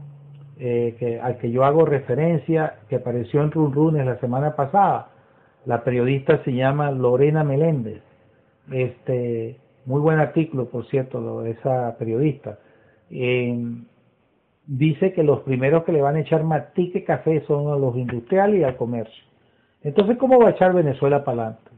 eh, 0.62 0.96
que, 1.00 1.20
al 1.20 1.38
que 1.38 1.52
yo 1.52 1.64
hago 1.64 1.86
referencia, 1.86 2.80
que 2.90 2.98
apareció 2.98 3.42
en 3.42 3.52
Run 3.52 3.72
Runes 3.72 4.06
la 4.06 4.20
semana 4.20 4.56
pasada. 4.56 5.10
La 5.66 5.84
periodista 5.84 6.44
se 6.44 6.54
llama 6.54 6.92
Lorena 6.92 7.44
Meléndez. 7.44 8.02
Este, 8.72 9.58
muy 9.86 10.02
buen 10.02 10.20
artículo, 10.20 10.70
por 10.70 10.86
cierto, 10.88 11.42
de 11.42 11.52
esa 11.52 11.98
periodista. 11.98 12.60
dice 14.68 15.14
que 15.14 15.24
los 15.24 15.40
primeros 15.42 15.84
que 15.84 15.92
le 15.92 16.02
van 16.02 16.16
a 16.18 16.20
echar 16.20 16.44
matique 16.44 17.04
café 17.04 17.42
son 17.48 17.74
a 17.74 17.78
los 17.78 17.96
industriales 17.96 18.60
y 18.60 18.64
al 18.64 18.76
comercio. 18.76 19.24
Entonces, 19.82 20.18
¿cómo 20.18 20.40
va 20.40 20.50
a 20.50 20.52
echar 20.52 20.74
Venezuela 20.74 21.24
para 21.24 21.42
adelante? 21.42 21.72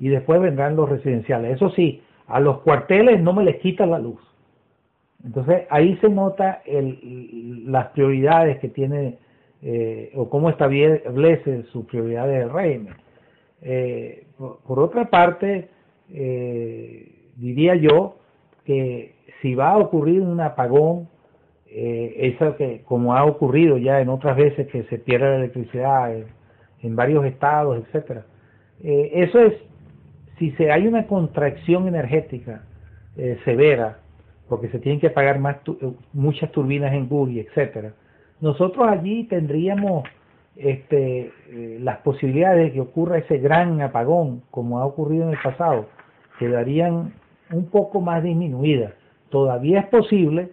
Y 0.00 0.08
después 0.08 0.40
vendrán 0.40 0.74
los 0.76 0.88
residenciales. 0.88 1.54
Eso 1.54 1.70
sí, 1.70 2.02
a 2.26 2.40
los 2.40 2.58
cuarteles 2.60 3.22
no 3.22 3.32
me 3.32 3.44
les 3.44 3.56
quita 3.60 3.86
la 3.86 3.98
luz. 3.98 4.20
Entonces 5.24 5.62
ahí 5.70 5.96
se 6.02 6.08
nota 6.08 6.62
las 6.66 7.88
prioridades 7.88 8.58
que 8.58 8.68
tiene 8.68 9.18
eh, 9.62 10.12
o 10.14 10.28
cómo 10.28 10.50
establece 10.50 11.62
sus 11.72 11.86
prioridades 11.86 12.40
del 12.40 12.50
régimen. 12.50 12.94
Eh, 13.62 14.26
por, 14.36 14.78
otra 14.78 15.08
parte, 15.08 15.70
eh, 16.12 17.30
diría 17.36 17.74
yo 17.74 18.16
que 18.66 19.14
si 19.40 19.54
va 19.54 19.70
a 19.70 19.78
ocurrir 19.78 20.20
un 20.20 20.40
apagón, 20.40 21.08
eso 21.66 22.54
que 22.54 22.82
como 22.84 23.16
ha 23.16 23.24
ocurrido 23.24 23.78
ya 23.78 24.00
en 24.00 24.08
otras 24.08 24.36
veces 24.36 24.68
que 24.68 24.84
se 24.84 24.98
pierde 24.98 25.28
la 25.28 25.36
electricidad 25.36 26.14
en, 26.82 26.94
varios 26.94 27.24
estados, 27.24 27.82
etcétera, 27.82 28.26
eso 28.80 29.40
es 29.40 29.54
si 30.38 30.52
se 30.52 30.70
hay 30.70 30.86
una 30.86 31.08
contracción 31.08 31.88
energética 31.88 32.62
severa 33.44 34.03
porque 34.48 34.68
se 34.68 34.78
tienen 34.78 35.00
que 35.00 35.10
pagar 35.10 35.38
más 35.38 35.56
eh, 35.66 35.92
muchas 36.12 36.50
turbinas 36.52 36.92
en 36.92 37.08
Guri, 37.08 37.40
etcétera. 37.40 37.92
Nosotros 38.40 38.86
allí 38.88 39.24
tendríamos 39.24 40.04
este, 40.56 41.32
eh, 41.48 41.78
las 41.80 41.98
posibilidades 41.98 42.66
de 42.66 42.72
que 42.72 42.80
ocurra 42.80 43.18
ese 43.18 43.38
gran 43.38 43.80
apagón, 43.80 44.42
como 44.50 44.78
ha 44.78 44.86
ocurrido 44.86 45.24
en 45.24 45.30
el 45.30 45.38
pasado, 45.42 45.86
quedarían 46.38 47.14
un 47.50 47.66
poco 47.66 48.00
más 48.00 48.22
disminuidas. 48.22 48.92
Todavía 49.30 49.80
es 49.80 49.86
posible, 49.86 50.50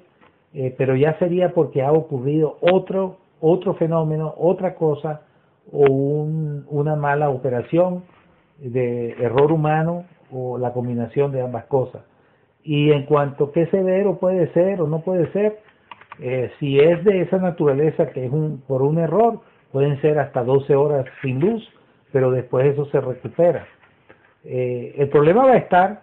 eh, 0.54 0.74
pero 0.78 0.96
ya 0.96 1.18
sería 1.20 1.54
porque 1.54 1.82
ha 1.82 1.92
ocurrido 1.92 2.58
otro, 2.62 3.18
otro 3.40 3.76
fenómeno, 3.76 4.34
otra 4.38 4.76
cosa, 4.76 5.22
o 5.72 5.86
una 5.86 6.96
mala 6.96 7.30
operación 7.30 8.04
de 8.60 9.12
error 9.12 9.52
humano 9.52 10.06
o 10.32 10.58
la 10.58 10.74
combinación 10.74 11.32
de 11.32 11.42
ambas 11.42 11.66
cosas. 11.66 12.02
Y 12.64 12.92
en 12.92 13.04
cuanto 13.04 13.46
a 13.46 13.52
qué 13.52 13.68
severo 13.68 14.20
puede 14.20 14.52
ser 14.54 14.82
o 14.82 14.88
no 14.88 15.02
puede 15.02 15.32
ser, 15.32 15.60
eh, 16.20 16.52
si 16.60 16.80
es 16.80 17.04
de 17.04 17.22
esa 17.22 17.38
naturaleza 17.38 18.08
que 18.12 18.26
es 18.26 18.32
un, 18.32 18.62
por 18.68 18.82
un 18.82 19.00
error, 19.00 19.40
pueden 19.72 20.00
ser 20.02 20.20
hasta 20.20 20.44
12 20.44 20.76
horas 20.76 21.06
sin 21.22 21.40
luz, 21.40 21.68
pero 22.12 22.32
después 22.32 22.68
eso 22.68 22.86
se 22.86 23.02
recupera. 23.02 23.66
Eh, 24.44 24.96
el 24.98 25.10
problema 25.10 25.46
va 25.46 25.54
a 25.54 25.58
estar 25.58 26.02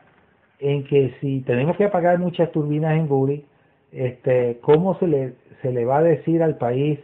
en 0.59 0.85
que 0.85 1.15
si 1.21 1.41
tenemos 1.43 1.77
que 1.77 1.85
apagar 1.85 2.19
muchas 2.19 2.51
turbinas 2.51 2.97
en 2.97 3.07
Guri, 3.07 3.45
este, 3.93 4.59
¿cómo 4.61 4.99
se 4.99 5.07
le, 5.07 5.35
se 5.63 5.73
le 5.73 5.85
va 5.85 5.99
a 5.99 6.03
decir 6.03 6.43
al 6.43 6.57
país 6.57 6.99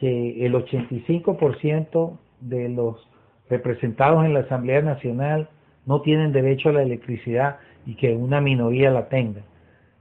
que 0.00 0.44
el 0.44 0.54
85% 0.54 2.18
de 2.40 2.68
los 2.68 3.08
representados 3.48 4.24
en 4.24 4.34
la 4.34 4.40
Asamblea 4.40 4.82
Nacional 4.82 5.48
no 5.84 6.02
tienen 6.02 6.32
derecho 6.32 6.70
a 6.70 6.72
la 6.72 6.82
electricidad 6.82 7.58
y 7.86 7.94
que 7.94 8.14
una 8.14 8.40
minoría 8.40 8.90
la 8.90 9.08
tenga. 9.08 9.42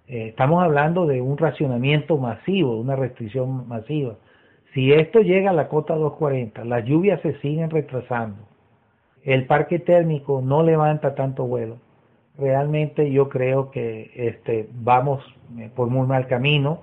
Eh, 0.07 0.27
estamos 0.29 0.63
hablando 0.63 1.05
de 1.05 1.21
un 1.21 1.37
racionamiento 1.37 2.17
masivo, 2.17 2.77
una 2.77 2.95
restricción 2.95 3.67
masiva. 3.67 4.15
Si 4.73 4.91
esto 4.91 5.21
llega 5.21 5.51
a 5.51 5.53
la 5.53 5.69
cota 5.69 5.95
240, 5.95 6.65
las 6.65 6.83
lluvias 6.83 7.21
se 7.21 7.39
siguen 7.39 7.69
retrasando, 7.69 8.43
el 9.23 9.45
parque 9.45 9.79
térmico 9.79 10.41
no 10.43 10.63
levanta 10.63 11.15
tanto 11.15 11.45
vuelo, 11.45 11.77
realmente 12.37 13.09
yo 13.11 13.29
creo 13.29 13.71
que 13.71 14.11
este, 14.15 14.67
vamos 14.73 15.23
eh, 15.57 15.69
por 15.73 15.87
muy 15.89 16.05
mal 16.05 16.27
camino 16.27 16.81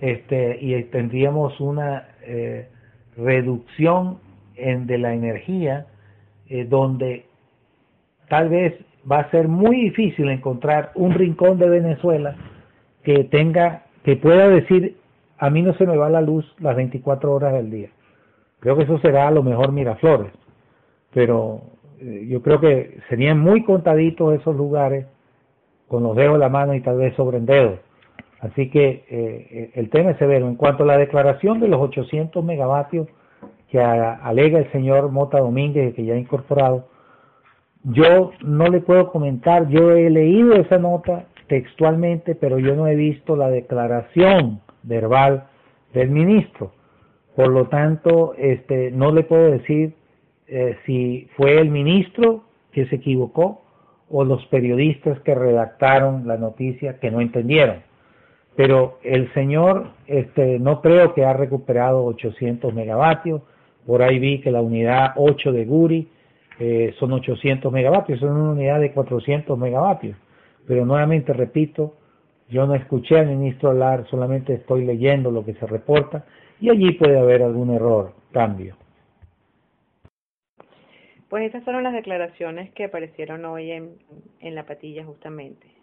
este, 0.00 0.58
y 0.60 0.82
tendríamos 0.84 1.60
una 1.60 2.08
eh, 2.22 2.68
reducción 3.16 4.18
de 4.56 4.98
la 4.98 5.14
energía 5.14 5.86
donde 6.66 7.26
tal 8.28 8.48
vez 8.48 8.74
va 9.10 9.20
a 9.20 9.30
ser 9.30 9.48
muy 9.48 9.76
difícil 9.80 10.28
encontrar 10.28 10.92
un 10.94 11.12
rincón 11.12 11.58
de 11.58 11.68
Venezuela 11.68 12.36
que 13.02 13.24
tenga, 13.24 13.84
que 14.04 14.16
pueda 14.16 14.48
decir, 14.48 14.96
a 15.38 15.50
mí 15.50 15.62
no 15.62 15.74
se 15.74 15.86
me 15.86 15.96
va 15.96 16.10
la 16.10 16.20
luz 16.20 16.44
las 16.58 16.76
24 16.76 17.32
horas 17.32 17.52
del 17.54 17.70
día. 17.70 17.88
Creo 18.60 18.76
que 18.76 18.82
eso 18.82 18.98
será 18.98 19.28
a 19.28 19.30
lo 19.30 19.42
mejor 19.42 19.72
Miraflores, 19.72 20.32
pero 21.14 21.62
eh, 22.00 22.26
yo 22.28 22.42
creo 22.42 22.60
que 22.60 22.98
serían 23.08 23.38
muy 23.38 23.62
contaditos 23.64 24.34
esos 24.38 24.56
lugares 24.56 25.06
con 25.86 26.02
los 26.02 26.16
dedos 26.16 26.34
de 26.34 26.40
la 26.40 26.48
mano 26.48 26.74
y 26.74 26.80
tal 26.80 26.98
vez 26.98 27.14
sobre 27.14 27.38
el 27.38 27.46
dedo. 27.46 27.78
Así 28.40 28.70
que 28.70 29.04
eh, 29.08 29.70
el 29.74 29.90
tema 29.90 30.10
es 30.10 30.18
severo. 30.18 30.46
En 30.46 30.56
cuanto 30.56 30.84
a 30.84 30.86
la 30.86 30.98
declaración 30.98 31.60
de 31.60 31.68
los 31.68 31.80
800 31.80 32.44
megavatios 32.44 33.08
que 33.68 33.80
alega 33.80 34.58
el 34.58 34.70
señor 34.72 35.10
Mota 35.10 35.38
Domínguez, 35.38 35.94
que 35.94 36.04
ya 36.04 36.14
ha 36.14 36.18
incorporado, 36.18 36.88
yo 37.88 38.32
no 38.42 38.66
le 38.66 38.80
puedo 38.80 39.10
comentar, 39.10 39.68
yo 39.68 39.92
he 39.92 40.10
leído 40.10 40.54
esa 40.54 40.78
nota 40.78 41.26
textualmente, 41.46 42.34
pero 42.34 42.58
yo 42.58 42.76
no 42.76 42.86
he 42.86 42.94
visto 42.94 43.34
la 43.34 43.48
declaración 43.48 44.60
verbal 44.82 45.48
del 45.94 46.10
ministro. 46.10 46.72
Por 47.34 47.48
lo 47.48 47.68
tanto, 47.68 48.34
este, 48.36 48.90
no 48.90 49.12
le 49.12 49.22
puedo 49.22 49.50
decir 49.50 49.94
eh, 50.48 50.76
si 50.84 51.28
fue 51.36 51.58
el 51.58 51.70
ministro 51.70 52.44
que 52.72 52.86
se 52.86 52.96
equivocó 52.96 53.62
o 54.10 54.24
los 54.24 54.44
periodistas 54.46 55.20
que 55.20 55.34
redactaron 55.34 56.26
la 56.26 56.36
noticia 56.36 56.98
que 56.98 57.10
no 57.10 57.20
entendieron. 57.20 57.82
Pero 58.54 58.98
el 59.02 59.32
señor 59.34 59.92
este, 60.06 60.58
no 60.58 60.82
creo 60.82 61.14
que 61.14 61.24
ha 61.24 61.32
recuperado 61.32 62.04
800 62.04 62.74
megavatios. 62.74 63.42
Por 63.86 64.02
ahí 64.02 64.18
vi 64.18 64.40
que 64.40 64.50
la 64.50 64.60
unidad 64.60 65.12
8 65.16 65.52
de 65.52 65.64
Guri 65.64 66.08
eh, 66.58 66.94
son 66.98 67.12
800 67.12 67.72
megavatios, 67.72 68.20
son 68.20 68.36
una 68.36 68.50
unidad 68.50 68.80
de 68.80 68.92
400 68.92 69.58
megavatios. 69.58 70.16
Pero 70.66 70.84
nuevamente 70.84 71.32
repito, 71.32 71.94
yo 72.48 72.66
no 72.66 72.74
escuché 72.74 73.18
al 73.18 73.28
ministro 73.28 73.70
hablar, 73.70 74.06
solamente 74.08 74.54
estoy 74.54 74.84
leyendo 74.84 75.30
lo 75.30 75.44
que 75.44 75.54
se 75.54 75.66
reporta 75.66 76.24
y 76.60 76.70
allí 76.70 76.92
puede 76.92 77.18
haber 77.18 77.42
algún 77.42 77.70
error, 77.70 78.12
cambio. 78.32 78.76
Pues 81.28 81.44
estas 81.44 81.62
fueron 81.62 81.84
las 81.84 81.92
declaraciones 81.92 82.70
que 82.72 82.84
aparecieron 82.84 83.44
hoy 83.44 83.70
en, 83.70 83.98
en 84.40 84.54
la 84.54 84.64
patilla 84.64 85.04
justamente. 85.04 85.78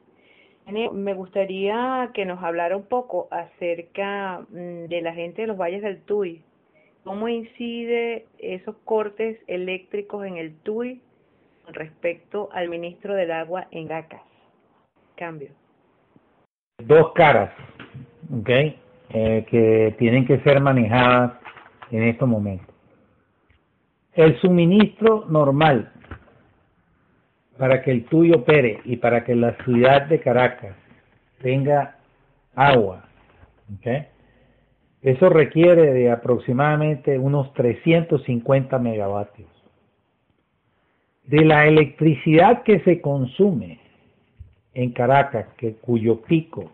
Me 0.67 1.13
gustaría 1.13 2.09
que 2.13 2.25
nos 2.25 2.41
hablara 2.41 2.75
un 2.75 2.87
poco 2.87 3.27
acerca 3.29 4.39
mm, 4.49 4.85
de 4.87 5.01
la 5.01 5.13
gente 5.13 5.43
de 5.43 5.47
los 5.47 5.57
valles 5.57 5.83
del 5.83 6.01
Tuy. 6.01 6.41
¿Cómo 7.05 7.27
incide 7.27 8.25
esos 8.39 8.75
cortes 8.83 9.37
eléctricos 9.45 10.25
en 10.25 10.37
el 10.37 10.55
Tuy 10.63 11.03
respecto 11.67 12.49
al 12.51 12.67
ministro 12.67 13.13
del 13.13 13.31
Agua 13.31 13.67
en 13.69 13.87
Gacas? 13.87 14.23
Cambio. 15.15 15.49
Dos 16.79 17.13
caras, 17.13 17.53
¿ok? 18.35 18.49
Eh, 18.49 19.45
que 19.47 19.95
tienen 19.99 20.25
que 20.25 20.39
ser 20.39 20.59
manejadas 20.59 21.33
en 21.91 22.05
estos 22.05 22.27
momentos. 22.27 22.73
El 24.13 24.35
suministro 24.39 25.25
normal 25.29 25.93
para 27.55 27.83
que 27.83 27.91
el 27.91 28.05
tuyo 28.05 28.37
opere 28.37 28.81
y 28.83 28.97
para 28.97 29.23
que 29.23 29.35
la 29.35 29.55
ciudad 29.63 30.07
de 30.07 30.19
Caracas 30.19 30.75
tenga 31.39 31.97
agua, 32.55 33.05
¿okay? 33.77 34.07
Eso 35.05 35.29
requiere 35.29 35.93
de 35.93 36.09
aproximadamente 36.09 37.19
unos 37.19 37.53
350 37.53 38.79
megavatios. 38.79 39.47
De 41.25 41.45
la 41.45 41.67
electricidad 41.67 42.63
que 42.63 42.79
se 42.79 43.01
consume 43.01 43.79
en 44.73 44.93
Caracas, 44.93 45.45
que, 45.57 45.75
cuyo 45.75 46.21
pico 46.21 46.71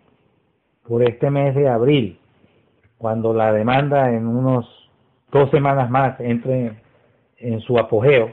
por 0.87 1.03
este 1.03 1.29
mes 1.29 1.53
de 1.55 1.67
abril, 1.67 2.19
cuando 2.97 3.33
la 3.33 3.51
demanda 3.51 4.09
en 4.13 4.25
unos 4.25 4.65
dos 5.29 5.51
semanas 5.51 5.89
más 5.89 6.17
entre 6.21 6.79
en 7.35 7.59
su 7.59 7.77
apogeo, 7.77 8.31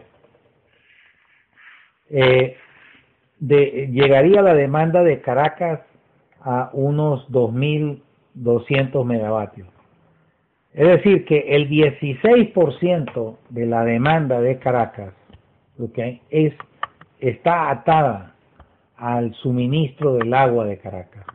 eh, 2.08 2.56
llegaría 3.40 4.42
la 4.42 4.54
demanda 4.54 5.02
de 5.02 5.20
Caracas 5.20 5.80
a 6.40 6.70
unos 6.72 7.28
2.200 7.32 9.04
megavatios. 9.04 9.77
Es 10.78 10.86
decir, 10.86 11.24
que 11.24 11.38
el 11.38 11.68
16% 11.68 13.36
de 13.48 13.66
la 13.66 13.84
demanda 13.84 14.40
de 14.40 14.60
Caracas 14.60 15.12
es, 16.30 16.54
está 17.18 17.70
atada 17.70 18.36
al 18.96 19.34
suministro 19.34 20.14
del 20.14 20.32
agua 20.32 20.66
de 20.66 20.78
Caracas. 20.78 21.26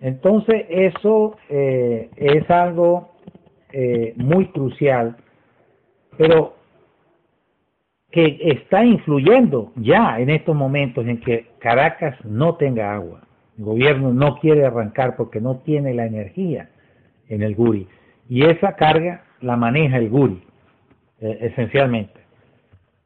Entonces 0.00 0.66
eso 0.68 1.36
eh, 1.48 2.10
es 2.16 2.50
algo 2.50 3.12
eh, 3.70 4.14
muy 4.16 4.46
crucial, 4.46 5.16
pero 6.18 6.56
que 8.10 8.36
está 8.40 8.84
influyendo 8.84 9.70
ya 9.76 10.18
en 10.18 10.28
estos 10.28 10.56
momentos 10.56 11.06
en 11.06 11.20
que 11.20 11.46
Caracas 11.60 12.16
no 12.24 12.56
tenga 12.56 12.92
agua. 12.92 13.20
El 13.56 13.64
gobierno 13.64 14.12
no 14.12 14.40
quiere 14.40 14.66
arrancar 14.66 15.14
porque 15.14 15.40
no 15.40 15.58
tiene 15.58 15.94
la 15.94 16.04
energía 16.04 16.68
en 17.28 17.44
el 17.44 17.54
Guri. 17.54 17.86
Y 18.32 18.46
esa 18.46 18.76
carga 18.76 19.24
la 19.42 19.58
maneja 19.58 19.98
el 19.98 20.08
Guri, 20.08 20.42
eh, 21.20 21.38
esencialmente. 21.42 22.18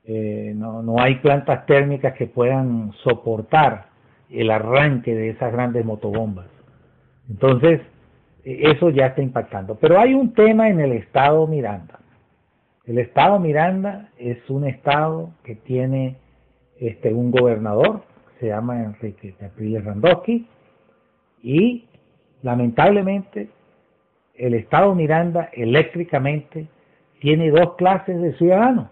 Eh, 0.05 0.53
no, 0.55 0.85
no 0.85 1.01
hay 1.01 1.16
plantas 1.16 1.66
térmicas 1.66 2.14
que 2.14 2.29
puedan 2.29 2.93
soportar 3.03 3.87
el 4.31 4.53
arranque 4.53 5.16
de 5.16 5.31
esas 5.31 5.53
grandes 5.53 5.85
motobombas. 5.85 6.47
Entonces, 7.29 7.81
e, 8.45 8.70
eso 8.70 8.91
ya 8.91 9.07
está 9.07 9.20
impactando. 9.20 9.74
Pero 9.74 9.99
hay 9.99 10.14
un 10.14 10.33
tema 10.33 10.68
en 10.68 10.79
el 10.79 10.93
estado 10.93 11.49
Miranda. 11.49 11.99
El 12.85 12.99
estado 12.99 13.41
Miranda 13.41 14.11
es 14.18 14.39
un 14.49 14.64
estado 14.64 15.31
que 15.43 15.57
tiene 15.57 16.18
este, 16.79 17.12
un 17.12 17.33
gobernador, 17.33 18.05
se 18.39 18.47
llama 18.47 18.81
Enrique 18.81 19.35
Capriles 19.41 19.85
Randowski, 19.85 20.47
y 21.43 21.89
lamentablemente 22.43 23.56
el 24.39 24.55
estado 24.55 24.95
Miranda 24.95 25.51
eléctricamente 25.53 26.66
tiene 27.20 27.51
dos 27.51 27.74
clases 27.76 28.20
de 28.20 28.34
ciudadanos. 28.34 28.89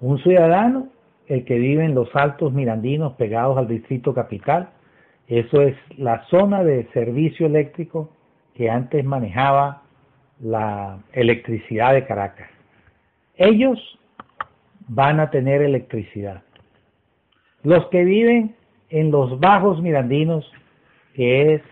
Un 0.00 0.18
ciudadano, 0.18 0.88
el 1.26 1.44
que 1.44 1.58
vive 1.58 1.84
en 1.84 1.94
los 1.94 2.14
altos 2.14 2.52
mirandinos 2.52 3.14
pegados 3.14 3.58
al 3.58 3.68
distrito 3.68 4.14
capital, 4.14 4.70
eso 5.26 5.62
es 5.62 5.76
la 5.96 6.24
zona 6.26 6.64
de 6.64 6.88
servicio 6.92 7.46
eléctrico 7.46 8.10
que 8.54 8.70
antes 8.70 9.04
manejaba 9.04 9.82
la 10.40 10.98
electricidad 11.12 11.94
de 11.94 12.06
Caracas. 12.06 12.48
Ellos 13.36 13.78
van 14.88 15.20
a 15.20 15.30
tener 15.30 15.62
electricidad. 15.62 16.42
Los 17.62 17.86
que 17.88 18.04
viven 18.04 18.56
en 18.88 19.10
los 19.10 19.38
bajos 19.38 19.80
mirandinos, 19.80 20.50
que 21.14 21.54
es 21.54 21.62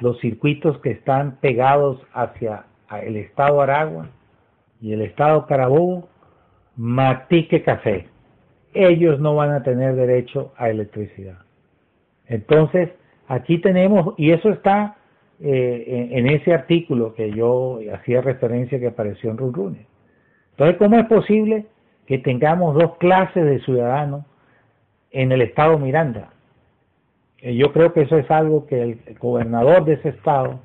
los 0.00 0.18
circuitos 0.20 0.78
que 0.80 0.90
están 0.90 1.36
pegados 1.36 2.00
hacia 2.12 2.66
el 3.02 3.16
estado 3.16 3.60
Aragua 3.60 4.08
y 4.80 4.92
el 4.92 5.02
estado 5.02 5.46
Carabobo, 5.46 6.08
Matique 6.76 7.62
Café. 7.62 8.08
Ellos 8.72 9.20
no 9.20 9.34
van 9.34 9.50
a 9.50 9.62
tener 9.62 9.94
derecho 9.94 10.52
a 10.56 10.68
electricidad. 10.68 11.38
Entonces, 12.26 12.90
aquí 13.28 13.58
tenemos, 13.58 14.14
y 14.16 14.32
eso 14.32 14.50
está 14.50 14.96
eh, 15.40 16.08
en, 16.12 16.28
ese 16.28 16.52
artículo 16.52 17.14
que 17.14 17.30
yo 17.32 17.80
hacía 17.92 18.20
referencia 18.20 18.78
que 18.78 18.88
apareció 18.88 19.30
en 19.30 19.38
Rune. 19.38 19.86
Entonces, 20.50 20.76
¿cómo 20.78 20.96
es 20.98 21.06
posible 21.06 21.66
que 22.06 22.18
tengamos 22.18 22.74
dos 22.74 22.96
clases 22.98 23.44
de 23.44 23.60
ciudadanos 23.60 24.24
en 25.10 25.32
el 25.32 25.42
estado 25.42 25.78
Miranda? 25.78 26.33
Eh, 27.44 27.54
yo 27.54 27.72
creo 27.72 27.92
que 27.92 28.00
eso 28.02 28.18
es 28.18 28.28
algo 28.30 28.66
que 28.66 28.82
el 28.82 28.98
gobernador 29.20 29.84
de 29.84 29.94
ese 29.94 30.08
estado 30.08 30.58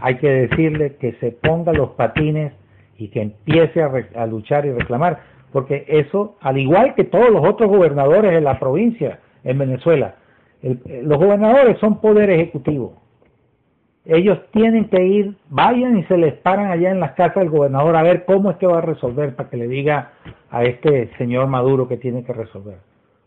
hay 0.00 0.16
que 0.16 0.28
decirle 0.28 0.96
que 0.96 1.12
se 1.20 1.32
ponga 1.32 1.72
los 1.72 1.90
patines 1.90 2.52
y 2.96 3.08
que 3.08 3.20
empiece 3.20 3.82
a, 3.82 4.26
luchar 4.26 4.64
y 4.64 4.72
reclamar, 4.72 5.20
porque 5.52 5.84
eso, 5.86 6.36
al 6.40 6.56
igual 6.56 6.94
que 6.94 7.04
todos 7.04 7.28
los 7.30 7.46
otros 7.46 7.68
gobernadores 7.68 8.32
de 8.32 8.40
la 8.40 8.58
provincia 8.58 9.20
en 9.44 9.58
Venezuela, 9.58 10.14
los 10.62 11.18
gobernadores 11.18 11.78
son 11.78 12.00
poder 12.00 12.30
ejecutivo 12.30 12.94
ellos 14.06 14.38
tienen 14.52 14.88
que 14.88 15.04
ir, 15.04 15.36
vayan 15.48 15.98
y 15.98 16.04
se 16.04 16.16
les 16.16 16.34
paran 16.34 16.70
allá 16.70 16.90
en 16.90 17.00
las 17.00 17.12
casas 17.12 17.36
del 17.36 17.50
gobernador 17.50 17.96
a 17.96 18.02
ver 18.02 18.24
cómo 18.24 18.50
es 18.50 18.56
que 18.56 18.66
va 18.66 18.78
a 18.78 18.82
resolver 18.82 19.34
para 19.34 19.50
que 19.50 19.56
le 19.56 19.66
diga 19.66 20.12
a 20.50 20.62
este 20.62 21.10
señor 21.18 21.48
Maduro 21.48 21.88
que 21.88 21.96
tiene 21.96 22.24
que 22.24 22.32
resolver. 22.32 22.78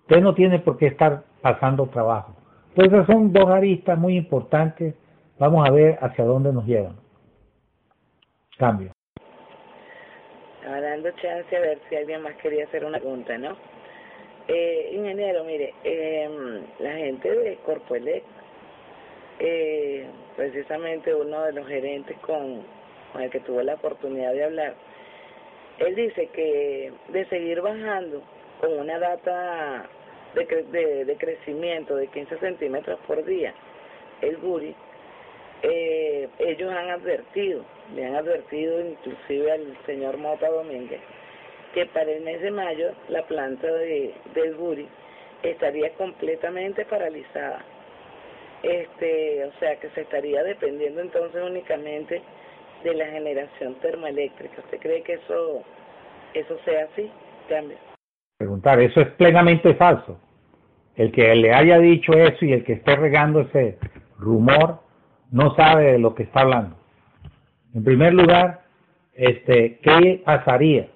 Usted 0.01 0.21
no 0.21 0.33
tiene 0.33 0.59
por 0.59 0.77
qué 0.77 0.87
estar 0.87 1.23
pasando 1.41 1.87
trabajo. 1.87 2.33
Entonces 2.75 3.05
son 3.07 3.33
dos 3.33 3.49
aristas 3.49 3.97
muy 3.97 4.17
importantes. 4.17 4.95
Vamos 5.37 5.67
a 5.67 5.71
ver 5.71 5.97
hacia 6.01 6.25
dónde 6.25 6.51
nos 6.53 6.65
llevan. 6.65 6.95
Cambio. 8.57 8.91
Estaba 10.59 10.81
dando 10.81 11.09
chance 11.11 11.55
a 11.55 11.59
ver 11.61 11.79
si 11.89 11.95
alguien 11.95 12.21
más 12.21 12.35
quería 12.35 12.65
hacer 12.65 12.83
una 12.85 12.99
pregunta, 12.99 13.37
¿no? 13.37 13.55
Eh, 14.47 14.91
ingeniero, 14.93 15.43
mire, 15.43 15.73
eh, 15.83 16.27
la 16.79 16.93
gente 16.93 17.29
de 17.29 17.55
Corpoelec 17.57 18.23
eh, 19.39 20.05
precisamente 20.35 21.15
uno 21.15 21.43
de 21.43 21.53
los 21.53 21.67
gerentes 21.67 22.17
con, 22.19 22.63
el 23.17 23.29
que 23.29 23.39
tuve 23.39 23.63
la 23.63 23.75
oportunidad 23.75 24.33
de 24.33 24.43
hablar, 24.43 24.75
él 25.79 25.95
dice 25.95 26.27
que 26.27 26.91
de 27.07 27.25
seguir 27.27 27.61
bajando 27.61 28.21
con 28.59 28.73
una 28.79 28.99
data 28.99 29.87
de, 30.33 31.05
de, 31.05 31.17
crecimiento 31.17 31.95
de 31.95 32.07
15 32.07 32.37
centímetros 32.37 32.99
por 33.07 33.23
día, 33.25 33.53
el 34.21 34.37
Guri, 34.37 34.75
eh, 35.63 36.29
ellos 36.39 36.71
han 36.71 36.89
advertido, 36.89 37.63
le 37.95 38.05
han 38.05 38.15
advertido 38.15 38.79
inclusive 38.81 39.51
al 39.51 39.77
señor 39.85 40.17
Mota 40.17 40.49
Domínguez, 40.49 41.01
que 41.73 41.85
para 41.87 42.11
el 42.11 42.21
mes 42.21 42.41
de 42.41 42.51
mayo 42.51 42.91
la 43.09 43.25
planta 43.27 43.67
de, 43.67 44.13
del 44.33 44.55
Guri 44.55 44.87
estaría 45.43 45.91
completamente 45.93 46.85
paralizada 46.85 47.63
este, 48.63 49.45
o 49.45 49.51
sea 49.59 49.75
que 49.77 49.89
se 49.91 50.01
estaría 50.01 50.43
dependiendo 50.43 51.01
entonces 51.01 51.41
únicamente 51.41 52.21
de 52.83 52.93
la 52.93 53.07
generación 53.07 53.75
termoeléctrica. 53.75 54.61
¿Usted 54.61 54.79
cree 54.79 55.01
que 55.03 55.13
eso, 55.13 55.63
eso 56.33 56.59
sea 56.65 56.85
así? 56.85 57.09
Cambio. 57.47 57.88
Preguntar, 58.39 58.79
eso 58.79 59.01
es 59.01 59.07
plenamente 59.15 59.75
falso. 59.75 60.17
El 60.95 61.11
que 61.11 61.35
le 61.35 61.53
haya 61.53 61.77
dicho 61.77 62.13
eso 62.13 62.45
y 62.45 62.53
el 62.53 62.63
que 62.63 62.71
esté 62.71 62.95
regando 62.95 63.41
ese 63.41 63.77
rumor 64.17 64.79
no 65.29 65.53
sabe 65.55 65.91
de 65.91 65.99
lo 65.99 66.15
que 66.15 66.23
está 66.23 66.39
hablando. 66.39 66.77
En 67.73 67.83
primer 67.83 68.13
lugar, 68.13 68.61
este, 69.13 69.79
¿qué 69.79 70.21
pasaría 70.23 70.87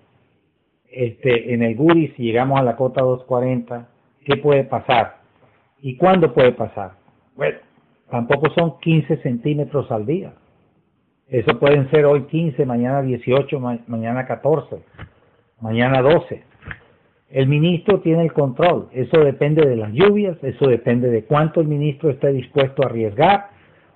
este, 0.90 1.54
en 1.54 1.64
el 1.64 1.76
GURI 1.76 2.14
si 2.16 2.24
llegamos 2.24 2.62
a 2.62 2.64
la 2.64 2.78
cota 2.78 3.02
240? 3.02 3.90
¿Qué 4.24 4.38
puede 4.38 4.64
pasar? 4.64 5.18
¿Y 5.82 5.98
cuándo 5.98 6.34
puede 6.34 6.54
pasar? 6.54 6.94
Bueno, 7.36 7.58
tampoco 8.10 8.52
son 8.52 8.80
15 8.80 9.18
centímetros 9.18 9.92
al 9.92 10.06
día. 10.06 10.32
Eso 11.28 11.60
pueden 11.60 11.92
ser 11.92 12.06
hoy 12.06 12.24
15, 12.24 12.66
mañana 12.66 13.02
18, 13.02 13.60
mañana 13.88 14.26
14, 14.26 14.78
mañana 15.60 16.02
12. 16.02 16.53
El 17.34 17.48
ministro 17.48 18.00
tiene 18.02 18.22
el 18.22 18.32
control. 18.32 18.90
Eso 18.94 19.20
depende 19.24 19.68
de 19.68 19.76
las 19.76 19.92
lluvias, 19.92 20.38
eso 20.44 20.68
depende 20.68 21.10
de 21.10 21.24
cuánto 21.26 21.62
el 21.62 21.68
ministro 21.68 22.12
esté 22.12 22.32
dispuesto 22.32 22.84
a 22.84 22.86
arriesgar 22.86 23.50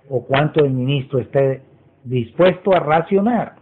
o 0.09 0.25
cuánto 0.25 0.65
el 0.65 0.71
ministro 0.71 1.19
esté 1.19 1.61
dispuesto 2.03 2.73
a 2.73 2.79
racionar. 2.79 3.57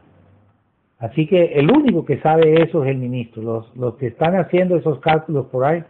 Así 0.97 1.27
que 1.27 1.59
el 1.59 1.69
único 1.69 2.05
que 2.05 2.21
sabe 2.21 2.63
eso 2.63 2.85
es 2.85 2.91
el 2.91 2.97
ministro. 2.97 3.43
Los, 3.43 3.75
los 3.75 3.95
que 3.95 4.07
están 4.07 4.37
haciendo 4.37 4.77
esos 4.77 5.01
cálculos 5.01 5.47
por 5.47 5.65
ahí, 5.65 5.83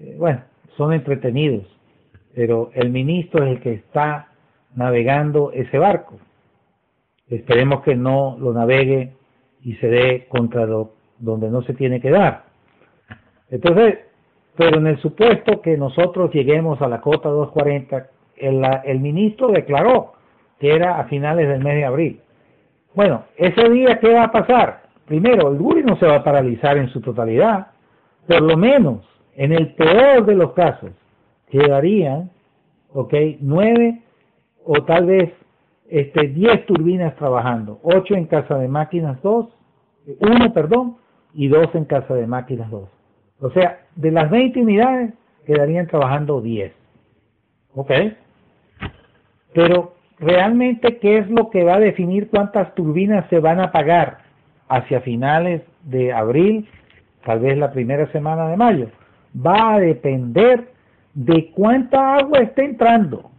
eh, 0.00 0.16
bueno, 0.18 0.42
son 0.76 0.92
entretenidos, 0.92 1.64
pero 2.34 2.72
el 2.74 2.90
ministro 2.90 3.42
es 3.46 3.52
el 3.52 3.60
que 3.62 3.72
está 3.72 4.28
navegando 4.74 5.50
ese 5.52 5.78
barco. 5.78 6.18
Esperemos 7.28 7.80
que 7.84 7.96
no 7.96 8.36
lo 8.38 8.52
navegue 8.52 9.14
y 9.62 9.76
se 9.76 9.88
dé 9.88 10.26
contra 10.28 10.66
lo, 10.66 10.92
donde 11.18 11.48
no 11.48 11.62
se 11.62 11.72
tiene 11.72 12.02
que 12.02 12.10
dar. 12.10 12.53
Entonces, 13.50 13.98
pero 14.56 14.78
en 14.78 14.86
el 14.86 14.98
supuesto 15.00 15.60
que 15.60 15.76
nosotros 15.76 16.30
lleguemos 16.32 16.80
a 16.80 16.88
la 16.88 17.00
cota 17.00 17.28
240, 17.28 18.06
el, 18.36 19.00
ministro 19.00 19.48
declaró 19.48 20.12
que 20.58 20.74
era 20.74 20.98
a 20.98 21.04
finales 21.04 21.48
del 21.48 21.62
mes 21.62 21.74
de 21.74 21.84
abril. 21.84 22.20
Bueno, 22.94 23.24
ese 23.36 23.68
día, 23.70 23.98
¿qué 23.98 24.12
va 24.12 24.24
a 24.24 24.32
pasar? 24.32 24.84
Primero, 25.06 25.50
el 25.50 25.58
Guri 25.58 25.82
no 25.82 25.96
se 25.96 26.06
va 26.06 26.16
a 26.16 26.24
paralizar 26.24 26.78
en 26.78 26.88
su 26.88 27.00
totalidad, 27.00 27.68
por 28.26 28.40
lo 28.42 28.56
menos, 28.56 29.04
en 29.34 29.52
el 29.52 29.74
peor 29.74 30.24
de 30.24 30.36
los 30.36 30.52
casos, 30.52 30.90
quedarían, 31.50 32.30
ok, 32.92 33.12
nueve 33.40 34.02
o 34.64 34.84
tal 34.84 35.06
vez 35.06 35.32
este, 35.88 36.28
diez 36.28 36.64
turbinas 36.66 37.14
trabajando, 37.16 37.80
ocho 37.82 38.14
en 38.14 38.26
casa 38.26 38.56
de 38.56 38.68
máquinas 38.68 39.20
dos, 39.22 39.48
uno, 40.20 40.52
perdón, 40.52 40.96
y 41.34 41.48
dos 41.48 41.68
en 41.74 41.84
casa 41.84 42.14
de 42.14 42.26
máquinas 42.26 42.70
dos. 42.70 42.88
O 43.44 43.50
sea, 43.50 43.80
de 43.94 44.10
las 44.10 44.30
20 44.30 44.58
unidades 44.58 45.12
quedarían 45.44 45.86
trabajando 45.86 46.40
10. 46.40 46.72
¿Ok? 47.74 47.90
Pero 49.52 49.96
realmente, 50.18 50.96
¿qué 50.96 51.18
es 51.18 51.28
lo 51.28 51.50
que 51.50 51.62
va 51.62 51.74
a 51.74 51.80
definir 51.80 52.30
cuántas 52.30 52.74
turbinas 52.74 53.28
se 53.28 53.40
van 53.40 53.60
a 53.60 53.70
pagar 53.70 54.20
hacia 54.66 55.02
finales 55.02 55.60
de 55.82 56.10
abril, 56.10 56.66
tal 57.26 57.40
vez 57.40 57.58
la 57.58 57.70
primera 57.70 58.10
semana 58.12 58.48
de 58.48 58.56
mayo? 58.56 58.88
Va 59.36 59.74
a 59.74 59.78
depender 59.78 60.72
de 61.12 61.50
cuánta 61.50 62.16
agua 62.16 62.38
está 62.38 62.62
entrando 62.62 63.30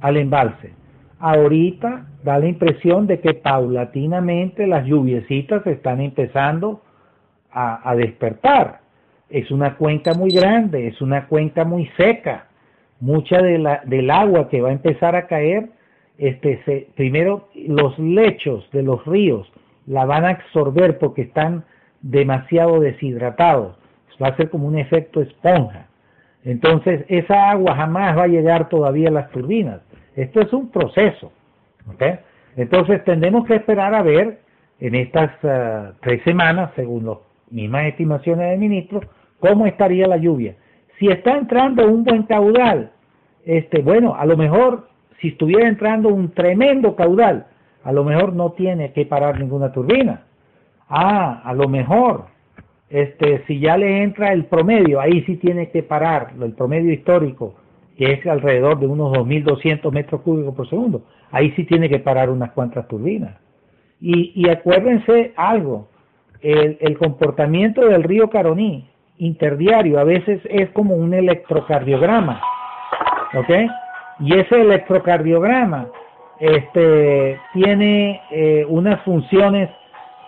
al 0.00 0.16
embalse. 0.16 0.72
Ahorita 1.18 2.06
da 2.22 2.38
la 2.38 2.46
impresión 2.46 3.06
de 3.06 3.20
que 3.20 3.34
paulatinamente 3.34 4.66
las 4.66 4.86
lluviecitas 4.86 5.66
están 5.66 6.00
empezando 6.00 6.80
a, 7.50 7.90
a 7.90 7.94
despertar 7.94 8.83
es 9.34 9.50
una 9.50 9.74
cuenca 9.74 10.14
muy 10.14 10.30
grande, 10.30 10.86
es 10.86 11.00
una 11.00 11.26
cuenca 11.26 11.64
muy 11.64 11.90
seca. 11.96 12.46
Mucha 13.00 13.42
de 13.42 13.58
la, 13.58 13.82
del 13.84 14.08
agua 14.08 14.48
que 14.48 14.60
va 14.60 14.68
a 14.68 14.72
empezar 14.72 15.16
a 15.16 15.26
caer, 15.26 15.70
este, 16.18 16.86
primero 16.94 17.48
los 17.66 17.98
lechos 17.98 18.70
de 18.70 18.84
los 18.84 19.04
ríos 19.04 19.52
la 19.86 20.04
van 20.04 20.24
a 20.24 20.28
absorber 20.30 20.98
porque 20.98 21.22
están 21.22 21.64
demasiado 22.00 22.78
deshidratados. 22.78 23.76
Va 24.22 24.28
a 24.28 24.36
ser 24.36 24.50
como 24.50 24.68
un 24.68 24.78
efecto 24.78 25.20
esponja. 25.20 25.88
Entonces, 26.44 27.04
esa 27.08 27.50
agua 27.50 27.74
jamás 27.74 28.16
va 28.16 28.22
a 28.22 28.28
llegar 28.28 28.68
todavía 28.68 29.08
a 29.08 29.12
las 29.12 29.30
turbinas. 29.32 29.80
Esto 30.14 30.42
es 30.42 30.52
un 30.52 30.70
proceso. 30.70 31.32
Entonces, 32.56 33.02
tendremos 33.02 33.46
que 33.46 33.56
esperar 33.56 33.96
a 33.96 34.02
ver 34.02 34.38
en 34.78 34.94
estas 34.94 35.32
uh, 35.42 35.92
tres 36.02 36.22
semanas, 36.22 36.70
según 36.76 37.06
las 37.06 37.18
mismas 37.50 37.86
estimaciones 37.86 38.50
del 38.50 38.60
ministro, 38.60 39.00
cómo 39.44 39.66
estaría 39.66 40.06
la 40.06 40.16
lluvia. 40.16 40.56
Si 40.98 41.08
está 41.08 41.36
entrando 41.36 41.86
un 41.86 42.02
buen 42.02 42.22
caudal, 42.22 42.92
este, 43.44 43.82
bueno, 43.82 44.14
a 44.14 44.24
lo 44.24 44.38
mejor 44.38 44.88
si 45.20 45.28
estuviera 45.28 45.68
entrando 45.68 46.08
un 46.08 46.30
tremendo 46.30 46.96
caudal, 46.96 47.46
a 47.82 47.92
lo 47.92 48.04
mejor 48.04 48.32
no 48.32 48.52
tiene 48.52 48.92
que 48.92 49.04
parar 49.04 49.38
ninguna 49.38 49.70
turbina. 49.70 50.22
Ah, 50.88 51.42
a 51.44 51.52
lo 51.52 51.68
mejor, 51.68 52.26
este, 52.88 53.44
si 53.46 53.60
ya 53.60 53.76
le 53.76 54.02
entra 54.02 54.32
el 54.32 54.46
promedio, 54.46 54.98
ahí 54.98 55.22
sí 55.26 55.36
tiene 55.36 55.70
que 55.70 55.82
parar, 55.82 56.32
el 56.40 56.52
promedio 56.52 56.92
histórico, 56.92 57.54
que 57.98 58.12
es 58.12 58.26
alrededor 58.26 58.80
de 58.80 58.86
unos 58.86 59.12
2.200 59.12 59.92
metros 59.92 60.22
cúbicos 60.22 60.54
por 60.54 60.68
segundo, 60.70 61.04
ahí 61.30 61.52
sí 61.54 61.64
tiene 61.64 61.90
que 61.90 61.98
parar 61.98 62.30
unas 62.30 62.52
cuantas 62.52 62.88
turbinas. 62.88 63.36
Y, 64.00 64.48
acuérdense 64.48 65.32
algo, 65.36 65.88
el 66.40 66.98
comportamiento 66.98 67.86
del 67.86 68.02
río 68.02 68.28
Caroní 68.28 68.86
interdiario, 69.18 69.98
a 69.98 70.04
veces 70.04 70.40
es 70.44 70.70
como 70.70 70.94
un 70.94 71.14
electrocardiograma, 71.14 72.40
¿ok? 73.34 73.50
Y 74.20 74.38
ese 74.38 74.60
electrocardiograma 74.60 75.88
este, 76.38 77.38
tiene 77.52 78.20
eh, 78.30 78.64
unas 78.68 79.00
funciones 79.02 79.70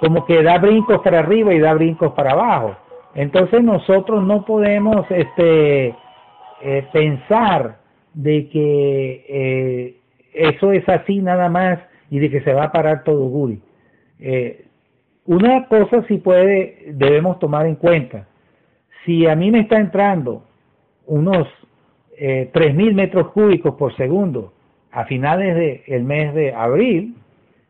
como 0.01 0.25
que 0.27 0.43
da 0.43 0.59
brincos 0.59 1.01
para 1.03 1.21
arriba 1.21 1.55
y 1.55 1.59
da 1.59 1.75
brincos 1.75 2.13
para 2.13 2.33
abajo. 2.33 2.77
Entonces 3.15 3.63
nosotros 3.63 4.23
no 4.25 4.45
podemos 4.45 5.07
este, 5.11 5.95
eh, 6.63 6.87
pensar 6.93 7.79
de 8.13 8.49
que 8.49 9.25
eh, 9.29 9.97
eso 10.33 10.73
es 10.73 10.87
así 10.89 11.21
nada 11.21 11.49
más 11.49 11.79
y 12.11 12.19
de 12.19 12.31
que 12.31 12.43
se 12.43 12.53
va 12.53 12.65
a 12.65 12.73
parar 12.73 13.05
todo 13.05 13.27
Guri. 13.29 13.61
una 15.27 15.67
cosa 15.67 16.05
sí 16.09 16.19
puede, 16.19 16.93
debemos 16.93 17.39
tomar 17.39 17.67
en 17.67 17.77
cuenta, 17.77 18.27
si 19.07 19.27
a 19.27 19.37
mí 19.37 19.51
me 19.51 19.61
está 19.61 19.79
entrando 19.79 20.43
unos 21.07 21.47
eh, 22.19 22.51
3.000 22.53 22.93
metros 22.93 23.29
cúbicos 23.29 23.77
por 23.77 23.97
segundo 23.97 24.53
a 24.91 25.05
finales 25.05 25.87
del 25.87 26.05
mes 26.05 26.35
de 26.35 26.53
abril, 26.53 27.15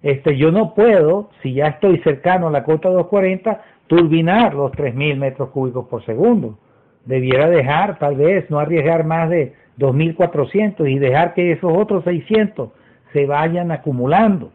este, 0.03 0.37
yo 0.37 0.51
no 0.51 0.75
puedo, 0.75 1.31
si 1.43 1.55
ya 1.55 1.67
estoy 1.67 1.99
cercano 1.99 2.49
a 2.49 2.51
la 2.51 2.65
cota 2.65 2.89
240, 2.89 3.63
turbinar 3.87 4.55
los 4.55 4.73
3.000 4.73 5.17
metros 5.17 5.51
cúbicos 5.51 5.87
por 5.89 6.05
segundo. 6.05 6.59
Debiera 7.05 7.49
dejar, 7.49 7.99
tal 7.99 8.17
vez, 8.17 8.49
no 8.51 8.59
arriesgar 8.59 9.05
más 9.05 9.29
de 9.29 9.55
2.400 9.79 10.91
y 10.91 10.99
dejar 10.99 11.35
que 11.35 11.53
esos 11.53 11.73
otros 11.77 12.05
600 12.05 12.71
se 13.13 13.27
vayan 13.27 13.73
acumulando. 13.73 14.53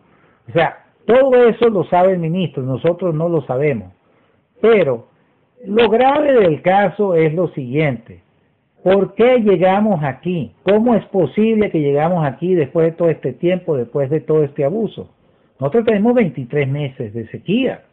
O 0.50 0.52
sea, 0.52 0.86
todo 1.06 1.48
eso 1.48 1.70
lo 1.70 1.84
sabe 1.86 2.14
el 2.14 2.20
ministro, 2.20 2.64
nosotros 2.64 3.14
no 3.14 3.30
lo 3.30 3.42
sabemos. 3.42 3.92
Pero 4.62 5.11
lo 5.66 5.90
grave 5.90 6.34
del 6.34 6.62
caso 6.62 7.16
es 7.16 7.34
lo 7.34 7.50
siguiente. 7.50 8.22
¿Por 8.84 9.14
qué 9.14 9.38
llegamos 9.38 10.04
aquí? 10.04 10.54
¿Cómo 10.64 10.96
es 10.96 11.06
posible 11.06 11.70
que 11.70 11.80
llegamos 11.80 12.26
aquí 12.26 12.56
después 12.56 12.88
de 12.88 12.92
todo 12.94 13.10
este 13.10 13.34
tiempo, 13.34 13.78
después 13.78 14.10
de 14.10 14.22
todo 14.22 14.44
este 14.44 14.66
abuso? 14.66 15.10
Nosotros 15.60 15.86
tenemos 15.86 16.16
23 16.16 16.68
meses 16.68 17.14
de 17.14 17.28
sequía. 17.28 17.84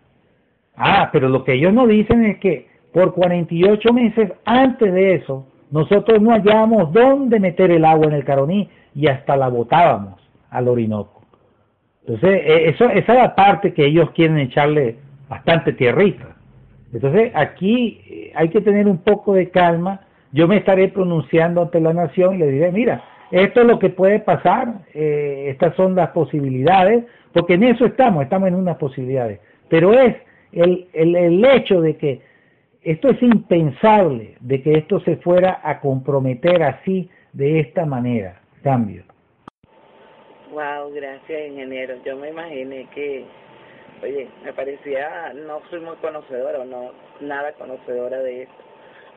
Ah, 0.74 1.10
pero 1.12 1.28
lo 1.28 1.44
que 1.44 1.54
ellos 1.54 1.74
no 1.74 1.86
dicen 1.86 2.24
es 2.24 2.38
que 2.38 2.68
por 2.92 3.12
48 3.12 3.92
meses 3.92 4.32
antes 4.46 4.92
de 4.92 5.16
eso, 5.16 5.46
nosotros 5.70 6.22
no 6.22 6.30
hallábamos 6.30 6.92
dónde 6.92 7.38
meter 7.38 7.70
el 7.70 7.84
agua 7.84 8.06
en 8.06 8.14
el 8.14 8.24
Caroní 8.24 8.70
y 8.94 9.08
hasta 9.08 9.36
la 9.36 9.48
botábamos 9.48 10.18
al 10.48 10.68
Orinoco. 10.68 11.22
Entonces, 12.06 12.40
e, 12.42 12.70
eso, 12.70 12.88
esa 12.88 13.12
es 13.12 13.18
la 13.18 13.34
parte 13.34 13.74
que 13.74 13.84
ellos 13.84 14.10
quieren 14.12 14.38
echarle 14.38 14.96
bastante 15.28 15.74
tierrita. 15.74 16.37
Entonces 16.92 17.32
aquí 17.34 18.00
eh, 18.08 18.32
hay 18.34 18.48
que 18.48 18.60
tener 18.60 18.86
un 18.86 18.98
poco 18.98 19.34
de 19.34 19.50
calma. 19.50 20.00
Yo 20.32 20.48
me 20.48 20.56
estaré 20.56 20.88
pronunciando 20.88 21.62
ante 21.62 21.80
la 21.80 21.92
nación 21.92 22.34
y 22.34 22.38
le 22.38 22.48
diré, 22.48 22.72
mira, 22.72 23.02
esto 23.30 23.60
es 23.60 23.66
lo 23.66 23.78
que 23.78 23.90
puede 23.90 24.20
pasar, 24.20 24.82
eh, 24.94 25.46
estas 25.48 25.74
son 25.76 25.94
las 25.94 26.10
posibilidades, 26.10 27.04
porque 27.32 27.54
en 27.54 27.64
eso 27.64 27.84
estamos, 27.86 28.22
estamos 28.22 28.48
en 28.48 28.54
unas 28.54 28.76
posibilidades. 28.76 29.40
Pero 29.68 29.92
es 29.92 30.16
el, 30.52 30.88
el, 30.92 31.14
el 31.14 31.44
hecho 31.44 31.80
de 31.80 31.96
que 31.96 32.22
esto 32.82 33.10
es 33.10 33.22
impensable, 33.22 34.36
de 34.40 34.62
que 34.62 34.72
esto 34.72 35.00
se 35.00 35.16
fuera 35.16 35.60
a 35.62 35.80
comprometer 35.80 36.62
así, 36.62 37.10
de 37.32 37.60
esta 37.60 37.84
manera. 37.84 38.40
Cambio. 38.62 39.04
Wow, 40.50 40.92
gracias, 40.94 41.48
ingeniero. 41.48 41.96
Yo 42.04 42.16
me 42.16 42.30
imaginé 42.30 42.88
que 42.94 43.24
Oye, 44.00 44.28
me 44.44 44.52
parecía, 44.52 45.32
no 45.34 45.60
soy 45.70 45.80
muy 45.80 45.96
conocedora, 45.96 46.64
no 46.64 46.92
nada 47.20 47.52
conocedora 47.54 48.18
de 48.18 48.42
esto, 48.42 48.64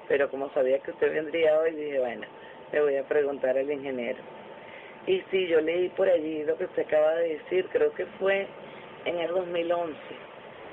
pero 0.07 0.27
como 0.29 0.51
sabía 0.53 0.79
que 0.79 0.89
usted 0.89 1.13
vendría 1.13 1.59
hoy, 1.59 1.71
dije, 1.75 1.99
bueno, 1.99 2.25
le 2.71 2.81
voy 2.81 2.95
a 2.95 3.03
preguntar 3.03 3.57
al 3.57 3.69
ingeniero. 3.69 4.19
Y 5.05 5.21
sí, 5.29 5.47
yo 5.47 5.61
leí 5.61 5.89
por 5.89 6.09
allí 6.09 6.43
lo 6.45 6.57
que 6.57 6.65
usted 6.65 6.87
acaba 6.87 7.13
de 7.15 7.37
decir, 7.37 7.67
creo 7.71 7.93
que 7.93 8.07
fue 8.19 8.47
en 9.05 9.19
el 9.19 9.27
2011, 9.27 9.95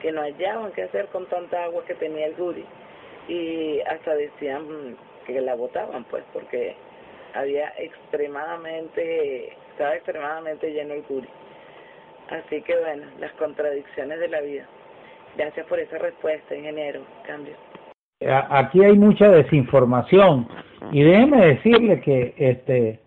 que 0.01 0.13
no 0.13 0.23
hallaban 0.23 0.73
qué 0.73 0.85
hacer 0.85 1.09
con 1.09 1.27
tanta 1.27 1.65
agua 1.65 1.85
que 1.85 1.95
tenía 1.95 2.27
el 2.27 2.35
Guri, 2.35 2.65
y 3.29 3.81
hasta 3.83 4.15
decían 4.15 4.97
que 5.27 5.39
la 5.43 5.55
botaban, 5.55 6.05
pues, 6.05 6.25
porque 6.33 6.75
había 7.35 7.75
extremadamente, 7.77 9.53
estaba 9.73 9.97
extremadamente 9.97 10.73
lleno 10.73 10.95
el 10.95 11.03
Guri. 11.03 11.29
Así 12.29 12.63
que 12.63 12.79
bueno, 12.79 13.05
las 13.21 13.33
contradicciones 13.33 14.21
de 14.21 14.29
la 14.29 14.41
vida. 14.41 14.67
Gracias 15.37 15.67
por 15.67 15.79
esa 15.79 15.99
respuesta, 15.99 16.55
ingeniero. 16.55 17.01
Cambio. 17.27 17.55
aquí 18.51 18.83
hay 18.85 18.99
mucha 18.99 19.29
desinformación 19.29 20.49
y 20.93 21.03
déjeme 21.03 21.47
decirle 21.47 22.01
que 22.01 22.35
este 22.37 23.01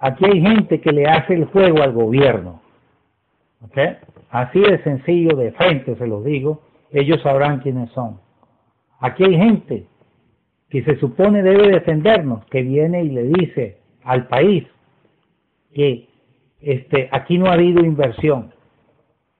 aquí 0.00 0.24
hay 0.24 0.40
gente 0.40 0.80
que 0.80 0.92
le 0.92 1.06
hace 1.06 1.34
el 1.34 1.44
juego 1.46 1.82
al 1.82 1.92
gobierno. 1.92 2.62
Así 4.30 4.60
de 4.60 4.82
sencillo, 4.82 5.36
de 5.36 5.52
frente 5.52 5.96
se 5.96 6.06
los 6.06 6.24
digo, 6.24 6.62
ellos 6.90 7.22
sabrán 7.22 7.60
quiénes 7.60 7.90
son. 7.92 8.20
Aquí 9.00 9.24
hay 9.24 9.36
gente 9.36 9.86
que 10.68 10.82
se 10.82 10.96
supone 10.96 11.42
debe 11.42 11.68
defendernos, 11.68 12.44
que 12.46 12.62
viene 12.62 13.04
y 13.04 13.10
le 13.10 13.24
dice 13.24 13.78
al 14.02 14.26
país 14.26 14.66
que 15.72 16.08
este, 16.60 17.08
aquí 17.12 17.38
no 17.38 17.46
ha 17.46 17.54
habido 17.54 17.84
inversión. 17.84 18.52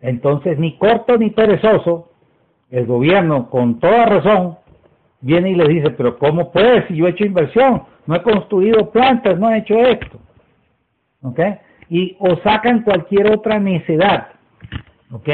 Entonces, 0.04 0.58
ni 0.58 0.76
corto 0.76 1.16
ni 1.16 1.30
perezoso, 1.30 2.10
el 2.70 2.84
gobierno, 2.84 3.48
con 3.48 3.80
toda 3.80 4.04
razón, 4.04 4.58
viene 5.22 5.52
y 5.52 5.54
le 5.54 5.66
dice, 5.66 5.90
pero 5.92 6.18
¿cómo 6.18 6.52
puede 6.52 6.86
si 6.86 6.96
yo 6.96 7.06
he 7.06 7.10
hecho 7.10 7.24
inversión? 7.24 7.84
No 8.04 8.14
he 8.14 8.22
construido 8.22 8.90
plantas, 8.90 9.38
no 9.38 9.48
he 9.48 9.58
hecho 9.58 9.78
esto. 9.78 10.18
¿Ok? 11.22 11.40
Y 11.88 12.16
o 12.18 12.36
sacan 12.42 12.82
cualquier 12.82 13.32
otra 13.32 13.58
necedad. 13.58 14.28
¿Ok? 15.10 15.28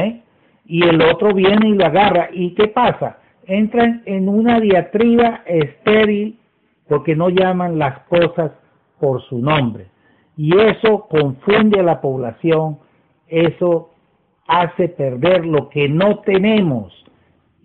Y 0.66 0.86
el 0.86 1.02
otro 1.02 1.34
viene 1.34 1.70
y 1.70 1.74
lo 1.74 1.86
agarra. 1.86 2.28
¿Y 2.32 2.54
qué 2.54 2.68
pasa? 2.68 3.18
Entran 3.46 4.04
en 4.06 4.28
una 4.28 4.60
diatriba 4.60 5.42
estéril 5.46 6.38
porque 6.86 7.16
no 7.16 7.28
llaman 7.28 7.76
las 7.76 7.98
cosas 8.02 8.52
por 9.00 9.20
su 9.22 9.38
nombre. 9.40 9.88
Y 10.36 10.56
eso 10.56 11.08
confunde 11.10 11.80
a 11.80 11.82
la 11.82 12.00
población, 12.00 12.78
eso 13.26 13.89
hace 14.50 14.88
perder 14.88 15.46
lo 15.46 15.68
que 15.68 15.88
no 15.88 16.18
tenemos, 16.20 16.92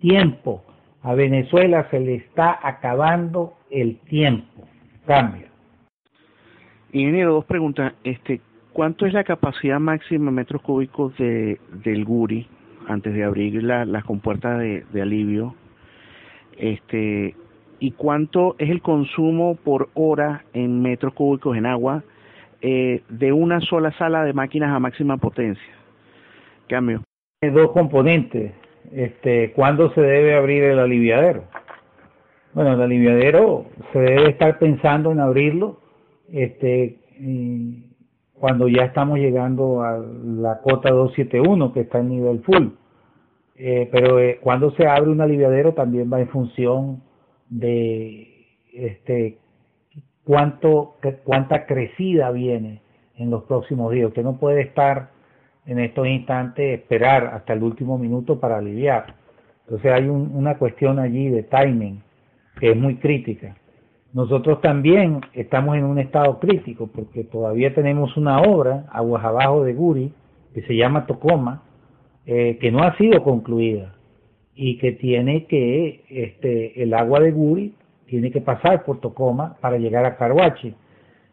tiempo. 0.00 0.62
A 1.02 1.14
Venezuela 1.14 1.88
se 1.90 1.98
le 1.98 2.14
está 2.14 2.58
acabando 2.62 3.54
el 3.70 3.98
tiempo. 4.00 4.64
Cambio. 5.04 5.48
Ingeniero, 6.92 7.34
dos 7.34 7.44
preguntas. 7.44 7.92
Este, 8.04 8.40
¿Cuánto 8.72 9.04
es 9.04 9.12
la 9.12 9.24
capacidad 9.24 9.80
máxima 9.80 10.28
en 10.28 10.34
metros 10.34 10.62
cúbicos 10.62 11.16
de, 11.16 11.58
del 11.82 12.04
Guri 12.04 12.46
antes 12.86 13.14
de 13.14 13.24
abrir 13.24 13.62
la, 13.64 13.84
las 13.84 14.04
compuertas 14.04 14.60
de, 14.60 15.02
alivio? 15.02 15.56
Este, 16.56 17.34
¿Y 17.80 17.90
cuánto 17.92 18.54
es 18.58 18.70
el 18.70 18.80
consumo 18.80 19.56
por 19.56 19.88
hora 19.94 20.44
en 20.52 20.82
metros 20.82 21.14
cúbicos 21.14 21.56
en 21.56 21.66
agua 21.66 22.04
eh, 22.60 23.02
de 23.08 23.32
una 23.32 23.60
sola 23.60 23.92
sala 23.98 24.24
de 24.24 24.32
máquinas 24.32 24.70
a 24.74 24.78
máxima 24.78 25.16
potencia. 25.18 25.75
Cambio. 26.68 27.02
Dos 27.42 27.70
componentes. 27.72 28.52
Este, 28.92 29.52
¿Cuándo 29.52 29.92
se 29.94 30.00
debe 30.00 30.36
abrir 30.36 30.62
el 30.64 30.78
aliviadero? 30.78 31.44
Bueno, 32.54 32.74
el 32.74 32.80
aliviadero 32.80 33.66
se 33.92 33.98
debe 33.98 34.30
estar 34.30 34.58
pensando 34.58 35.12
en 35.12 35.20
abrirlo 35.20 35.80
este, 36.32 36.98
cuando 38.32 38.68
ya 38.68 38.84
estamos 38.84 39.18
llegando 39.18 39.82
a 39.82 39.98
la 39.98 40.60
cota 40.60 40.90
271, 40.90 41.72
que 41.72 41.80
está 41.80 41.98
en 41.98 42.08
nivel 42.08 42.42
full. 42.42 42.68
Eh, 43.56 43.88
pero 43.90 44.20
eh, 44.20 44.38
cuando 44.42 44.70
se 44.72 44.86
abre 44.86 45.10
un 45.10 45.20
aliviadero 45.20 45.72
también 45.72 46.12
va 46.12 46.20
en 46.20 46.28
función 46.28 47.02
de 47.48 48.58
este 48.72 49.38
cuánto, 50.24 50.96
cuánta 51.24 51.64
crecida 51.66 52.30
viene 52.32 52.82
en 53.16 53.30
los 53.30 53.44
próximos 53.44 53.92
días. 53.92 54.08
Usted 54.08 54.22
no 54.22 54.38
puede 54.38 54.60
estar 54.60 55.15
en 55.66 55.80
estos 55.80 56.06
instantes, 56.06 56.80
esperar 56.80 57.26
hasta 57.34 57.52
el 57.52 57.62
último 57.62 57.98
minuto 57.98 58.38
para 58.38 58.58
aliviar. 58.58 59.14
Entonces 59.64 59.92
hay 59.92 60.08
una 60.08 60.58
cuestión 60.58 60.98
allí 60.98 61.28
de 61.28 61.42
timing 61.42 62.00
que 62.60 62.70
es 62.70 62.76
muy 62.76 62.96
crítica. 62.96 63.56
Nosotros 64.12 64.60
también 64.60 65.20
estamos 65.34 65.76
en 65.76 65.84
un 65.84 65.98
estado 65.98 66.38
crítico 66.38 66.86
porque 66.86 67.24
todavía 67.24 67.74
tenemos 67.74 68.16
una 68.16 68.40
obra, 68.40 68.86
aguas 68.92 69.24
abajo 69.24 69.64
de 69.64 69.74
Guri, 69.74 70.12
que 70.54 70.62
se 70.62 70.76
llama 70.76 71.06
Tocoma, 71.06 71.64
eh, 72.24 72.56
que 72.60 72.70
no 72.70 72.82
ha 72.82 72.96
sido 72.96 73.22
concluida 73.22 73.94
y 74.54 74.78
que 74.78 74.92
tiene 74.92 75.44
que 75.46 76.04
este, 76.08 76.82
el 76.82 76.94
agua 76.94 77.20
de 77.20 77.32
Guri 77.32 77.74
tiene 78.06 78.30
que 78.30 78.40
pasar 78.40 78.84
por 78.84 79.00
Tocoma 79.00 79.56
para 79.60 79.76
llegar 79.78 80.06
a 80.06 80.16
Carhuachi. 80.16 80.74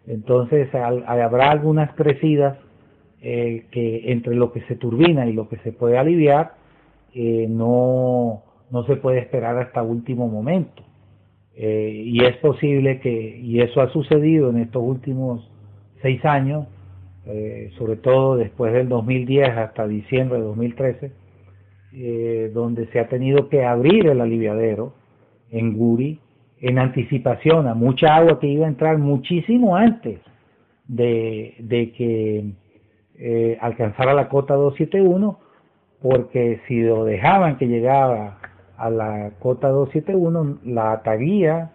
Entonces 0.07 0.67
habrá 0.75 1.51
algunas 1.51 1.93
crecidas 1.93 2.57
eh, 3.26 3.67
que 3.71 4.11
entre 4.11 4.36
lo 4.36 4.51
que 4.51 4.59
se 4.63 4.76
turbina 4.76 5.26
y 5.26 5.32
lo 5.32 5.47
que 5.47 5.55
se 5.59 5.71
puede 5.71 5.97
aliviar 5.97 6.55
eh, 7.13 7.47
no, 7.49 8.43
no 8.69 8.84
se 8.84 8.97
puede 8.97 9.19
esperar 9.19 9.57
hasta 9.57 9.82
último 9.82 10.28
momento. 10.28 10.84
Eh, 11.55 12.03
y 12.05 12.21
es 12.26 12.36
posible 12.38 12.99
que, 12.99 13.39
y 13.39 13.61
eso 13.61 13.80
ha 13.80 13.89
sucedido 13.93 14.49
en 14.49 14.57
estos 14.57 14.84
últimos 14.84 15.49
seis 16.01 16.24
años, 16.26 16.67
sobre 17.78 17.95
todo 17.95 18.36
después 18.36 18.74
del 18.74 18.89
2010 18.89 19.47
hasta 19.51 19.88
diciembre 19.88 20.39
de 20.39 20.43
2013, 20.43 21.11
donde 22.53 22.88
se 22.88 22.99
ha 22.99 23.07
tenido 23.07 23.47
que 23.47 23.63
abrir 23.63 24.07
el 24.07 24.19
aliviadero 24.19 24.95
en 25.49 25.78
Guri 25.78 26.19
en 26.59 26.78
anticipación 26.78 27.67
a 27.67 27.74
mucha 27.74 28.17
agua 28.17 28.41
que 28.41 28.47
iba 28.47 28.65
a 28.65 28.69
entrar 28.69 28.97
muchísimo 28.97 29.78
antes 29.78 30.19
de, 30.89 31.55
de 31.59 31.93
que 31.93 32.51
eh, 33.18 33.57
alcanzara 33.61 34.14
la 34.14 34.30
cota 34.30 34.55
271, 34.55 35.39
porque 36.01 36.61
si 36.68 36.82
lo 36.82 37.05
dejaban 37.05 37.57
que 37.57 37.68
llegaba 37.68 38.39
a 38.78 38.89
la 38.89 39.32
cota 39.39 39.70
271, 39.70 40.59
la 40.66 41.01
taguía 41.03 41.72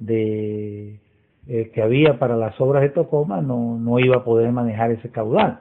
de, 0.00 0.98
eh, 1.46 1.70
que 1.72 1.82
había 1.82 2.18
para 2.18 2.36
las 2.36 2.60
obras 2.60 2.82
de 2.82 2.90
Tocoma 2.90 3.40
no, 3.40 3.78
no 3.78 3.98
iba 3.98 4.16
a 4.16 4.24
poder 4.24 4.50
manejar 4.52 4.90
ese 4.90 5.10
caudal. 5.10 5.60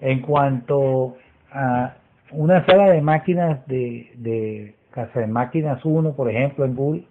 En 0.00 0.20
cuanto 0.22 1.16
a 1.50 1.94
una 2.32 2.64
sala 2.66 2.90
de 2.90 3.00
máquinas 3.00 3.66
de, 3.66 4.12
de 4.16 4.74
Casa 4.90 5.20
de 5.20 5.26
Máquinas 5.26 5.84
1, 5.84 6.14
por 6.14 6.30
ejemplo, 6.30 6.64
en 6.64 6.74
Google, 6.74 7.04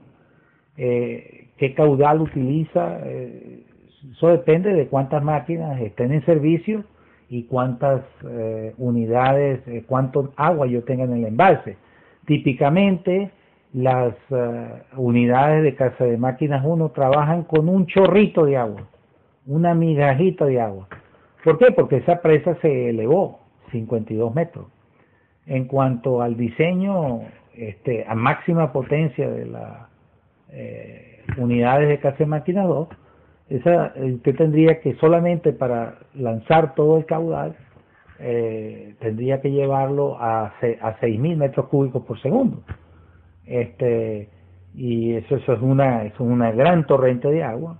eh, 0.77 1.47
qué 1.57 1.73
caudal 1.73 2.21
utiliza, 2.21 2.99
eh, 3.03 3.63
eso 4.11 4.29
depende 4.29 4.73
de 4.73 4.87
cuántas 4.87 5.23
máquinas 5.23 5.79
estén 5.81 6.11
en 6.13 6.25
servicio 6.25 6.83
y 7.29 7.43
cuántas 7.43 8.01
eh, 8.29 8.73
unidades, 8.77 9.61
eh, 9.67 9.83
cuánto 9.87 10.33
agua 10.35 10.67
yo 10.67 10.83
tenga 10.83 11.03
en 11.03 11.13
el 11.13 11.25
embalse. 11.25 11.77
Típicamente 12.25 13.31
las 13.73 14.15
unidades 14.95 15.61
de 15.61 15.75
casa 15.75 16.05
de 16.05 16.17
máquinas 16.17 16.63
1 16.65 16.89
trabajan 16.91 17.43
con 17.43 17.67
un 17.69 17.85
chorrito 17.85 18.45
de 18.45 18.57
agua, 18.57 18.87
una 19.45 19.75
migajita 19.75 20.45
de 20.45 20.61
agua. 20.61 20.87
¿Por 21.43 21.57
qué? 21.57 21.71
Porque 21.71 21.97
esa 21.97 22.21
presa 22.21 22.55
se 22.61 22.89
elevó 22.89 23.41
52 23.71 24.33
metros. 24.33 24.65
En 25.45 25.65
cuanto 25.65 26.21
al 26.21 26.37
diseño 26.37 27.21
este, 27.53 28.05
a 28.07 28.15
máxima 28.15 28.71
potencia 28.71 29.29
de 29.29 29.45
la 29.45 29.89
eh, 30.49 31.23
unidades 31.37 31.89
de 31.89 31.99
casa 31.99 32.25
máquina 32.25 32.63
2, 32.63 32.87
esa, 33.49 33.93
eh, 33.95 34.13
usted 34.13 34.35
tendría 34.35 34.81
que 34.81 34.95
solamente 34.95 35.53
para 35.53 35.99
lanzar 36.13 36.75
todo 36.75 36.97
el 36.97 37.05
caudal, 37.05 37.55
eh, 38.19 38.95
tendría 38.99 39.41
que 39.41 39.51
llevarlo 39.51 40.17
a, 40.19 40.47
a 40.47 40.99
6.000 40.99 41.37
metros 41.37 41.67
cúbicos 41.67 42.03
por 42.03 42.19
segundo. 42.21 42.63
Este, 43.45 44.29
y 44.75 45.13
eso, 45.13 45.37
eso 45.37 45.53
es 45.53 45.61
una 45.61 46.03
es 46.03 46.19
una 46.19 46.51
gran 46.51 46.85
torrente 46.85 47.29
de 47.29 47.43
agua, 47.43 47.79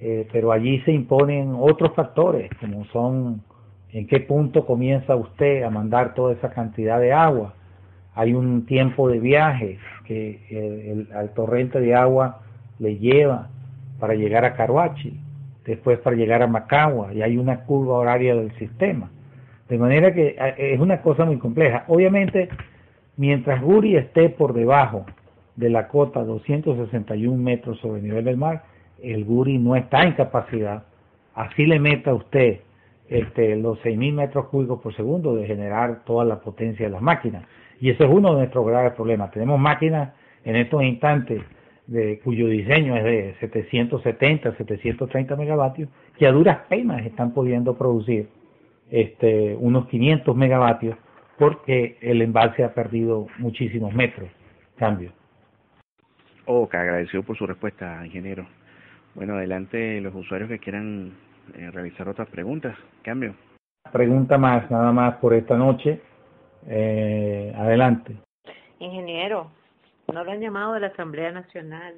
eh, 0.00 0.28
pero 0.32 0.52
allí 0.52 0.80
se 0.80 0.92
imponen 0.92 1.54
otros 1.58 1.94
factores, 1.94 2.50
como 2.60 2.84
son 2.86 3.42
en 3.92 4.06
qué 4.06 4.20
punto 4.20 4.66
comienza 4.66 5.16
usted 5.16 5.62
a 5.62 5.70
mandar 5.70 6.14
toda 6.14 6.34
esa 6.34 6.50
cantidad 6.50 7.00
de 7.00 7.12
agua, 7.12 7.54
hay 8.14 8.34
un 8.34 8.66
tiempo 8.66 9.08
de 9.08 9.20
viaje 9.20 9.78
que 10.04 10.40
el, 10.50 11.08
al 11.14 11.32
torrente 11.32 11.80
de 11.80 11.94
agua 11.94 12.40
le 12.78 12.98
lleva 12.98 13.48
para 13.98 14.14
llegar 14.14 14.44
a 14.44 14.54
Caruachi, 14.54 15.18
después 15.64 15.98
para 15.98 16.16
llegar 16.16 16.42
a 16.42 16.46
Macagua, 16.46 17.12
y 17.12 17.22
hay 17.22 17.36
una 17.38 17.64
curva 17.64 17.94
horaria 17.94 18.34
del 18.34 18.52
sistema. 18.58 19.10
De 19.68 19.78
manera 19.78 20.14
que 20.14 20.36
es 20.58 20.78
una 20.78 21.02
cosa 21.02 21.24
muy 21.24 21.38
compleja. 21.38 21.84
Obviamente, 21.88 22.48
mientras 23.16 23.60
Guri 23.60 23.96
esté 23.96 24.28
por 24.28 24.52
debajo 24.52 25.06
de 25.56 25.70
la 25.70 25.88
cota 25.88 26.22
261 26.22 27.36
metros 27.36 27.78
sobre 27.80 27.98
el 27.98 28.04
nivel 28.04 28.24
del 28.24 28.36
mar, 28.36 28.62
el 29.02 29.24
Guri 29.24 29.58
no 29.58 29.74
está 29.74 30.02
en 30.02 30.12
capacidad, 30.12 30.84
así 31.34 31.66
le 31.66 31.78
meta 31.78 32.14
usted 32.14 32.60
este, 33.08 33.56
los 33.56 33.78
6.000 33.80 34.12
metros 34.12 34.46
cúbicos 34.46 34.80
por 34.80 34.94
segundo 34.94 35.34
de 35.34 35.46
generar 35.46 36.04
toda 36.04 36.24
la 36.24 36.40
potencia 36.40 36.86
de 36.86 36.92
las 36.92 37.02
máquinas. 37.02 37.44
Y 37.80 37.90
eso 37.90 38.04
es 38.04 38.10
uno 38.10 38.32
de 38.32 38.38
nuestros 38.38 38.66
graves 38.66 38.92
problemas. 38.92 39.30
Tenemos 39.30 39.58
máquinas 39.58 40.12
en 40.44 40.56
estos 40.56 40.82
instantes 40.82 41.42
de, 41.86 42.18
cuyo 42.20 42.48
diseño 42.48 42.96
es 42.96 43.04
de 43.04 43.34
770, 43.40 44.56
730 44.56 45.36
megavatios, 45.36 45.88
que 46.18 46.26
a 46.26 46.32
duras 46.32 46.58
penas 46.68 47.04
están 47.04 47.32
pudiendo 47.32 47.76
producir 47.76 48.28
este, 48.90 49.56
unos 49.58 49.86
500 49.88 50.36
megavatios 50.36 50.96
porque 51.38 51.98
el 52.00 52.22
embalse 52.22 52.64
ha 52.64 52.74
perdido 52.74 53.26
muchísimos 53.38 53.92
metros. 53.94 54.30
Cambio. 54.76 55.12
Ok, 56.46 56.74
agradecido 56.74 57.22
por 57.22 57.36
su 57.36 57.46
respuesta, 57.46 58.04
ingeniero. 58.04 58.46
Bueno, 59.14 59.34
adelante 59.34 60.00
los 60.00 60.14
usuarios 60.14 60.48
que 60.48 60.58
quieran 60.58 61.12
eh, 61.54 61.70
realizar 61.72 62.08
otras 62.08 62.28
preguntas. 62.28 62.76
Cambio. 63.02 63.34
Pregunta 63.92 64.38
más, 64.38 64.70
nada 64.70 64.92
más 64.92 65.16
por 65.16 65.34
esta 65.34 65.56
noche. 65.56 66.00
Eh, 66.68 67.52
adelante. 67.56 68.16
Ingeniero, 68.78 69.50
no 70.12 70.24
lo 70.24 70.30
han 70.30 70.40
llamado 70.40 70.74
de 70.74 70.80
la 70.80 70.86
Asamblea 70.88 71.32
Nacional 71.32 71.94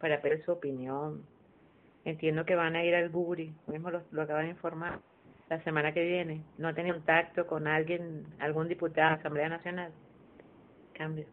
para 0.00 0.20
pedir 0.20 0.42
su 0.44 0.52
opinión. 0.52 1.22
Entiendo 2.04 2.44
que 2.44 2.54
van 2.54 2.76
a 2.76 2.84
ir 2.84 2.94
al 2.94 3.08
Buri, 3.08 3.52
mismo 3.66 3.90
lo, 3.90 4.02
lo 4.12 4.22
acaban 4.22 4.44
de 4.44 4.50
informar, 4.50 4.98
la 5.48 5.62
semana 5.62 5.92
que 5.92 6.04
viene. 6.04 6.42
¿No 6.56 6.74
tenido 6.74 6.94
contacto 6.96 7.46
con 7.46 7.66
alguien, 7.66 8.24
algún 8.38 8.68
diputado 8.68 9.08
de 9.08 9.14
la 9.14 9.20
Asamblea 9.20 9.48
Nacional? 9.48 9.92
Cambio. 10.94 11.26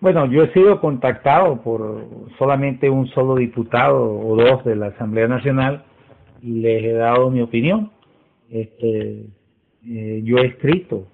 Bueno, 0.00 0.26
yo 0.26 0.44
he 0.44 0.52
sido 0.52 0.80
contactado 0.80 1.60
por 1.60 2.06
solamente 2.38 2.88
un 2.88 3.08
solo 3.08 3.34
diputado 3.34 4.18
o 4.20 4.36
dos 4.36 4.64
de 4.64 4.76
la 4.76 4.86
Asamblea 4.88 5.26
Nacional 5.26 5.84
y 6.40 6.60
les 6.60 6.84
he 6.84 6.92
dado 6.92 7.30
mi 7.30 7.40
opinión. 7.40 7.90
Este, 8.48 9.26
eh, 9.86 10.20
yo 10.22 10.38
he 10.38 10.46
escrito 10.46 11.08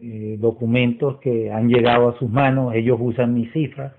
eh, 0.00 0.36
documentos 0.38 1.18
que 1.18 1.50
han 1.50 1.68
llegado 1.68 2.08
a 2.08 2.18
sus 2.18 2.30
manos, 2.30 2.74
ellos 2.74 2.98
usan 3.00 3.34
mis 3.34 3.52
cifras, 3.52 3.92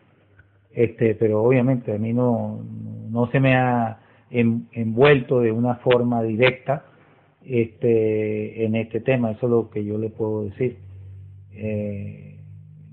este, 0.72 1.16
pero 1.16 1.42
obviamente 1.42 1.94
a 1.94 1.98
mí 1.98 2.14
no, 2.14 2.64
no 3.10 3.28
se 3.32 3.40
me 3.40 3.56
ha 3.56 4.00
envuelto 4.30 5.40
de 5.40 5.52
una 5.52 5.76
forma 5.76 6.22
directa 6.22 6.86
este, 7.44 8.66
en 8.66 8.76
este 8.76 9.00
tema, 9.00 9.32
eso 9.32 9.46
es 9.46 9.52
lo 9.52 9.70
que 9.70 9.84
yo 9.84 9.98
le 9.98 10.10
puedo 10.10 10.44
decir. 10.44 10.78
Eh, 11.54 12.38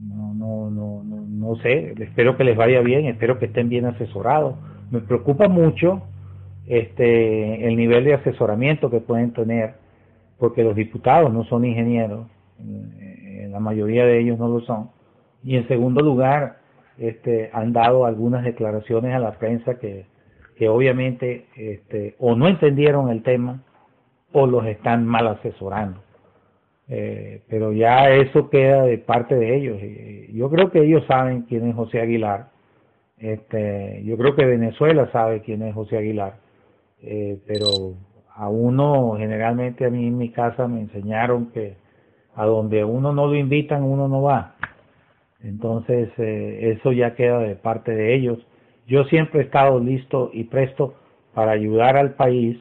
no, 0.01 0.33
no, 0.35 0.71
no, 0.71 1.05
no, 1.05 1.27
no 1.27 1.57
sé, 1.57 1.95
espero 1.99 2.37
que 2.37 2.45
les 2.45 2.57
vaya 2.57 2.81
bien, 2.81 3.07
espero 3.07 3.39
que 3.39 3.47
estén 3.47 3.69
bien 3.69 3.85
asesorados. 3.85 4.57
Me 4.91 5.01
preocupa 5.01 5.49
mucho 5.49 6.03
este 6.67 7.67
el 7.69 7.77
nivel 7.77 8.05
de 8.05 8.15
asesoramiento 8.15 8.91
que 8.91 9.01
pueden 9.01 9.33
tener, 9.33 9.75
porque 10.39 10.63
los 10.63 10.75
diputados 10.75 11.33
no 11.33 11.45
son 11.45 11.65
ingenieros, 11.65 12.27
eh, 13.01 13.49
la 13.51 13.61
mayoría 13.61 14.05
de 14.07 14.21
ellos 14.21 14.39
no 14.39 14.49
lo 14.49 14.61
son. 14.61 14.91
Y 15.43 15.57
en 15.57 15.69
segundo 15.69 16.03
lugar, 16.03 16.59
este, 16.99 17.51
han 17.53 17.73
dado 17.73 18.07
algunas 18.07 18.45
declaraciones 18.45 19.15
a 19.15 19.19
la 19.19 19.33
prensa 19.33 19.79
que, 19.79 20.07
obviamente 20.69 21.47
este, 21.57 22.15
o 22.19 22.35
no 22.35 22.49
entendieron 22.49 23.11
el 23.11 23.23
tema 23.23 23.63
o 24.33 24.47
los 24.47 24.67
están 24.67 25.07
mal 25.07 25.27
asesorando. 25.27 26.01
Eh, 26.89 27.43
pero 27.49 27.73
ya 27.73 28.11
eso 28.11 28.51
queda 28.51 28.83
de 28.83 28.99
parte 28.99 29.35
de 29.35 29.57
ellos. 29.57 29.79
yo 30.33 30.51
creo 30.51 30.71
que 30.71 30.81
ellos 30.81 31.05
saben 31.07 31.43
quién 31.43 31.69
es 31.69 31.75
José 31.75 32.01
Aguilar. 32.01 32.49
Este, 33.19 34.03
yo 34.05 34.17
creo 34.17 34.35
que 34.35 34.45
Venezuela 34.45 35.11
sabe 35.13 35.41
quién 35.43 35.63
es 35.63 35.75
José 35.75 35.99
Aguilar. 35.99 36.37
Eh, 37.03 37.39
pero 37.47 37.67
a 38.35 38.49
uno, 38.49 39.17
generalmente 39.19 39.85
a 39.85 39.91
mí 39.91 40.07
en 40.07 40.19
mi 40.19 40.31
casa 40.31 40.67
me 40.69 40.81
enseñaron 40.81 41.53
que 41.53 41.77
a 42.35 42.45
donde 42.47 42.85
uno 42.85 43.13
no 43.13 43.27
lo 43.27 43.35
invitan, 43.35 43.83
uno 43.83 44.09
no 44.09 44.23
va. 44.23 44.55
Entonces, 45.43 46.09
eh, 46.19 46.77
eso 46.77 46.93
ya 46.93 47.15
queda 47.15 47.39
de 47.39 47.55
parte 47.55 47.93
de 47.93 48.15
ellos. 48.15 48.39
Yo 48.87 49.05
siempre 49.05 49.41
he 49.41 49.45
estado 49.45 49.79
listo 49.79 50.31
y 50.33 50.45
presto 50.45 50.95
para 51.35 51.53
ayudar 51.53 51.97
al 51.97 52.15
país, 52.15 52.59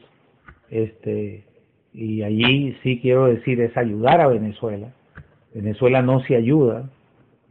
este, 0.70 1.44
y 1.92 2.22
allí 2.22 2.76
sí 2.82 3.00
quiero 3.00 3.26
decir 3.26 3.60
es 3.60 3.76
ayudar 3.76 4.20
a 4.20 4.26
Venezuela. 4.26 4.92
Venezuela 5.54 6.02
no 6.02 6.20
se 6.20 6.34
ayuda, 6.34 6.90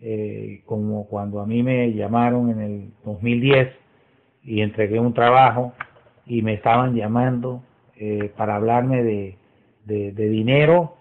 eh, 0.02 0.62
como 0.66 1.08
cuando 1.08 1.40
a 1.40 1.46
mí 1.46 1.64
me 1.64 1.94
llamaron 1.94 2.50
en 2.50 2.60
el 2.60 2.90
2010 3.06 3.70
y 4.44 4.62
entregué 4.62 5.00
un 5.00 5.14
trabajo 5.14 5.74
y 6.26 6.42
me 6.42 6.54
estaban 6.54 6.94
llamando 6.94 7.64
eh, 7.96 8.30
para 8.36 8.56
hablarme 8.56 9.02
de, 9.02 9.38
de, 9.86 10.30
dinero, 10.30 10.96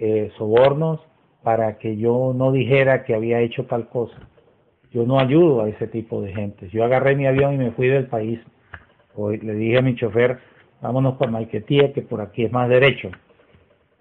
eh, 0.00 0.30
sobornos, 0.38 1.00
para 1.42 1.78
que 1.78 1.96
yo 1.96 2.32
no 2.34 2.52
dijera 2.52 3.04
que 3.04 3.14
había 3.14 3.40
hecho 3.40 3.64
tal 3.66 3.88
cosa. 3.88 4.18
Yo 4.92 5.04
no 5.04 5.18
ayudo 5.18 5.62
a 5.62 5.68
ese 5.68 5.86
tipo 5.86 6.20
de 6.20 6.32
gente. 6.32 6.68
Yo 6.70 6.84
agarré 6.84 7.14
mi 7.14 7.26
avión 7.26 7.54
y 7.54 7.58
me 7.58 7.70
fui 7.72 7.88
del 7.88 8.06
país. 8.06 8.40
Hoy 9.14 9.38
le 9.38 9.54
dije 9.54 9.78
a 9.78 9.82
mi 9.82 9.94
chofer, 9.94 10.38
vámonos 10.80 11.16
por 11.16 11.30
Maiquetía, 11.30 11.92
que 11.92 12.02
por 12.02 12.20
aquí 12.20 12.44
es 12.44 12.52
más 12.52 12.68
derecho. 12.68 13.10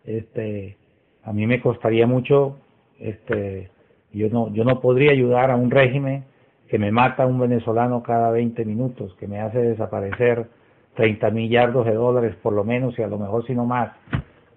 Este, 0.06 0.78
a 1.24 1.34
mí 1.34 1.46
me 1.46 1.62
costaría 1.62 2.08
mucho, 2.08 2.58
este, 3.00 3.70
yo 4.14 4.30
no, 4.30 4.54
yo 4.54 4.64
no 4.64 4.80
podría 4.80 5.12
ayudar 5.12 5.52
a 5.52 5.56
un 5.56 5.70
régimen 5.70 6.24
que 6.70 6.80
me 6.80 6.92
mata 6.92 7.24
a 7.24 7.28
un 7.28 7.40
venezolano 7.40 8.04
cada 8.04 8.32
20 8.32 8.64
minutos, 8.66 9.16
que 9.20 9.28
me 9.28 9.40
hace 9.40 9.60
desaparecer 9.60 10.48
30 10.96 11.30
millardos 11.32 11.86
de 11.86 11.94
dólares 11.94 12.36
por 12.42 12.54
lo 12.54 12.64
menos 12.64 12.98
y 12.98 13.04
a 13.04 13.08
lo 13.08 13.18
mejor 13.18 13.46
si 13.46 13.54
no 13.54 13.66
más, 13.66 13.92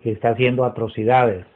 que 0.03 0.13
está 0.13 0.31
haciendo 0.31 0.65
atrocidades, 0.65 1.47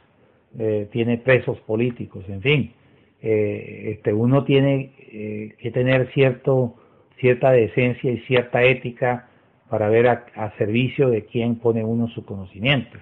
eh, 0.57 0.87
tiene 0.91 1.17
presos 1.17 1.59
políticos, 1.61 2.23
en 2.29 2.41
fin, 2.41 2.73
eh, 3.21 3.91
este, 3.93 4.13
uno 4.13 4.45
tiene 4.45 4.93
eh, 4.99 5.55
que 5.59 5.69
tener 5.71 6.07
cierto, 6.13 6.75
cierta 7.19 7.51
decencia 7.51 8.09
y 8.09 8.19
cierta 8.19 8.63
ética 8.63 9.27
para 9.69 9.89
ver 9.89 10.07
a, 10.07 10.53
servicio 10.57 11.09
de 11.09 11.25
quién 11.25 11.55
pone 11.55 11.83
uno 11.83 12.07
su 12.07 12.23
conocimiento. 12.23 12.97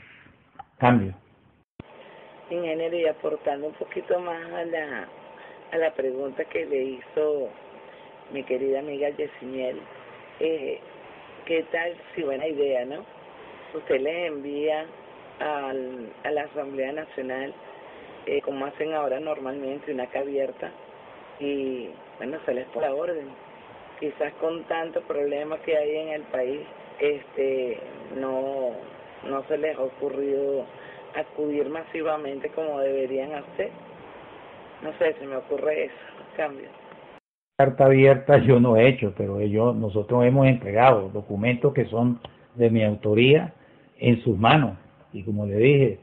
Cambio. 0.79 1.13
Ingeniero, 2.49 2.97
y 2.97 3.05
aportando 3.05 3.67
un 3.67 3.73
poquito 3.73 4.19
más 4.19 4.51
a 4.51 4.65
la, 4.65 5.07
a 5.71 5.77
la 5.77 5.93
pregunta 5.93 6.45
que 6.45 6.65
le 6.65 6.83
hizo 6.83 7.49
mi 8.31 8.43
querida 8.43 8.79
amiga 8.79 9.09
Yesimiel, 9.09 9.79
¿qué 10.39 11.65
tal 11.71 11.93
si 12.15 12.23
buena 12.23 12.47
idea, 12.47 12.85
no? 12.85 13.05
Usted 13.75 14.01
le 14.01 14.27
envía 14.27 14.87
al, 15.39 16.09
a 16.23 16.31
la 16.31 16.43
Asamblea 16.43 16.91
Nacional, 16.91 17.53
eh, 18.25 18.41
como 18.41 18.65
hacen 18.65 18.93
ahora 18.93 19.19
normalmente, 19.19 19.93
una 19.93 20.07
abierta, 20.15 20.71
y 21.39 21.89
bueno, 22.17 22.37
se 22.45 22.53
les 22.53 22.67
por 22.67 22.83
la 22.83 22.93
orden 22.93 23.27
quizás 23.99 24.33
con 24.33 24.63
tanto 24.65 25.01
problema 25.01 25.57
que 25.59 25.77
hay 25.77 25.95
en 25.95 26.09
el 26.09 26.23
país, 26.23 26.59
este, 26.99 27.79
no, 28.19 28.71
no 29.29 29.43
se 29.47 29.57
les 29.57 29.77
ha 29.77 29.81
ocurrido 29.81 30.65
acudir 31.15 31.69
masivamente 31.69 32.49
como 32.49 32.79
deberían 32.79 33.33
hacer. 33.33 33.71
No 34.81 34.91
sé, 34.97 35.13
se 35.17 35.25
me 35.25 35.37
ocurre 35.37 35.85
eso, 35.85 35.95
cambio. 36.35 36.67
Carta 37.57 37.85
abierta 37.85 38.39
yo 38.39 38.59
no 38.59 38.75
he 38.75 38.89
hecho, 38.89 39.13
pero 39.15 39.39
ellos, 39.39 39.73
nosotros 39.75 40.25
hemos 40.25 40.47
entregado 40.47 41.07
documentos 41.09 41.73
que 41.73 41.85
son 41.85 42.19
de 42.55 42.69
mi 42.69 42.83
autoría 42.83 43.53
en 43.99 44.21
sus 44.23 44.37
manos. 44.37 44.77
Y 45.13 45.23
como 45.23 45.45
le 45.45 45.57
dije, 45.57 45.99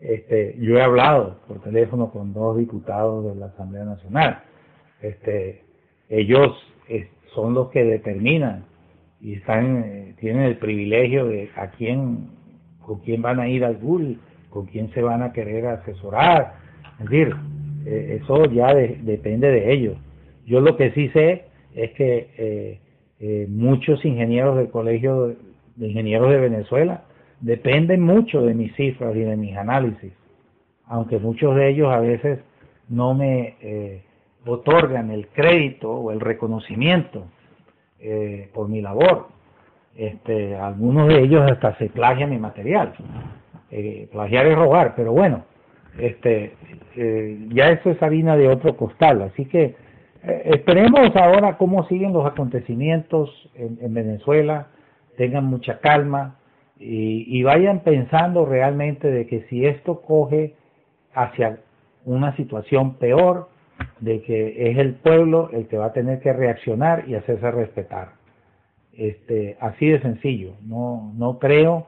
este, 0.00 0.56
yo 0.58 0.76
he 0.76 0.82
hablado 0.82 1.40
por 1.48 1.60
teléfono 1.60 2.10
con 2.10 2.32
dos 2.32 2.56
diputados 2.56 3.34
de 3.34 3.40
la 3.40 3.46
Asamblea 3.46 3.84
Nacional. 3.84 4.42
Este, 5.02 5.62
ellos 6.08 6.56
son 7.34 7.54
los 7.54 7.70
que 7.70 7.84
determinan 7.84 8.64
y 9.20 9.34
están 9.34 9.84
eh, 9.84 10.14
tienen 10.18 10.42
el 10.42 10.56
privilegio 10.56 11.26
de 11.26 11.50
a 11.56 11.70
quién 11.70 12.28
con 12.80 13.00
quién 13.00 13.22
van 13.22 13.38
a 13.38 13.48
ir 13.48 13.64
al 13.64 13.76
Google, 13.76 14.16
con 14.48 14.66
quién 14.66 14.90
se 14.92 15.02
van 15.02 15.22
a 15.22 15.32
querer 15.32 15.66
asesorar. 15.66 16.54
Es 16.98 17.08
decir, 17.08 17.34
eh, 17.86 18.20
eso 18.20 18.46
ya 18.46 18.74
depende 18.74 19.48
de 19.48 19.72
ellos. 19.72 19.96
Yo 20.46 20.60
lo 20.60 20.76
que 20.76 20.90
sí 20.92 21.08
sé 21.10 21.44
es 21.74 21.92
que 21.92 22.80
eh, 23.20 23.46
muchos 23.48 24.04
ingenieros 24.04 24.56
del 24.56 24.70
Colegio 24.70 25.36
de 25.76 25.88
Ingenieros 25.88 26.30
de 26.30 26.38
Venezuela 26.38 27.04
dependen 27.40 28.02
mucho 28.02 28.42
de 28.42 28.54
mis 28.54 28.74
cifras 28.74 29.14
y 29.16 29.20
de 29.20 29.36
mis 29.36 29.56
análisis, 29.56 30.12
aunque 30.86 31.18
muchos 31.18 31.56
de 31.56 31.68
ellos 31.70 31.92
a 31.92 32.00
veces 32.00 32.40
no 32.88 33.14
me 33.14 34.02
otorgan 34.46 35.10
el 35.10 35.28
crédito 35.28 35.90
o 35.90 36.12
el 36.12 36.20
reconocimiento 36.20 37.26
eh, 38.00 38.48
por 38.54 38.68
mi 38.68 38.80
labor. 38.80 39.28
Este, 39.96 40.56
algunos 40.56 41.08
de 41.08 41.20
ellos 41.20 41.50
hasta 41.50 41.76
se 41.76 41.88
plagian 41.90 42.30
mi 42.30 42.38
material. 42.38 42.94
Eh, 43.70 44.08
plagiar 44.10 44.46
es 44.46 44.56
robar, 44.56 44.94
pero 44.96 45.12
bueno, 45.12 45.44
este, 45.98 46.54
eh, 46.96 47.46
ya 47.50 47.70
eso 47.70 47.90
es 47.90 48.02
harina 48.02 48.36
de 48.36 48.48
otro 48.48 48.76
costal. 48.76 49.22
Así 49.22 49.44
que 49.44 49.76
esperemos 50.22 51.14
ahora 51.16 51.56
cómo 51.56 51.86
siguen 51.88 52.12
los 52.12 52.26
acontecimientos 52.26 53.50
en, 53.54 53.94
Venezuela, 53.94 54.68
tengan 55.16 55.44
mucha 55.44 55.78
calma 55.80 56.36
y, 56.80 57.42
vayan 57.42 57.80
pensando 57.80 58.46
realmente 58.46 59.10
de 59.10 59.26
que 59.26 59.42
si 59.50 59.66
esto 59.66 60.00
coge 60.00 60.54
hacia 61.12 61.58
una 62.06 62.34
situación 62.36 62.94
peor, 62.94 63.48
de 64.00 64.22
que 64.22 64.70
es 64.70 64.78
el 64.78 64.94
pueblo 64.94 65.50
el 65.52 65.68
que 65.68 65.76
va 65.76 65.86
a 65.86 65.92
tener 65.92 66.20
que 66.20 66.32
reaccionar 66.32 67.04
y 67.06 67.14
hacerse 67.14 67.50
respetar. 67.50 68.12
Este, 68.94 69.58
así 69.60 69.88
de 69.88 70.00
sencillo. 70.00 70.54
No, 70.62 71.12
no 71.16 71.38
creo 71.38 71.86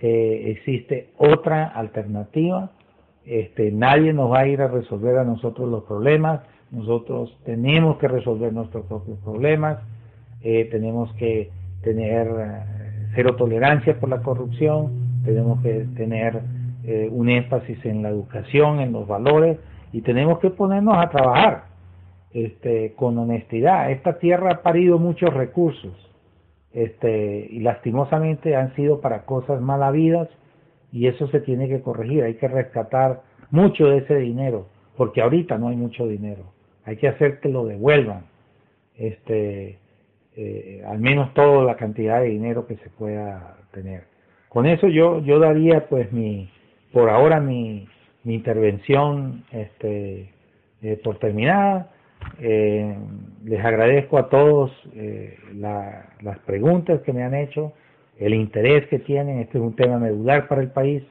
que 0.00 0.50
existe 0.50 1.10
otra 1.18 1.66
alternativa. 1.66 2.72
Este, 3.26 3.70
nadie 3.70 4.14
nos 4.14 4.32
va 4.32 4.40
a 4.40 4.46
ir 4.46 4.62
a 4.62 4.68
resolver 4.68 5.18
a 5.18 5.24
nosotros 5.24 5.68
los 5.68 5.84
problemas, 5.84 6.40
nosotros 6.70 7.38
tenemos 7.44 7.98
que 7.98 8.08
resolver 8.08 8.52
nuestros 8.52 8.86
propios 8.86 9.18
problemas, 9.18 9.78
eh, 10.42 10.64
tenemos 10.70 11.12
que 11.14 11.50
tener 11.82 12.26
cero 13.14 13.36
tolerancia 13.36 13.98
por 13.98 14.08
la 14.08 14.22
corrupción, 14.22 15.22
tenemos 15.24 15.62
que 15.62 15.86
tener 15.96 16.40
eh, 16.84 17.08
un 17.10 17.28
énfasis 17.28 17.84
en 17.84 18.02
la 18.02 18.08
educación, 18.08 18.80
en 18.80 18.92
los 18.92 19.06
valores 19.06 19.58
y 19.92 20.00
tenemos 20.00 20.38
que 20.40 20.50
ponernos 20.50 20.96
a 20.96 21.10
trabajar 21.10 21.64
este, 22.32 22.94
con 22.94 23.18
honestidad. 23.18 23.90
Esta 23.90 24.18
tierra 24.18 24.52
ha 24.52 24.62
parido 24.62 24.98
muchos 24.98 25.32
recursos 25.32 25.92
este, 26.72 27.46
y 27.50 27.60
lastimosamente 27.60 28.56
han 28.56 28.74
sido 28.74 29.00
para 29.00 29.24
cosas 29.24 29.60
mal 29.60 29.82
habidas 29.82 30.28
y 30.90 31.06
eso 31.06 31.28
se 31.28 31.40
tiene 31.40 31.68
que 31.68 31.82
corregir. 31.82 32.24
Hay 32.24 32.34
que 32.34 32.48
rescatar 32.48 33.22
mucho 33.50 33.86
de 33.86 33.98
ese 33.98 34.16
dinero 34.16 34.66
porque 34.96 35.22
ahorita 35.22 35.58
no 35.58 35.68
hay 35.68 35.76
mucho 35.76 36.06
dinero. 36.06 36.44
Hay 36.84 36.96
que 36.96 37.08
hacer 37.08 37.40
que 37.40 37.48
lo 37.48 37.64
devuelvan. 37.64 38.24
Este, 38.96 39.78
eh, 40.36 40.82
al 40.86 40.98
menos 40.98 41.32
toda 41.34 41.64
la 41.64 41.76
cantidad 41.76 42.20
de 42.20 42.28
dinero 42.28 42.66
que 42.66 42.76
se 42.76 42.90
pueda 42.90 43.56
tener. 43.72 44.04
Con 44.48 44.66
eso 44.66 44.88
yo, 44.88 45.20
yo 45.22 45.38
daría 45.38 45.88
pues 45.88 46.12
mi, 46.12 46.50
por 46.92 47.10
ahora 47.10 47.40
mi, 47.40 47.88
mi 48.24 48.34
intervención 48.34 49.44
este, 49.50 50.30
eh, 50.82 51.00
por 51.02 51.18
terminada. 51.18 51.90
Eh, 52.40 52.96
les 53.44 53.64
agradezco 53.64 54.18
a 54.18 54.28
todos 54.28 54.70
eh, 54.94 55.36
las 55.54 56.38
preguntas 56.46 57.00
que 57.02 57.12
me 57.12 57.24
han 57.24 57.34
hecho, 57.34 57.72
el 58.18 58.34
interés 58.34 58.86
que 58.88 58.98
tienen. 58.98 59.40
Este 59.40 59.58
es 59.58 59.64
un 59.64 59.74
tema 59.74 59.98
medular 59.98 60.48
para 60.48 60.60
el 60.60 60.70
país. 60.70 61.02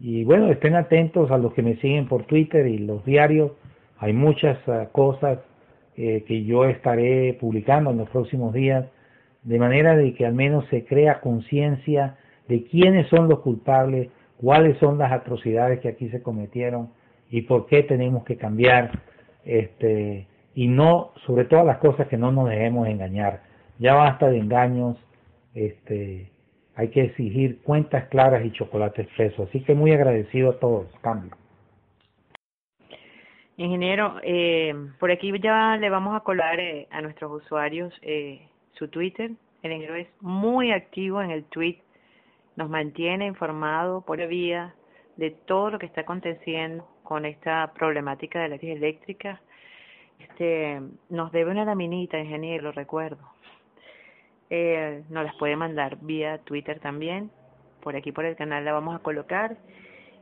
Y 0.00 0.24
bueno, 0.24 0.50
estén 0.50 0.74
atentos 0.74 1.30
a 1.30 1.38
los 1.38 1.54
que 1.54 1.62
me 1.62 1.76
siguen 1.76 2.08
por 2.08 2.24
Twitter 2.24 2.66
y 2.66 2.78
los 2.78 3.04
diarios. 3.04 3.52
Hay 3.98 4.12
muchas 4.12 4.58
uh, 4.68 4.90
cosas 4.92 5.38
eh, 5.96 6.24
que 6.26 6.44
yo 6.44 6.64
estaré 6.64 7.36
publicando 7.40 7.90
en 7.90 7.98
los 7.98 8.10
próximos 8.10 8.52
días, 8.52 8.86
de 9.42 9.58
manera 9.58 9.96
de 9.96 10.14
que 10.14 10.26
al 10.26 10.34
menos 10.34 10.66
se 10.68 10.84
crea 10.84 11.20
conciencia 11.20 12.16
de 12.48 12.64
quiénes 12.64 13.08
son 13.08 13.28
los 13.28 13.40
culpables, 13.40 14.08
cuáles 14.36 14.76
son 14.78 14.98
las 14.98 15.12
atrocidades 15.12 15.80
que 15.80 15.88
aquí 15.88 16.08
se 16.08 16.22
cometieron 16.22 16.90
y 17.30 17.42
por 17.42 17.66
qué 17.66 17.82
tenemos 17.82 18.24
que 18.24 18.36
cambiar, 18.36 18.90
este, 19.44 20.26
y 20.54 20.68
no, 20.68 21.12
sobre 21.26 21.44
todas 21.44 21.66
las 21.66 21.78
cosas 21.78 22.08
que 22.08 22.16
no 22.16 22.32
nos 22.32 22.48
dejemos 22.48 22.88
engañar. 22.88 23.42
Ya 23.78 23.94
basta 23.94 24.28
de 24.28 24.38
engaños, 24.38 24.96
este, 25.54 26.30
hay 26.76 26.88
que 26.88 27.02
exigir 27.02 27.60
cuentas 27.62 28.08
claras 28.08 28.44
y 28.44 28.52
chocolates 28.52 29.08
frescos. 29.12 29.48
Así 29.48 29.60
que 29.60 29.74
muy 29.74 29.92
agradecido 29.92 30.50
a 30.50 30.58
todos. 30.58 30.86
Cambio. 31.02 31.43
Ingeniero, 33.56 34.16
eh, 34.24 34.74
por 34.98 35.12
aquí 35.12 35.32
ya 35.40 35.76
le 35.76 35.88
vamos 35.88 36.16
a 36.16 36.20
colar 36.20 36.58
eh, 36.58 36.88
a 36.90 37.00
nuestros 37.00 37.30
usuarios 37.30 37.94
eh, 38.02 38.48
su 38.72 38.88
Twitter. 38.88 39.30
El 39.62 39.72
ingeniero 39.72 39.94
es 39.94 40.08
muy 40.20 40.72
activo 40.72 41.22
en 41.22 41.30
el 41.30 41.44
tweet, 41.44 41.78
nos 42.56 42.68
mantiene 42.68 43.26
informado 43.26 44.00
por 44.00 44.26
vía 44.26 44.74
de 45.16 45.30
todo 45.30 45.70
lo 45.70 45.78
que 45.78 45.86
está 45.86 46.00
aconteciendo 46.00 46.84
con 47.04 47.24
esta 47.24 47.72
problemática 47.74 48.42
de 48.42 48.48
la 48.48 48.58
crisis 48.58 48.76
eléctrica. 48.76 49.40
Este, 50.18 50.80
nos 51.08 51.30
debe 51.30 51.52
una 51.52 51.64
laminita, 51.64 52.18
ingeniero, 52.18 52.64
lo 52.64 52.72
recuerdo. 52.72 53.22
Nos 54.50 55.24
las 55.24 55.34
puede 55.36 55.56
mandar 55.56 55.98
vía 56.00 56.38
Twitter 56.38 56.78
también. 56.80 57.30
Por 57.82 57.96
aquí 57.96 58.12
por 58.12 58.24
el 58.24 58.36
canal 58.36 58.64
la 58.64 58.72
vamos 58.72 58.94
a 58.94 59.00
colocar. 59.00 59.56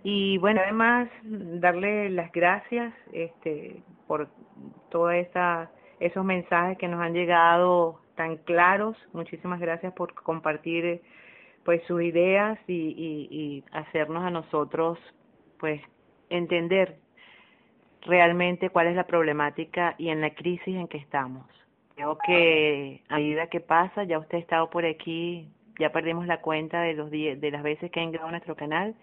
Y 0.05 0.39
bueno, 0.39 0.61
además 0.62 1.09
darle 1.23 2.11
las 2.11 2.33
gracias 2.33 2.93
este, 3.12 3.83
por 4.07 4.29
todos 4.91 5.15
esos 6.01 6.24
mensajes 6.24 6.77
que 6.79 6.89
nos 6.89 7.01
han 7.01 7.15
llegado 7.15 8.01
tan 8.16 8.37
claros. 8.39 8.97
Muchísimas 9.12 9.61
gracias 9.61 9.93
por 9.95 10.15
compartir 10.15 11.03
pues 11.65 11.83
sus 11.87 12.03
ideas 12.03 12.59
y, 12.66 12.74
y, 12.74 13.29
y 13.31 13.65
hacernos 13.70 14.24
a 14.24 14.31
nosotros 14.31 14.99
pues 15.61 15.81
entender 16.29 16.97
realmente 18.03 18.70
cuál 18.70 18.89
es 18.89 18.97
la 18.97 19.07
problemática 19.07 19.95
y 19.99 20.09
en 20.09 20.20
la 20.20 20.31
crisis 20.31 20.74
en 20.74 20.89
que 20.89 20.99
estamos. 20.99 21.47
Creo 21.95 22.19
que 22.19 23.03
a 23.09 23.16
medida 23.16 23.47
que 23.47 23.61
pasa, 23.61 24.03
ya 24.03 24.19
usted 24.19 24.39
ha 24.39 24.41
estado 24.41 24.70
por 24.70 24.85
aquí, 24.85 25.49
ya 25.79 25.93
perdimos 25.93 26.27
la 26.27 26.41
cuenta 26.41 26.81
de 26.81 26.95
los 26.95 27.11
de 27.11 27.51
las 27.53 27.62
veces 27.62 27.93
que 27.93 28.01
ha 28.01 28.03
entrado 28.03 28.27
a 28.27 28.33
nuestro 28.33 28.57
canal 28.57 28.97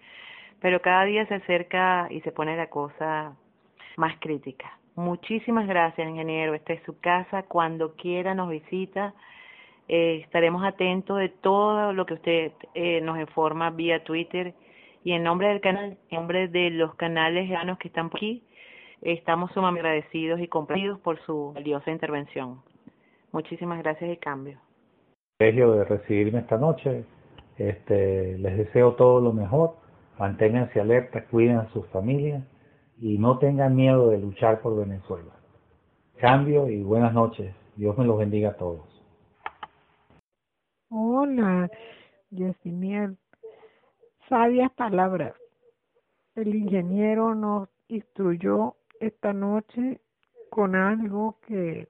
pero 0.60 0.80
cada 0.80 1.04
día 1.04 1.26
se 1.26 1.34
acerca 1.34 2.06
y 2.10 2.20
se 2.20 2.32
pone 2.32 2.56
la 2.56 2.68
cosa 2.68 3.34
más 3.96 4.16
crítica. 4.20 4.78
Muchísimas 4.96 5.66
gracias, 5.66 6.08
ingeniero. 6.08 6.54
Esta 6.54 6.72
es 6.72 6.82
su 6.84 6.98
casa. 7.00 7.44
Cuando 7.44 7.94
quiera 7.96 8.34
nos 8.34 8.50
visita. 8.50 9.14
Eh, 9.88 10.20
estaremos 10.22 10.62
atentos 10.62 11.18
de 11.18 11.30
todo 11.30 11.92
lo 11.92 12.06
que 12.06 12.14
usted 12.14 12.52
eh, 12.74 13.00
nos 13.00 13.18
informa 13.18 13.70
vía 13.70 14.04
Twitter. 14.04 14.54
Y 15.02 15.12
en 15.12 15.22
nombre 15.22 15.48
del 15.48 15.60
canal, 15.60 15.96
en 16.10 16.16
nombre 16.16 16.48
de 16.48 16.70
los 16.70 16.94
canales 16.94 17.50
que 17.78 17.88
están 17.88 18.10
por 18.10 18.18
aquí, 18.18 18.42
estamos 19.00 19.50
sumamente 19.52 19.88
agradecidos 19.88 20.40
y 20.40 20.48
complacidos 20.48 21.00
por 21.00 21.18
su 21.22 21.52
valiosa 21.54 21.90
intervención. 21.90 22.60
Muchísimas 23.32 23.78
gracias 23.78 24.12
y 24.12 24.16
cambio. 24.18 24.58
de 25.38 25.84
recibirme 25.84 26.40
esta 26.40 26.58
noche. 26.58 27.04
Este, 27.56 28.36
les 28.38 28.58
deseo 28.58 28.92
todo 28.92 29.20
lo 29.20 29.32
mejor 29.32 29.74
Manténganse 30.20 30.78
alerta, 30.78 31.24
cuiden 31.24 31.56
a 31.56 31.70
sus 31.70 31.86
familias 31.86 32.44
y 32.98 33.16
no 33.16 33.38
tengan 33.38 33.74
miedo 33.74 34.10
de 34.10 34.18
luchar 34.18 34.60
por 34.60 34.76
Venezuela. 34.76 35.32
Cambio 36.18 36.68
y 36.68 36.82
buenas 36.82 37.14
noches. 37.14 37.54
Dios 37.74 37.96
me 37.96 38.04
los 38.04 38.18
bendiga 38.18 38.50
a 38.50 38.56
todos. 38.58 38.82
Hola, 40.90 41.70
Yesimiel. 42.28 43.16
Sabias 44.28 44.70
palabras. 44.72 45.32
El 46.34 46.54
ingeniero 46.54 47.34
nos 47.34 47.70
instruyó 47.88 48.74
esta 49.00 49.32
noche 49.32 50.02
con 50.50 50.76
algo 50.76 51.38
que 51.46 51.88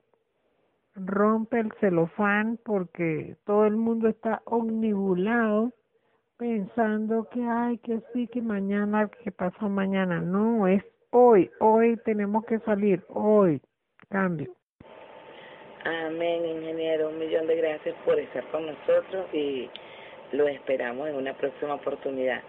rompe 0.95 1.59
el 1.59 1.73
celofán 1.81 2.57
porque 2.63 3.35
todo 3.43 3.65
el 3.65 3.75
mundo 3.75 4.07
está 4.07 4.41
omnibulado 4.45 5.73
pensando 6.41 7.29
que 7.29 7.39
hay 7.39 7.77
que 7.77 7.99
sí, 8.11 8.27
que 8.27 8.41
mañana, 8.41 9.07
que 9.23 9.31
pasó 9.31 9.69
mañana. 9.69 10.21
No, 10.21 10.65
es 10.65 10.83
hoy, 11.11 11.51
hoy 11.59 11.97
tenemos 12.03 12.43
que 12.45 12.57
salir, 12.61 13.03
hoy, 13.09 13.61
cambio. 14.09 14.51
Amén, 15.85 16.43
ingeniero. 16.43 17.09
Un 17.09 17.19
millón 17.19 17.45
de 17.45 17.57
gracias 17.57 17.95
por 18.03 18.19
estar 18.19 18.43
con 18.45 18.65
nosotros 18.65 19.27
y 19.33 19.69
lo 20.31 20.47
esperamos 20.47 21.09
en 21.09 21.17
una 21.17 21.33
próxima 21.35 21.75
oportunidad. 21.75 22.41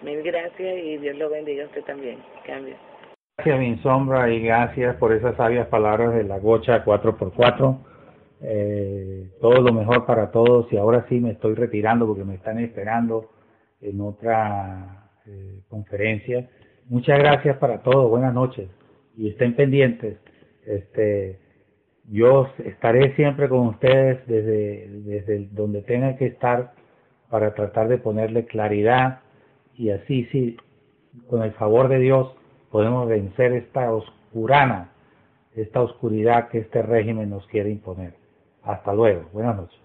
Mil 0.00 0.22
gracias 0.22 0.78
y 0.78 0.96
Dios 0.96 1.18
lo 1.18 1.28
bendiga 1.28 1.64
a 1.64 1.66
usted 1.66 1.84
también. 1.84 2.18
Cambio. 2.46 2.76
Gracias, 3.36 3.58
mi 3.58 3.76
sombra, 3.82 4.30
y 4.30 4.40
gracias 4.40 4.96
por 4.96 5.12
esas 5.12 5.36
sabias 5.36 5.66
palabras 5.66 6.14
de 6.14 6.24
la 6.24 6.38
gocha 6.38 6.82
4x4. 6.82 7.95
Eh, 8.42 9.30
todo 9.40 9.62
lo 9.62 9.72
mejor 9.72 10.04
para 10.04 10.30
todos 10.30 10.70
y 10.72 10.76
ahora 10.76 11.06
sí 11.08 11.20
me 11.20 11.30
estoy 11.30 11.54
retirando 11.54 12.06
porque 12.06 12.24
me 12.24 12.34
están 12.34 12.58
esperando 12.58 13.30
en 13.80 14.00
otra 14.00 15.10
eh, 15.26 15.60
conferencia. 15.68 16.48
Muchas 16.88 17.18
gracias 17.18 17.56
para 17.58 17.82
todos, 17.82 18.10
buenas 18.10 18.34
noches 18.34 18.68
y 19.16 19.28
estén 19.30 19.56
pendientes. 19.56 20.18
Este, 20.66 21.38
yo 22.10 22.48
estaré 22.64 23.14
siempre 23.16 23.48
con 23.48 23.68
ustedes 23.68 24.26
desde, 24.26 24.88
desde 25.02 25.48
donde 25.52 25.82
tengan 25.82 26.16
que 26.16 26.26
estar 26.26 26.72
para 27.30 27.54
tratar 27.54 27.88
de 27.88 27.98
ponerle 27.98 28.44
claridad 28.44 29.20
y 29.74 29.90
así 29.90 30.24
sí, 30.30 30.56
con 31.28 31.42
el 31.42 31.52
favor 31.52 31.88
de 31.88 31.98
Dios, 31.98 32.34
podemos 32.70 33.08
vencer 33.08 33.52
esta 33.52 33.92
oscurana, 33.92 34.92
esta 35.54 35.82
oscuridad 35.82 36.48
que 36.48 36.58
este 36.58 36.82
régimen 36.82 37.30
nos 37.30 37.46
quiere 37.48 37.70
imponer. 37.70 38.25
Hasta 38.66 38.94
luego. 38.94 39.30
Buenas 39.32 39.56
noches. 39.58 39.80